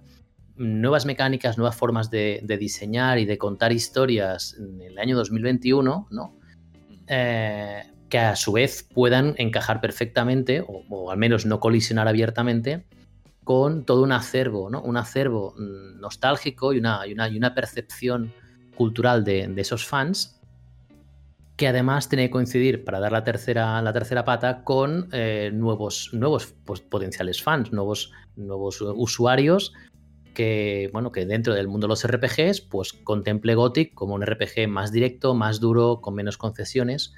[0.56, 6.08] nuevas mecánicas, nuevas formas de, de diseñar y de contar historias en el año 2021,
[6.10, 6.36] ¿no?
[7.08, 12.84] Eh, que a su vez puedan encajar perfectamente, o, al menos no colisionar abiertamente,
[13.44, 14.82] con todo un acervo, ¿no?
[14.82, 18.32] Un acervo mm, nostálgico y una, y una, y una percepción
[18.76, 20.40] cultural de, de, esos fans,
[21.56, 26.10] que además tiene que coincidir para dar la tercera, la tercera pata con eh, nuevos,
[26.12, 29.72] nuevos pues, potenciales fans, nuevos, nuevos usuarios
[30.34, 34.68] que, bueno, que dentro del mundo de los RPGs, pues contemple Gothic como un RPG
[34.68, 37.14] más directo, más duro, con menos concesiones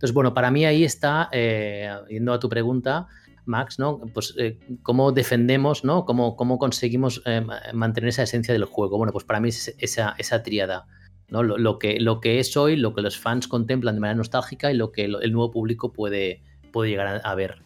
[0.00, 3.06] entonces, bueno, para mí ahí está, eh, yendo a tu pregunta,
[3.44, 3.98] Max, ¿no?
[4.14, 6.06] Pues eh, cómo defendemos, ¿no?
[6.06, 7.44] Cómo, cómo conseguimos eh,
[7.74, 8.96] mantener esa esencia del juego.
[8.96, 10.86] Bueno, pues para mí es esa, esa tríada,
[11.28, 11.42] ¿no?
[11.42, 14.72] Lo, lo, que, lo que es hoy, lo que los fans contemplan de manera nostálgica
[14.72, 16.40] y lo que el nuevo público puede,
[16.72, 17.62] puede llegar a, a ver.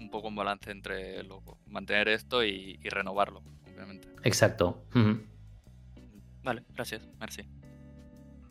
[0.00, 4.08] Un poco un balance entre lo, mantener esto y, y, renovarlo, obviamente.
[4.24, 4.82] Exacto.
[6.42, 7.42] Vale, gracias, merci.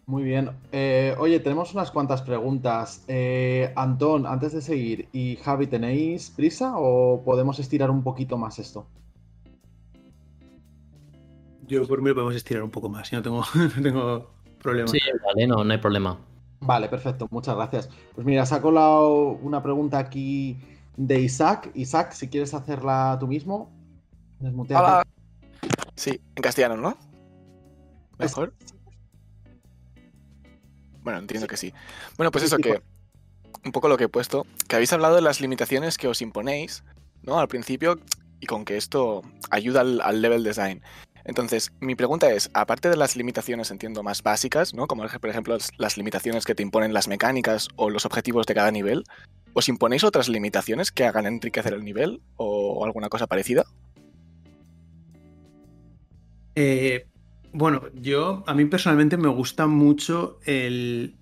[0.08, 0.52] Muy bien.
[0.72, 3.04] Eh, oye, tenemos unas cuantas preguntas.
[3.08, 8.60] Eh, Antón, antes de seguir, ¿y Javi, tenéis prisa o podemos estirar un poquito más
[8.60, 8.86] esto?
[11.68, 14.88] Yo por mí podemos estirar un poco más, si no tengo, no tengo problema.
[14.88, 16.20] Sí, vale, no, no hay problema.
[16.60, 17.90] Vale, perfecto, muchas gracias.
[18.14, 20.58] Pues mira, se ha colado una pregunta aquí
[20.98, 21.72] de Isaac.
[21.74, 23.72] Isaac, si quieres hacerla tú mismo,
[24.40, 24.84] desmuteate.
[24.84, 25.04] Hola.
[25.96, 26.98] Sí, en castellano, ¿no?
[28.20, 28.54] Mejor.
[28.60, 28.76] Es...
[31.06, 31.72] Bueno, entiendo que sí.
[32.18, 32.82] Bueno, pues eso que
[33.64, 36.84] un poco lo que he puesto, que habéis hablado de las limitaciones que os imponéis,
[37.22, 37.40] ¿no?
[37.40, 38.00] Al principio
[38.40, 39.22] y con que esto
[39.52, 40.82] ayuda al, al level design.
[41.24, 44.88] Entonces, mi pregunta es, aparte de las limitaciones, entiendo, más básicas, ¿no?
[44.88, 48.72] Como por ejemplo las limitaciones que te imponen las mecánicas o los objetivos de cada
[48.72, 49.04] nivel,
[49.54, 53.66] ¿os imponéis otras limitaciones que hagan enriquecer el nivel o alguna cosa parecida?
[56.56, 57.06] Eh,
[57.58, 61.16] bueno, yo, a mí personalmente me gusta mucho el,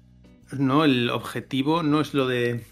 [0.51, 0.83] ¿no?
[0.83, 2.63] el objetivo, no es lo de...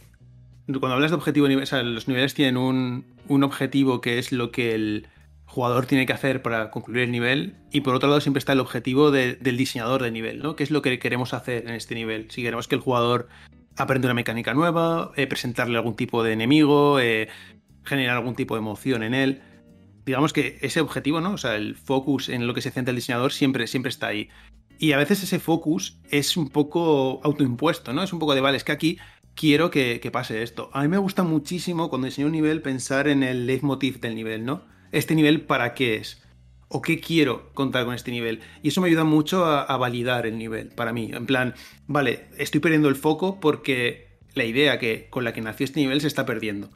[0.66, 4.52] Cuando hablas de objetivo, o sea, los niveles tienen un, un objetivo que es lo
[4.52, 5.08] que el
[5.46, 8.62] jugador tiene que hacer para concluir el nivel y por otro lado siempre está el
[8.62, 10.56] objetivo de, del diseñador de nivel, ¿no?
[10.56, 12.32] ¿Qué es lo que queremos hacer en este nivel?
[12.32, 13.28] Si queremos que el jugador
[13.78, 17.28] aprender una mecánica nueva, eh, presentarle algún tipo de enemigo, eh,
[17.84, 19.42] generar algún tipo de emoción en él.
[20.06, 21.34] Digamos que ese objetivo, ¿no?
[21.34, 24.30] O sea, el focus en lo que se centra el diseñador siempre, siempre está ahí.
[24.80, 28.02] Y a veces ese focus es un poco autoimpuesto, ¿no?
[28.02, 28.98] Es un poco de, vale, es que aquí
[29.36, 30.70] quiero que, pase esto.
[30.74, 34.44] A mí me gusta muchísimo cuando diseño un nivel pensar en el leitmotiv del nivel,
[34.46, 34.66] ¿no?
[34.92, 36.22] Este nivel, ¿para qué es?
[36.74, 38.40] o qué quiero contar con este nivel.
[38.64, 41.12] Y eso me ayuda mucho a, validar el nivel para mí.
[41.14, 41.54] En plan,
[41.86, 46.00] vale, estoy perdiendo el foco porque la idea que, con la que nació este nivel
[46.00, 46.70] se está perdiendo.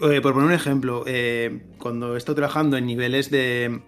[0.00, 3.82] Eh, por poner un ejemplo, eh, cuando estoy trabajando en niveles de,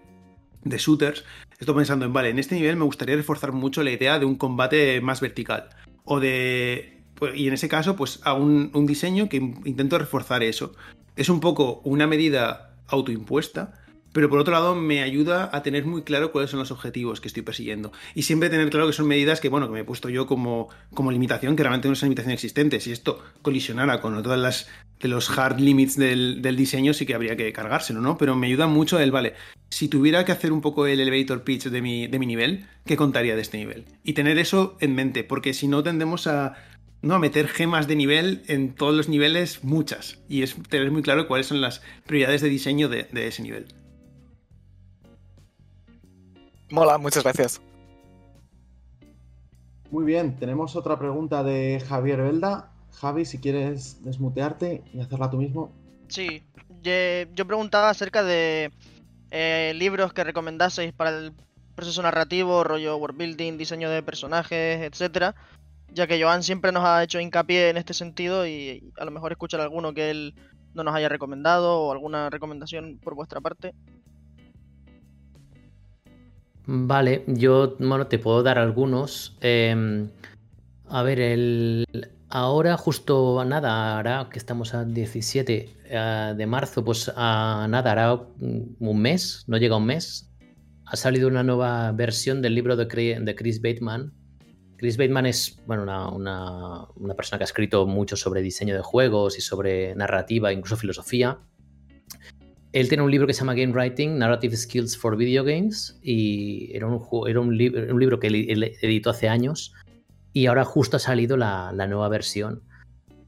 [0.62, 1.24] de shooters,
[1.59, 4.36] estoy pensando en, vale, en este nivel me gustaría reforzar mucho la idea de un
[4.36, 5.68] combate más vertical.
[6.05, 7.02] O de...
[7.14, 10.74] Pues, y en ese caso, pues un, un diseño que intento reforzar eso.
[11.16, 13.84] Es un poco una medida autoimpuesta,
[14.15, 17.27] pero por otro lado me ayuda a tener muy claro cuáles son los objetivos que
[17.27, 17.91] estoy persiguiendo.
[18.15, 20.69] Y siempre tener claro que son medidas que, bueno, que me he puesto yo como,
[20.95, 22.78] como limitación, que realmente no es una limitación existente.
[22.78, 24.69] Si esto colisionara con todas
[25.01, 28.16] de los hard limits del, diseño, sí que habría que cargárselo, ¿no?
[28.16, 29.35] Pero me ayuda mucho el, vale,
[29.69, 32.97] si tuviera que hacer un poco el elevator pitch de mi, de mi nivel, ¿qué
[32.97, 33.85] contaría de este nivel?
[34.05, 36.55] Y tener eso en mente, porque si no tendemos a,
[37.03, 37.16] ¿no?
[37.16, 40.20] a meter gemas de nivel en todos los niveles, muchas.
[40.28, 43.66] Y es tener muy claro cuáles son las prioridades de diseño de ese nivel.
[46.74, 47.60] Mola, muchas gracias.
[49.92, 52.72] Muy bien, tenemos otra pregunta de Javier Velda.
[52.90, 55.70] Javi, si quieres desmutearte y hacerla tú mismo.
[56.09, 56.42] Sí,
[56.82, 58.72] yo preguntaba acerca de
[59.30, 61.32] eh, libros que recomendaseis para el
[61.76, 65.36] proceso narrativo, rollo world building, diseño de personajes, etcétera,
[65.92, 69.30] ya que Joan siempre nos ha hecho hincapié en este sentido y a lo mejor
[69.30, 70.34] escuchar alguno que él
[70.74, 73.74] no nos haya recomendado o alguna recomendación por vuestra parte.
[76.66, 79.36] Vale, yo bueno, te puedo dar algunos.
[79.41, 80.09] Em,
[80.86, 81.85] a ver, el,
[82.31, 88.15] ahora justo nada, hará que estamos a 17 eh, de marzo, pues a nada, hará
[88.15, 90.31] un mes, no llega un mes.
[90.86, 94.12] Ha salido una nueva versión del libro de, Chris Bateman.
[94.77, 99.39] Chris Bateman es bueno, una, una persona que ha escrito mucho sobre diseño de juegos
[99.39, 101.39] y sobre narrativa, incluso filosofía.
[102.74, 106.76] Él tiene un libro que se llama Game Writing, Narrative Skills for Video Games, y
[106.76, 109.72] era un, libro que él, editó hace años,
[110.32, 112.64] y ahora justo ha salido la, nueva versión.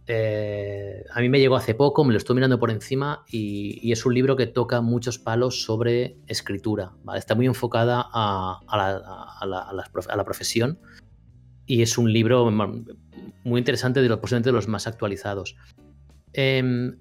[0.09, 4.05] Eh, a mí me llegó hace poco, me lo estoy mirando por encima, y, es
[4.05, 6.95] un libro que toca muchos palos sobre escritura.
[7.15, 8.59] Está muy enfocada a,
[9.47, 10.81] la, profesión,
[11.67, 15.55] y es un libro muy interesante, de los, posiblemente de los más actualizados.
[16.33, 16.97] Em,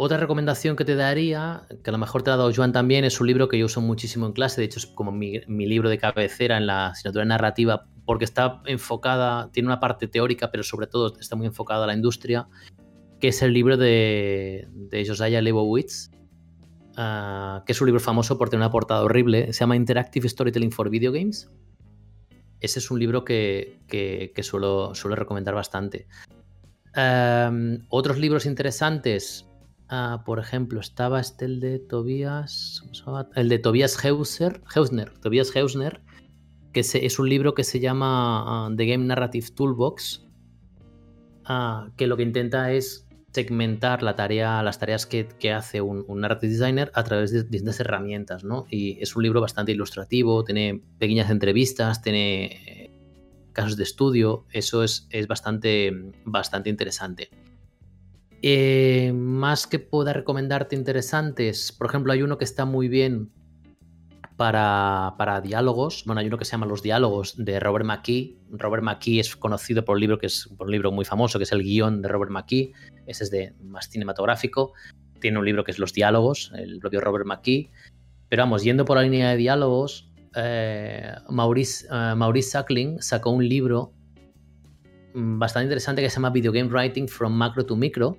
[0.00, 3.20] otra recomendación que te daría, que a lo mejor te ha dado Joan también, es
[3.20, 5.98] un libro que yo uso muchísimo en clase, de hecho es como mi, libro de
[5.98, 11.18] cabecera en la asignatura narrativa, porque está enfocada, tiene una parte teórica, pero sobre todo
[11.18, 12.46] está muy enfocada a la industria,
[13.18, 14.68] que es el libro de,
[15.04, 16.12] Josiah Leibowitz,
[16.96, 20.70] ah, que es un libro famoso por tener una portada horrible, se llama Interactive Storytelling
[20.70, 21.50] for Video Games.
[22.60, 23.80] Ese es un libro que,
[24.42, 26.06] suelo, recomendar bastante.
[27.88, 29.47] otros libros interesantes,
[29.88, 32.84] Ah, por ejemplo, estaba este el de Tobias.
[33.34, 34.60] El de Tobias Hausner,
[35.20, 36.02] Tobias Hausner,
[36.72, 40.26] que es un libro que se llama ah, The Game Narrative Toolbox.
[41.44, 46.52] Ah, que lo que intenta es segmentar la tarea, las tareas que, hace un, narrative
[46.52, 48.66] designer a través de distintas herramientas, ¿no?
[48.70, 52.90] Y es un libro bastante ilustrativo, tiene pequeñas entrevistas, tiene eh,
[53.52, 55.92] casos de estudio, eso es, es bastante,
[56.24, 57.30] bastante interesante.
[58.42, 63.30] Eh, más que pueda recomendarte interesantes, por ejemplo, hay uno que está muy bien
[64.38, 66.04] para, diálogos.
[66.06, 68.38] Bueno, hay uno que se llama Los Diálogos de Robert McKee.
[68.52, 71.52] Robert McKee es conocido por un libro que es un libro muy famoso, que es
[71.52, 72.72] el guion de Robert McKee.
[73.06, 74.72] Ese es de más cinematográfico.
[75.20, 77.70] Tiene un libro que es Los Diálogos, el propio Robert McKee.
[78.28, 83.48] Pero vamos, yendo por la línea de diálogos, eh, Maurice, uh, Maurice Sackling sacó un
[83.48, 83.92] libro
[85.14, 88.16] mm, bastante interesante que se llama Video Game Writing from Macro to Micro,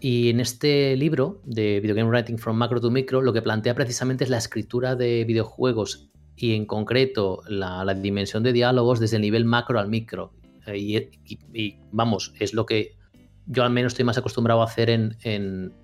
[0.00, 3.74] y en este libro de Video Game Writing from Macro to Micro, lo que plantea
[3.74, 9.22] precisamente es la escritura de videojuegos y en concreto la, dimensión de diálogos desde el
[9.22, 10.32] nivel macro al micro.
[10.66, 12.96] Eh, y, vamos, es lo que
[13.46, 15.74] yo al menos estoy más acostumbrado a hacer en,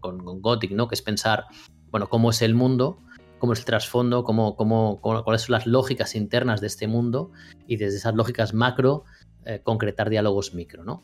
[0.00, 0.88] con, Gothic, ¿no?
[0.88, 1.44] Que es pensar,
[1.90, 2.98] bueno, cómo es el mundo,
[3.38, 7.32] cómo es el trasfondo, cómo, cómo, cuáles son las lógicas internas de este mundo
[7.66, 9.04] y desde esas lógicas macro
[9.44, 11.02] eh, concretar diálogos micro, ¿no?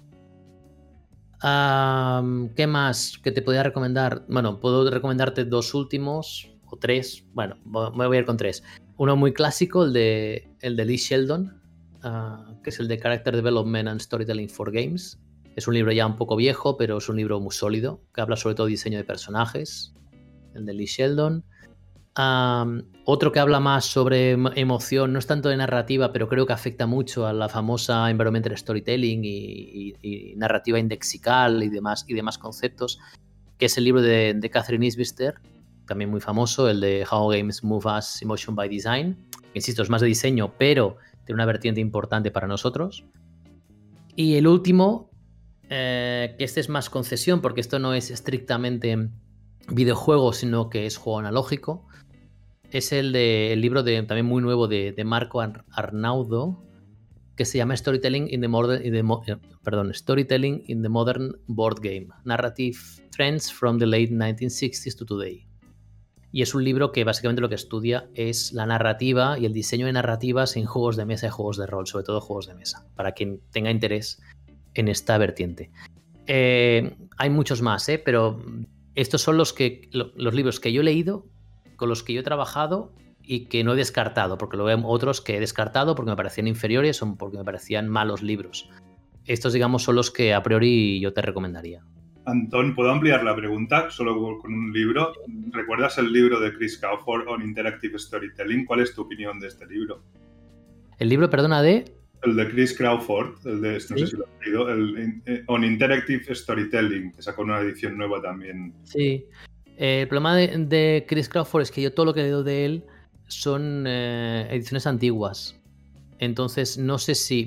[1.41, 4.25] ¿Qué más que te podría recomendar?
[4.29, 7.25] Bueno, puedo recomendarte dos últimos o tres.
[7.33, 8.63] Bueno, me voy a ir con tres.
[8.97, 11.63] Uno muy clásico, el de, el de Lee Sheldon,
[12.03, 15.21] ah, que es el de Character Development and Storytelling for Games.
[15.55, 18.37] Es un libro ya un poco viejo, pero es un libro muy sólido, que habla
[18.37, 19.95] sobre todo diseño de personajes,
[20.55, 21.45] el de Lee Sheldon.
[22.15, 26.87] Otro que habla más sobre emoción, no es tanto de narrativa, pero creo que afecta
[26.87, 32.99] mucho a la famosa environmental storytelling y, narrativa indexical y demás, y demás conceptos,
[33.57, 35.35] que es el libro de, Catherine Isbister,
[35.87, 39.17] también muy famoso, el de How Games Move Us Emotion by Design.
[39.55, 43.05] Insisto, es más de diseño, pero tiene una vertiente importante para nosotros.
[44.15, 45.11] Y el último,
[45.71, 49.09] eh, que este es más concesión, porque esto no es estrictamente
[49.69, 51.88] videojuego, sino que es juego analógico,
[52.71, 56.63] es el, de, libro de, también muy nuevo de, Marco Arnaudo,
[57.37, 62.09] que se llama Storytelling in the, Modern, eh, perdón, Storytelling in the Modern Board Game,
[62.25, 62.79] Narrative
[63.11, 65.47] Trends from the Late 1960s to Today.
[66.31, 69.87] Y es un libro que básicamente lo que estudia es la narrativa y el diseño
[69.87, 72.87] de narrativas en juegos de mesa y juegos de rol, sobre todo juegos de mesa,
[72.97, 74.21] para quien tenga interés
[74.75, 75.71] en esta vertiente.
[76.27, 77.99] Eh, hay muchos más, ¿eh?
[77.99, 78.43] pero
[78.95, 81.27] estos son los, que, los libros que yo he leído,
[81.79, 82.93] con los que yo he trabajado
[83.23, 86.49] y que no he descartado, porque luego hay otros que he descartado porque me parecían
[86.49, 88.69] inferiores o porque me parecían malos libros.
[89.25, 91.83] Estos, digamos, son los que a priori yo te recomendaría.
[92.27, 95.13] Antón, ¿puedo ampliar la pregunta solo con un libro?
[95.53, 98.67] ¿Recuerdas el libro de Chris Crawford on Interactive Storytelling?
[98.67, 100.03] ¿Cuál es tu opinión de este libro?
[100.99, 101.85] El libro, perdona, de...
[102.23, 105.63] El de Chris Crawford, el de, no sé si lo has leído, el eh, On
[105.63, 108.75] Interactive Storytelling, que sacó una edición nueva también.
[108.83, 109.25] Sí.
[109.79, 112.65] Eh, el problema de, Chris Crawford es que yo todo lo que he leído de
[112.65, 112.85] él
[113.29, 115.55] son eh, ediciones antiguas.
[116.19, 117.47] Entonces, no sé si,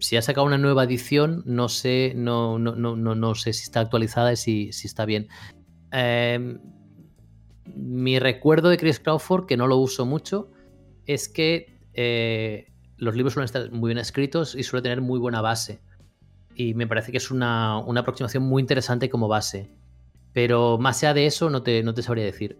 [0.00, 3.80] si ha sacado una nueva edición, no sé, no, no, no, no sé si está
[3.80, 5.28] actualizada y si, si está bien.
[5.90, 6.60] Em,
[7.64, 10.50] mi recuerdo de Chris Crawford, que no lo uso mucho,
[11.06, 15.40] es que eh, los libros suelen estar muy bien escritos y suele tener muy buena
[15.40, 15.80] base.
[16.54, 19.70] Y me parece que es una, una aproximación muy interesante como base.
[20.32, 22.58] Pero más allá de eso, no te, no te sabría decir.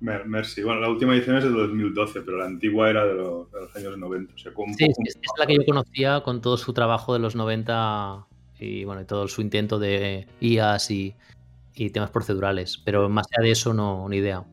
[0.00, 0.64] Merci.
[0.64, 3.46] Bueno, la última edición es de 2012, pero la antigua era de los,
[3.76, 4.34] años 90.
[4.36, 8.26] sí, es la que yo conocía con todo su trabajo de los 90
[8.58, 11.14] y bueno, todo su intento de IAS y,
[11.92, 12.78] temas procedurales.
[12.84, 14.44] Pero más allá de eso, no, ni idea.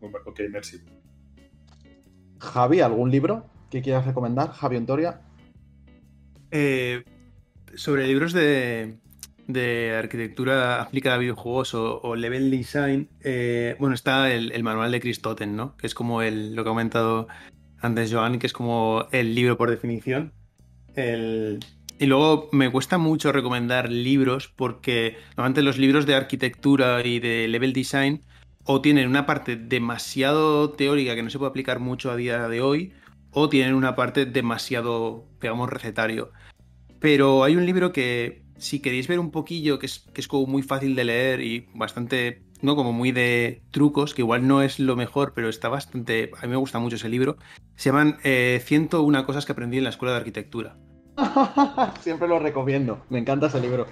[0.00, 0.78] Ok, merci.
[2.38, 4.52] Javi, ¿algún libro que quieras recomendar?
[4.52, 5.22] Javi Ontoria.
[6.50, 7.02] Eh,
[7.74, 8.98] sobre libros de,
[9.48, 15.20] de arquitectura aplicada a videojuegos o, level design, eh, bueno, está el, manual de Chris
[15.20, 15.76] Totten, ¿no?
[15.76, 17.26] Que es como el, lo que ha comentado
[17.80, 20.32] antes Joan, que es como el libro por definición.
[20.96, 27.48] y luego me cuesta mucho recomendar libros porque normalmente los libros de arquitectura y de
[27.48, 28.22] level design
[28.64, 32.60] o tienen una parte demasiado teórica que no se puede aplicar mucho a día de
[32.60, 32.92] hoy
[33.30, 36.32] o tienen una parte demasiado, digamos, recetario.
[37.00, 40.46] Pero hay un libro que si queréis ver un poquillo, que es, que es como
[40.46, 42.76] muy fácil de leer y bastante, ¿no?
[42.76, 46.48] Como muy de trucos, que igual no es lo mejor, pero está bastante, a mí
[46.48, 47.36] me gusta mucho ese libro,
[47.76, 50.76] se llaman eh, 101 cosas que aprendí en la escuela de arquitectura.
[52.00, 53.86] Siempre lo recomiendo, me encanta ese libro.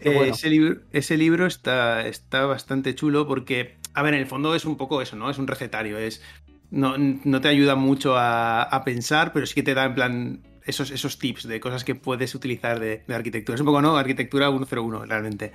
[0.00, 4.54] Eh, ese libro, ese libro está, está bastante chulo porque, a ver, en el fondo
[4.54, 5.30] es un poco eso, ¿no?
[5.30, 6.22] Es un recetario, es...
[6.68, 10.42] No, no te ayuda mucho a, a pensar, pero sí que te da en plan
[10.66, 13.54] esos, esos tips de cosas que puedes utilizar de, arquitectura.
[13.54, 13.96] Es un poco, ¿no?
[13.96, 15.52] Arquitectura 101, realmente.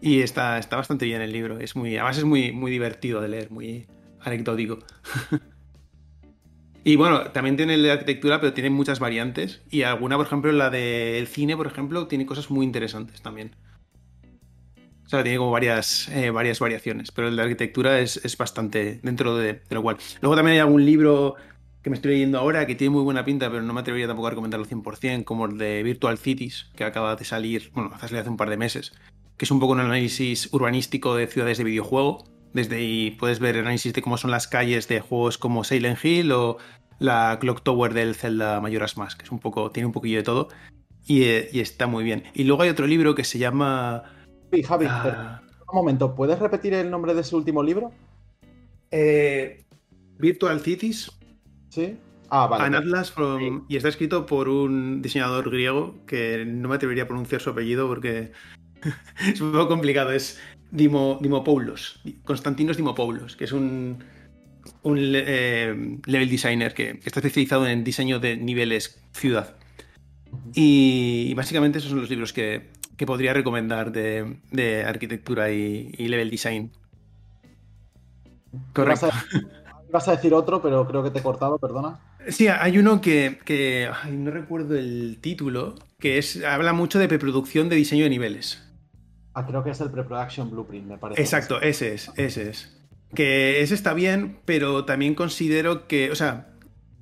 [0.00, 1.58] Y está, está bastante bien el libro.
[1.58, 3.86] Es muy, además es muy, muy divertido de leer, muy
[4.20, 4.80] anecdótico.
[6.84, 9.62] y bueno, también tiene el de arquitectura, pero tiene muchas variantes.
[9.70, 13.54] Y alguna, por ejemplo, la del cine, por ejemplo, tiene cosas muy interesantes también.
[15.06, 18.98] O sea, tiene como varias, eh, varias variaciones, pero el de arquitectura es, es bastante
[19.02, 19.98] dentro de, de, lo cual.
[20.22, 21.36] Luego también hay algún libro
[21.82, 24.28] que me estoy leyendo ahora, que tiene muy buena pinta, pero no me atrevería tampoco
[24.28, 28.36] a recomendarlo 100%, como el de Virtual Cities, que acaba de salir, bueno, hace un
[28.36, 28.92] par de meses,
[29.36, 32.24] que es un poco un análisis urbanístico de ciudades de videojuego.
[32.52, 36.30] Desde ahí puedes ver análisis de cómo son las calles de juegos como Silent Hill
[36.32, 36.58] o
[36.98, 40.22] la Clock Tower del Zelda Majora's Mask, que es un poco, tiene un poquillo de
[40.22, 40.48] todo
[41.06, 42.24] y, eh, está muy bien.
[42.34, 44.04] Y luego hay otro libro que se llama...
[44.52, 45.42] Sí, Javi, ah.
[45.68, 47.90] un momento, ¿puedes repetir el nombre de ese último libro?
[48.90, 49.64] Eh,
[50.18, 51.10] Virtual Cities
[51.72, 51.96] Sí.
[52.28, 52.64] Ah, vale.
[52.64, 53.14] An Atlas
[53.68, 57.88] y está escrito por un diseñador griego que no me atrevería a pronunciar su apellido
[57.88, 58.32] porque
[59.32, 60.12] es un poco complicado.
[60.12, 60.38] Es
[60.70, 64.04] Dimo, Dimopoulos, Constantinos Dimopoulos, que es un,
[64.82, 69.56] un eh, level designer que, está especializado en diseño de niveles ciudad.
[70.54, 72.70] Y, básicamente esos son los libros que,
[73.06, 76.70] podría recomendar de, arquitectura y, y, level design.
[78.74, 79.10] Correcto.
[79.92, 82.00] Vas a decir otro, pero creo que te he cortado, perdona.
[82.28, 87.08] Sí, hay uno que, que ay, no recuerdo el título, que es habla mucho de
[87.08, 88.66] preproducción de diseño de niveles.
[89.34, 91.20] Ah, creo que es el Pre-Production Blueprint, me parece.
[91.20, 92.78] Exacto, ese es, ese es.
[93.14, 96.48] Que ese está bien, pero también considero que, o sea,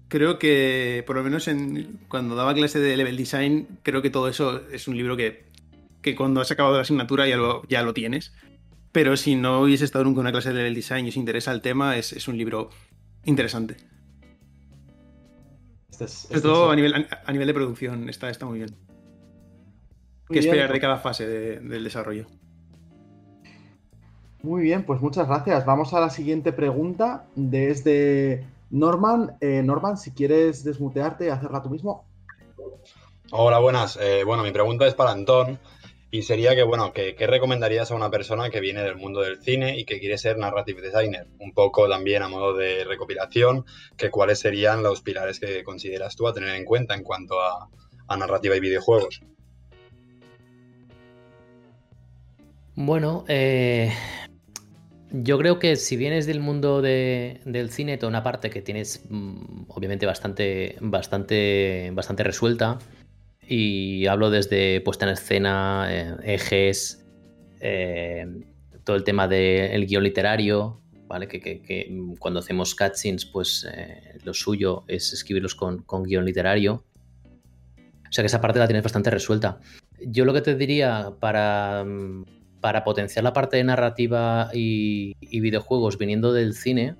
[0.08, 4.28] creo que, por lo menos en, cuando daba clase de level design, creo que todo
[4.28, 5.44] eso es un libro que,
[6.02, 8.32] que cuando has acabado la asignatura ya lo, ya lo tienes.
[8.92, 11.52] Pero si no hubiese estado nunca en una clase de level design y os interesa
[11.52, 12.70] el tema, es, es un libro
[13.24, 13.76] interesante.
[15.90, 18.58] Este es- Sobre este todo es- a nivel, a nivel de producción, está, está muy
[18.58, 18.70] bien.
[20.28, 22.26] Muy que bien, esperar de pues- cada fase de- del desarrollo.
[24.42, 25.66] Muy bien, pues muchas gracias.
[25.66, 29.36] Vamos a la siguiente pregunta desde Norman.
[29.40, 32.06] Eh, Norman, si quieres desmutearte y hacerla tú mismo.
[33.32, 33.98] Hola, buenas.
[34.00, 35.58] Eh, bueno, mi pregunta es para Antón
[36.12, 39.78] y sería que, bueno, ¿qué recomendarías a una persona que viene del mundo del cine
[39.78, 41.28] y que quiere ser narrative designer?
[41.38, 43.64] Un poco también a modo de recopilación,
[43.96, 47.68] que cuáles serían los pilares que consideras tú a tener en cuenta en cuanto a,
[48.16, 49.20] narrativa y videojuegos.
[52.74, 53.92] Bueno, eh,
[55.12, 59.04] yo creo que si vienes del mundo de- del cine, toda una parte que tienes
[59.08, 62.78] mm, obviamente bastante, bastante, bastante resuelta,
[63.52, 67.04] y hablo desde puesta en escena, eh, ejes,
[67.58, 68.24] eh,
[68.84, 71.26] todo el tema del guion literario, ¿vale?
[71.26, 71.90] Que,
[72.20, 76.84] cuando hacemos cutscenes, pues eh, lo suyo es escribirlos con, con guion literario.
[78.08, 79.58] O sea que esa parte la tienes bastante resuelta.
[79.98, 81.84] Yo lo que te diría para,
[82.60, 86.94] para potenciar la parte de narrativa y videojuegos viniendo del cine,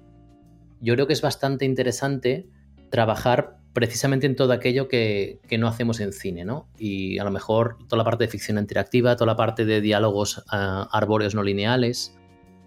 [0.81, 2.49] yo creo que es bastante interesante
[2.91, 6.69] trabajar precisamente en todo aquello que, que no hacemos en cine, ¿no?
[6.77, 10.43] Y a lo mejor toda la parte de ficción interactiva, toda la parte de diálogos
[10.51, 12.17] ah, arbóreos no lineales.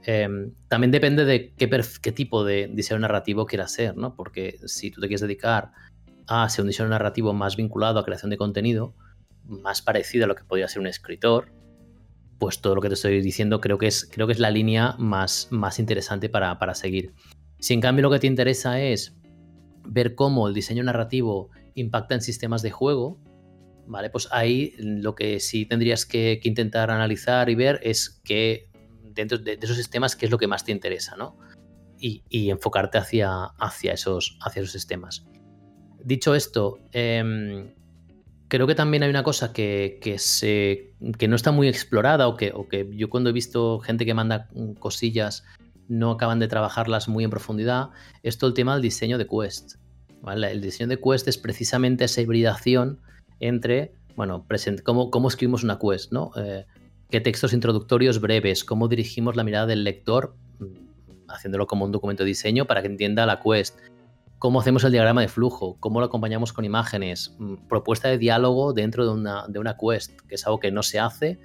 [0.05, 0.27] Eh,
[0.67, 4.15] también depende de qué tipo de diseño narrativo quieras ser, ¿no?
[4.15, 5.71] Porque si tú te quieres dedicar
[6.27, 8.95] a ser un diseño narrativo más vinculado a creación de contenido,
[9.45, 11.51] más parecido a lo que podría ser un escritor,
[12.39, 14.95] pues todo lo que te estoy diciendo creo que es, creo que es la línea
[14.97, 17.13] más, más interesante para, para seguir.
[17.59, 19.15] Si en cambio lo que te interesa es
[19.85, 23.19] ver cómo el diseño narrativo impacta en sistemas de juego,
[23.87, 24.09] ¿vale?
[24.09, 28.69] Pues ahí lo que sí tendrías que, intentar analizar y ver es que
[29.03, 31.37] dentro de, esos sistemas qué es lo que más te interesa, ¿no?
[31.99, 35.25] Y, enfocarte hacia, hacia, esos, hacia esos sistemas.
[36.03, 37.73] Dicho esto, em,
[38.49, 42.67] creo que también hay una cosa que, que no está muy explorada o que, o
[42.67, 45.45] que yo cuando he visto gente que manda mm, cosillas
[45.93, 47.89] no acaban de trabajarlas muy en profundidad,
[48.23, 49.75] es todo el tema del diseño de Quest.
[50.25, 52.99] El diseño de Quest es precisamente esa hibridación
[53.39, 54.45] entre, bueno,
[54.83, 56.31] cómo, cómo escribimos una Quest, ¿no?
[56.35, 56.65] Eh,
[57.09, 62.23] qué textos introductorios breves, cómo dirigimos la mirada del lector, mm, haciéndolo como un documento
[62.23, 63.77] de diseño para que entienda la Quest,
[64.39, 68.73] cómo hacemos el diagrama de flujo, cómo lo acompañamos con imágenes, mm, propuesta de diálogo
[68.73, 71.39] dentro de una, de una quest, que es algo que no se hace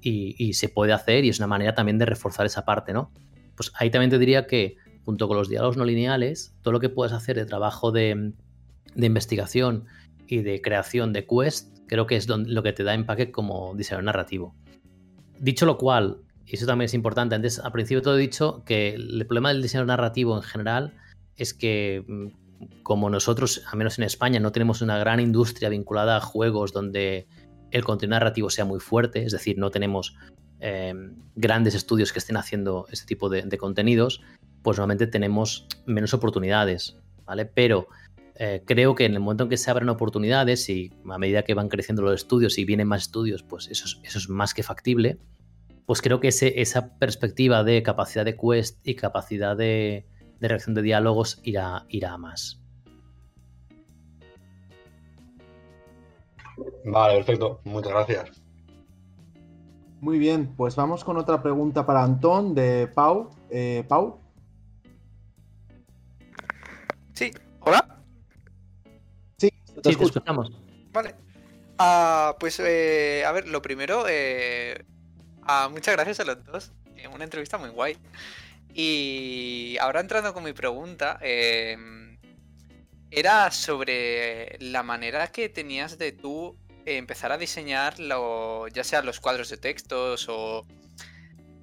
[0.00, 3.12] y, y se puede hacer y es una manera también de reforzar esa parte, ¿no?
[3.62, 6.88] Pues ahí también te diría que, junto con los diálogos no lineales, todo lo que
[6.88, 8.32] puedas hacer de trabajo de,
[8.96, 9.84] investigación
[10.26, 14.04] y de creación de quest, creo que es lo que te da empaque como diseñador
[14.04, 14.56] narrativo.
[15.38, 18.94] Dicho lo cual, y eso también es importante, antes al principio todo he dicho que
[18.94, 20.94] el problema del diseño narrativo en general
[21.36, 26.16] es que mm, como nosotros, al menos en España, no tenemos una gran industria vinculada
[26.16, 27.28] a juegos donde
[27.70, 30.16] el contenido narrativo sea muy fuerte, es decir, no tenemos
[30.64, 30.94] eh,
[31.34, 34.22] grandes estudios que estén haciendo este tipo de, contenidos,
[34.62, 37.46] pues normalmente tenemos menos oportunidades, ¿vale?
[37.46, 37.88] Pero
[38.36, 41.54] eh, creo que en el momento en que se abren oportunidades y a medida que
[41.54, 45.18] van creciendo los estudios y vienen más estudios, pues eso es, más que factible,
[45.84, 50.06] pues creo que esa perspectiva de capacidad de quest y capacidad de,
[50.40, 52.60] reacción de diálogos irá, irá más.
[56.84, 57.60] Vale, perfecto.
[57.64, 58.41] Muchas gracias.
[60.02, 63.30] Muy bien, pues vamos con otra pregunta para Antón de Pau.
[63.50, 64.18] Eh, Pau,
[67.14, 67.30] Sí,
[67.60, 68.02] hola.
[69.38, 69.48] sí,
[69.80, 70.50] te Sí, te escuchamos.
[70.92, 71.14] Vale.
[71.78, 74.84] Ah, pues, eh, a ver, lo primero, eh,
[75.44, 76.72] ah, muchas gracias a los dos.
[76.96, 77.96] eh, Una entrevista muy guay.
[78.74, 81.76] Y ahora entrando con mi pregunta, eh,
[83.12, 89.20] era sobre la manera que tenías de tú empezar a diseñar, lo, ya sea los
[89.20, 90.66] cuadros de textos o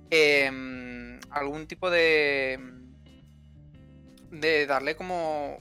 [0.10, 2.60] em, algún tipo de
[4.32, 5.58] de darle como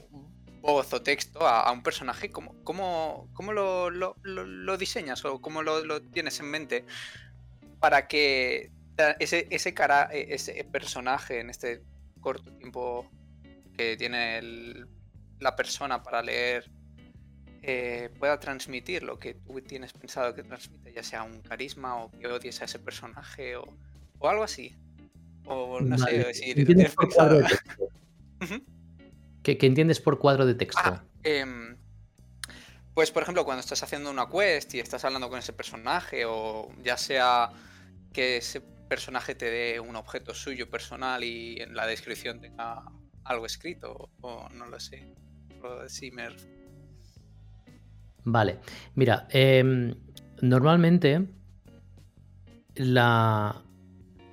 [0.61, 5.63] voz o texto a, un personaje, ¿cómo, cómo, cómo lo, lo- lo- diseñas o cómo
[5.63, 6.85] lo, tienes en mente
[7.79, 8.71] para que
[9.19, 11.81] ese, ese, cara, e- ese personaje en este
[12.21, 13.09] corto tiempo
[13.75, 14.41] que tiene
[15.39, 16.69] la persona para leer
[17.61, 22.11] eh, pueda transmitir lo que tú tienes pensado que transmite, ya sea un carisma o
[22.11, 23.65] que odies a ese personaje o,
[24.21, 24.75] algo así.
[25.45, 27.89] O no sé, ¿Qué entiendes por cuadro de texto?
[29.43, 30.81] ¿Qué, entiendes por cuadro de texto?
[30.83, 31.77] Ah, em,
[32.93, 36.69] pues, por ejemplo, cuando estás haciendo una quest y estás hablando con ese personaje, o
[36.83, 37.49] ya sea
[38.13, 42.83] que ese personaje te dé un objeto suyo personal y en la descripción tenga
[43.23, 45.07] algo escrito, o, no lo sé.
[45.61, 46.27] O si me
[48.25, 48.59] Vale,
[48.95, 49.95] mira, em,
[50.41, 51.27] normalmente
[52.75, 53.61] la,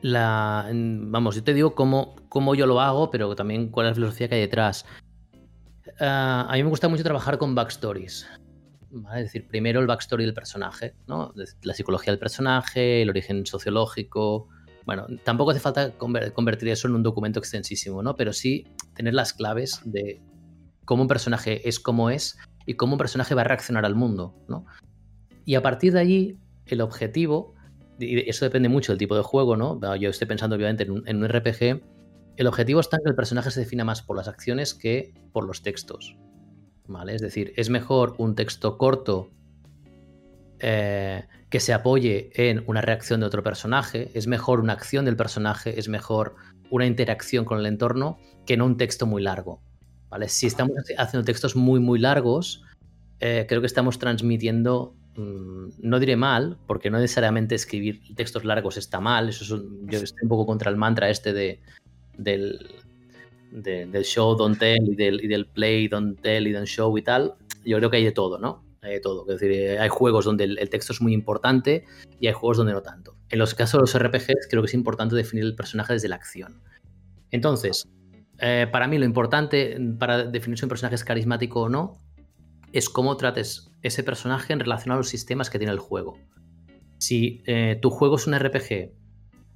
[0.02, 3.94] la, vamos, yo te digo cómo, cómo, yo lo hago, pero también cuál es la
[3.94, 4.84] filosofía que hay detrás.
[6.00, 8.26] Ah, a mí me gusta mucho trabajar con backstories.
[9.14, 11.32] Es decir, primero el backstory del personaje, ¿no?
[11.62, 14.48] la psicología del personaje, el origen sociológico.
[14.84, 18.14] Bueno, tampoco hace falta convertir eso en un documento extensísimo, ¿no?
[18.14, 18.64] Pero sí
[18.94, 20.22] tener las claves de
[20.84, 24.34] cómo un personaje es como es y cómo un personaje va a reaccionar al mundo,
[24.48, 24.66] ¿no?
[25.44, 27.54] Y a partir de allí, el objetivo,
[27.98, 29.96] y eso depende mucho del tipo de juego, ¿no?
[29.96, 31.80] Yo estoy pensando obviamente en un, RPG,
[32.36, 35.46] el objetivo está en que el personaje se defina más por las acciones que por
[35.46, 36.16] los textos,
[36.86, 37.14] ¿vale?
[37.14, 39.30] Es decir, es mejor un texto corto
[40.58, 45.16] eh, que se apoye en una reacción de otro personaje, es mejor una acción del
[45.16, 46.34] personaje, es mejor
[46.70, 49.62] una interacción con el entorno que no un texto muy largo.
[50.28, 52.62] Si estamos haciendo textos muy, muy largos,
[53.20, 58.76] eh, creo que estamos transmitiendo, mm, no diré mal, porque no necesariamente escribir textos largos
[58.76, 61.60] está mal, eso yo estoy un poco contra el mantra este de,
[62.16, 62.74] del,
[63.50, 67.34] del show, don't tell, y del, play, don't tell y don't show y tal.
[67.64, 68.64] Yo creo que hay de todo, ¿no?
[68.82, 69.22] Hay de todo.
[69.22, 71.84] Es decir, eh, hay juegos donde el, el texto es muy importante
[72.20, 73.16] y hay juegos donde no tanto.
[73.28, 76.16] En los casos de los RPGs creo que es importante definir el personaje desde la
[76.16, 76.60] acción.
[77.32, 77.86] Entonces,
[78.38, 81.98] eh, para mí lo importante para definir si un personaje es carismático o no
[82.72, 86.18] es cómo trates ese personaje en relación a los sistemas que tiene el juego.
[86.98, 88.92] Si eh, tu juego es un RPG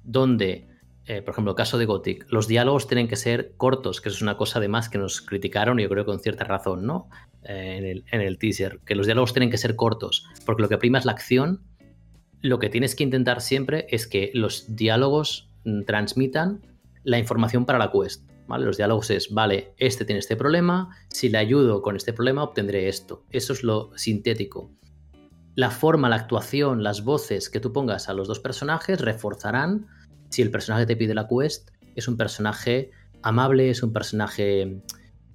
[0.03, 0.67] donde,
[1.05, 4.21] eh, por ejemplo, el caso de Gothic, los diálogos tienen que ser cortos, que es
[4.21, 7.09] una cosa además que nos criticaron, y yo creo con cierta razón, ¿no?
[7.43, 10.77] en, el, en el teaser, que los diálogos tienen que ser cortos, porque lo que
[10.77, 11.61] prima es la acción.
[12.41, 16.61] Lo que tienes que intentar siempre es que los diálogos mm, transmitan
[17.03, 18.23] la información para la quest.
[18.57, 22.87] Los diálogos es, vale, este tiene este problema, si le ayudo con este problema obtendré
[22.87, 23.25] esto.
[23.29, 24.71] Eso es lo sintético.
[25.55, 29.87] La forma, la actuación, las voces que tú pongas a los dos personajes reforzarán
[30.29, 32.91] si el personaje te pide la quest es un personaje
[33.21, 34.81] amable, es un personaje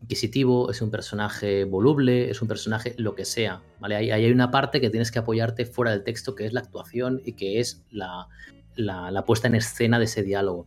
[0.01, 3.63] inquisitivo, es un personaje voluble, es un personaje lo que sea.
[3.81, 3.97] ¿vale?
[3.97, 7.21] Ahí, hay una parte que tienes que apoyarte fuera del texto, que es la actuación
[7.25, 8.29] y que es la,
[8.77, 10.67] la puesta en escena de ese diálogo.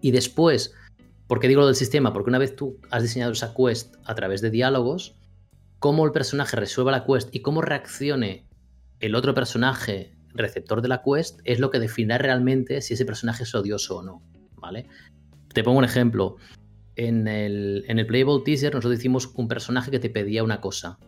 [0.00, 0.74] Y después,
[1.32, 2.12] ¿Por qué digo lo del sistema?
[2.12, 5.14] Porque una vez tú has diseñado esa quest a través de diálogos,
[5.78, 8.46] cómo el personaje resuelva la quest y cómo reaccione
[9.00, 13.44] el otro personaje receptor de la quest es lo que definirá realmente si ese personaje
[13.44, 14.22] es odioso o no.
[14.56, 14.88] ¿Vale?
[15.54, 16.36] Te pongo un ejemplo.
[16.96, 20.98] En el, en el Playable Teaser nosotros hicimos un personaje que te pedía una cosa.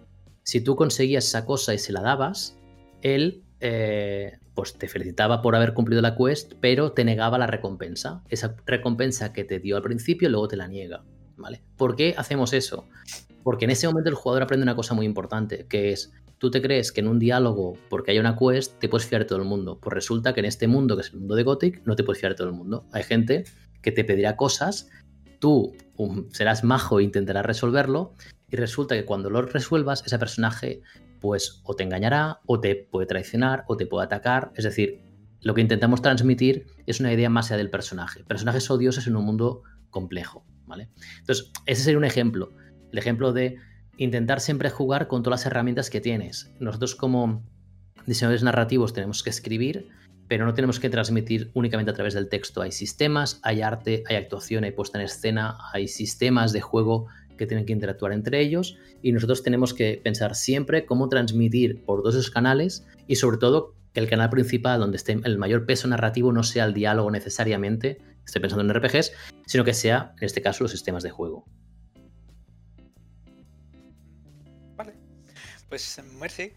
[0.43, 2.57] Si tú conseguías esa cosa y se la dabas,
[3.03, 8.23] él eh, pues te felicitaba por haber cumplido la quest, pero te negaba la recompensa.
[8.29, 11.05] Esa recompensa que te dio al principio, luego te la niega.
[11.37, 11.63] ¿Vale?
[11.77, 12.89] ¿Por qué hacemos eso?
[13.43, 16.63] Porque en ese momento el jugador aprende una cosa muy importante, que es, tú te
[16.63, 19.45] crees que en un diálogo, porque hay una quest, te puedes fiar de todo el
[19.45, 19.79] mundo.
[19.81, 22.21] Pues resulta que en este mundo, que es el mundo de Gothic, no te puedes
[22.21, 22.87] fiar de todo el mundo.
[22.93, 23.45] Hay gente
[23.83, 24.89] que te pedirá cosas,
[25.41, 28.15] tú um, serás majo e intentarás resolverlo,
[28.51, 30.81] y resulta que cuando lo resuelvas, ese personaje
[31.25, 34.53] pues o te engañará, o te puede traicionar, o te puede atacar.
[34.57, 35.01] Es decir,
[35.41, 38.23] lo que intentamos transmitir es una idea más allá del personaje.
[38.25, 40.91] Personajes odiosos en un mundo complejo, ¿vale?
[41.21, 42.53] Entonces, ese sería un ejemplo.
[42.93, 43.57] El ejemplo de
[43.97, 46.53] intentar siempre jugar con todas las herramientas que tienes.
[46.61, 47.43] Nosotros como
[48.05, 49.89] diseñadores narrativos tenemos que escribir,
[50.29, 52.61] pero no tenemos que transmitir únicamente a través del texto.
[52.61, 57.07] Hay sistemas, hay arte, hay actuación, hay puesta en escena, hay sistemas de juego
[57.37, 62.03] que tienen que interactuar entre ellos y nosotros tenemos que pensar siempre cómo transmitir por
[62.03, 65.87] todos esos canales y sobre todo que el canal principal donde esté el mayor peso
[65.89, 69.13] narrativo no sea el diálogo necesariamente, estoy pensando en RPGs,
[69.47, 71.45] sino que sea, en este caso, los sistemas de juego.
[74.77, 74.95] Vale,
[75.69, 76.53] pues merci.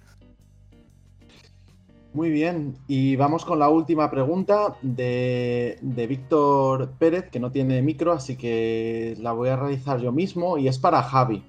[2.13, 5.77] Muy bien, y vamos con la última pregunta de,
[6.09, 10.67] Víctor Pérez, que no tiene micro, así que la voy a realizar yo mismo y
[10.67, 11.43] es para Javi.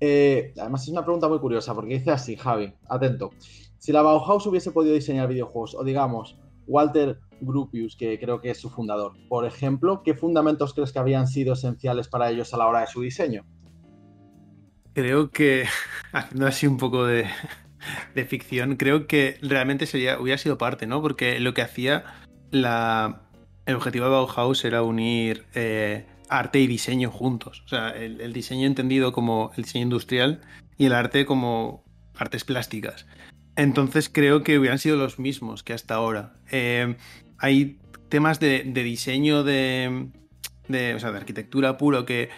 [0.00, 3.30] Eh, además es una pregunta muy curiosa porque dice así, Javi, atento.
[3.78, 8.58] Si la Bauhaus hubiese podido diseñar videojuegos, o digamos, Walter Grupius, que creo que es
[8.58, 9.12] su fundador.
[9.28, 12.86] Por ejemplo, ¿qué fundamentos crees que habrían sido esenciales para ellos a la hora de
[12.86, 13.44] su diseño?
[14.92, 15.64] Creo que,
[16.12, 17.26] haciendo así un poco de,
[18.14, 21.02] de ficción, creo que realmente sería, hubiera sido parte, ¿no?
[21.02, 22.04] Porque lo que hacía
[22.50, 23.22] la,
[23.66, 27.62] el objetivo de Bauhaus era unir eh, arte y diseño juntos.
[27.64, 30.40] O sea, el, diseño entendido como el diseño industrial
[30.78, 31.84] y el arte como
[32.16, 33.06] artes plásticas.
[33.56, 36.34] Entonces creo que hubieran sido los mismos que hasta ahora.
[36.50, 36.96] Eh,
[37.38, 37.78] hay
[38.08, 40.08] temas de, de diseño de,
[40.68, 42.30] de, o sea, de arquitectura puro que,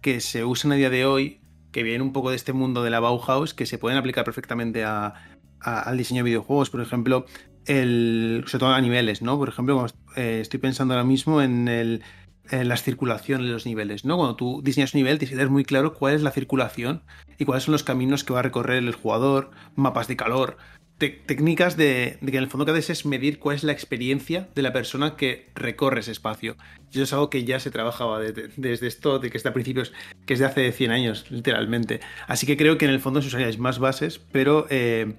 [0.00, 1.41] que se usan a día de hoy
[1.72, 4.84] que vienen un poco de este mundo de la Bauhaus, que se pueden aplicar perfectamente
[4.84, 5.14] a,
[5.60, 6.70] al diseño de videojuegos.
[6.70, 7.26] Por ejemplo,
[7.66, 9.38] el, sobre todo a niveles, ¿no?
[9.38, 9.86] Por ejemplo,
[10.16, 12.02] eh, estoy pensando ahora mismo en, el,
[12.50, 14.16] en las circulaciones de los niveles, ¿no?
[14.16, 17.02] Cuando tú diseñas un nivel, tienes que tener muy claro cuál es la circulación
[17.38, 20.56] y cuáles son los caminos que va a recorrer el jugador, mapas de calor,
[20.98, 24.62] técnicas de, que en el fondo que haces es medir cuál es la experiencia de
[24.62, 26.56] la persona que recorre ese espacio.
[26.90, 29.50] Y eso es algo que ya se trabajaba de, de, desde esto, de que está
[29.50, 29.92] a principios,
[30.26, 32.00] que es de hace 100 años, literalmente.
[32.28, 35.14] Así que creo que en el fondo se usaríais más bases, pero, eh,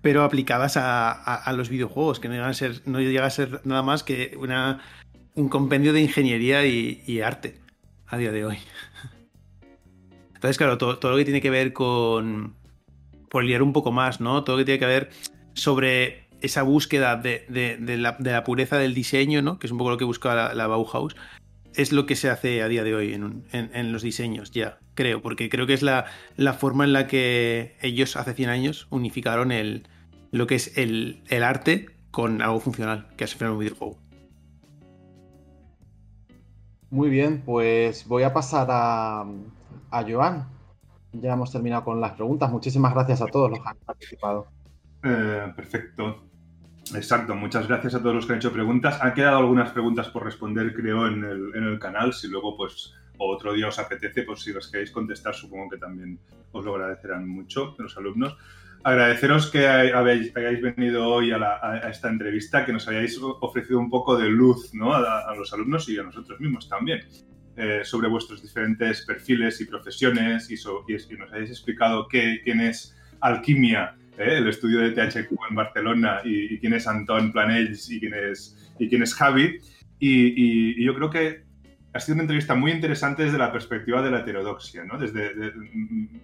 [0.00, 3.30] pero aplicadas a, a, a, los videojuegos, que no llega a ser, no llega a
[3.30, 4.80] ser nada más que una,
[5.38, 7.58] un compendio de ingeniería y, arte
[8.06, 8.58] a día de hoy.
[10.34, 12.56] Entonces, claro, todo, lo que tiene que ver con
[13.28, 14.44] por liar un poco más, ¿no?
[14.44, 15.10] Todo lo que tiene que ver
[15.52, 17.46] sobre esa búsqueda de,
[17.98, 19.58] la, pureza del diseño, ¿no?
[19.58, 21.14] Que es un poco lo que busca la, Bauhaus.
[21.74, 25.50] Es lo que se hace a día de hoy en, los diseños, ya, creo, porque
[25.50, 26.06] creo que es la,
[26.58, 29.86] forma en la que ellos hace 100 años unificaron el,
[30.30, 34.07] lo que es el, arte con algo funcional, que es un videojuego.
[36.90, 39.26] Muy bien, pues voy a pasar a,
[39.90, 40.48] a Joan.
[41.12, 42.50] Ya hemos terminado con las preguntas.
[42.50, 44.46] Muchísimas gracias a todos los que han participado.
[45.02, 46.24] Eh, perfecto.
[46.94, 48.98] Exacto, muchas gracias a todos los que han hecho preguntas.
[49.02, 52.14] Han quedado algunas preguntas por responder, creo, en el, en el canal.
[52.14, 56.18] Si luego, pues, otro día os apetece, pues si las queréis contestar, supongo que también
[56.52, 58.36] os lo agradecerán mucho los alumnos.
[58.84, 63.78] Agradeceros que habéis, hayáis venido hoy a, la, a, esta entrevista, que nos hayáis ofrecido
[63.78, 64.94] un poco de luz ¿no?
[64.94, 67.00] a, a los alumnos y a nosotros mismos también.
[67.60, 72.40] Eh, sobre vuestros diferentes perfiles y profesiones y, so, y, y nos hayáis explicado qué,
[72.44, 74.36] quién es Alquimia, ¿eh?
[74.38, 78.72] el estudio de THQ en Barcelona, y, y, quién es Antón Planells y quién es,
[78.78, 79.58] y quién es Javi.
[79.98, 81.47] Y, yo creo que
[81.98, 84.84] ha sido una entrevista muy interesante desde la perspectiva de la heterodoxia.
[84.84, 84.96] ¿no?
[84.98, 85.52] Desde, de,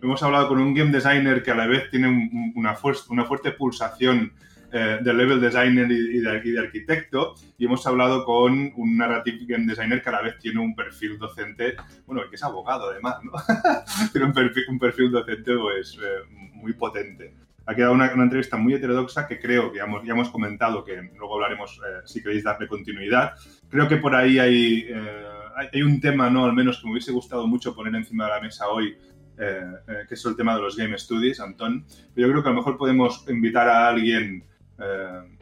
[0.01, 3.25] hemos hablado con un game designer que a la vez tiene un, una, fuerte, una
[3.25, 4.33] fuerte pulsación
[4.73, 9.47] eh, de level designer y de, y de, arquitecto y hemos hablado con un narrative
[9.49, 11.75] game designer que a la vez tiene un perfil docente,
[12.07, 13.33] bueno, que es abogado además, ¿no?
[14.13, 17.35] tiene un perfil, un perfil docente pues, eh, muy potente.
[17.67, 20.85] Ha quedado una, una, entrevista muy heterodoxa que creo que ya hemos, ya hemos comentado,
[20.85, 23.33] que luego hablaremos eh, si queréis darle continuidad.
[23.71, 26.45] Creo que por ahí hay, eh, hay, un tema, ¿no?
[26.45, 28.97] Al menos que me hubiese gustado mucho poner encima de la mesa hoy,
[29.39, 31.85] eh, eh, que es el tema de los Game Studies, Antón.
[32.15, 34.45] Pero yo creo que a lo mejor podemos invitar a alguien
[34.79, 35.37] eh,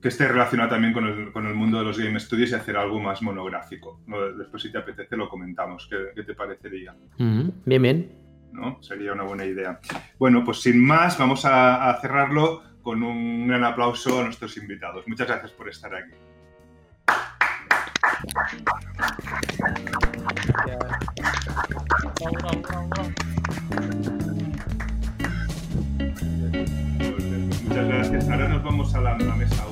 [0.00, 2.76] que esté relacionado también con el, con el, mundo de los Game Studios y hacer
[2.76, 4.00] algo más monográfico.
[4.06, 4.20] ¿no?
[4.32, 5.86] Después, si te apetece, lo comentamos.
[5.88, 6.94] ¿Qué, qué te parecería?
[7.18, 7.48] Mm.
[7.64, 8.12] Bien, bien.
[8.52, 8.82] ¿No?
[8.82, 9.80] Sería una buena idea.
[10.18, 15.08] Bueno, pues sin más, vamos a, a cerrarlo con un gran aplauso a nuestros invitados.
[15.08, 16.12] Muchas gracias por estar aquí.
[27.64, 28.28] Muchas gracias.
[28.28, 29.64] Ahora nos vamos a la, la mesa.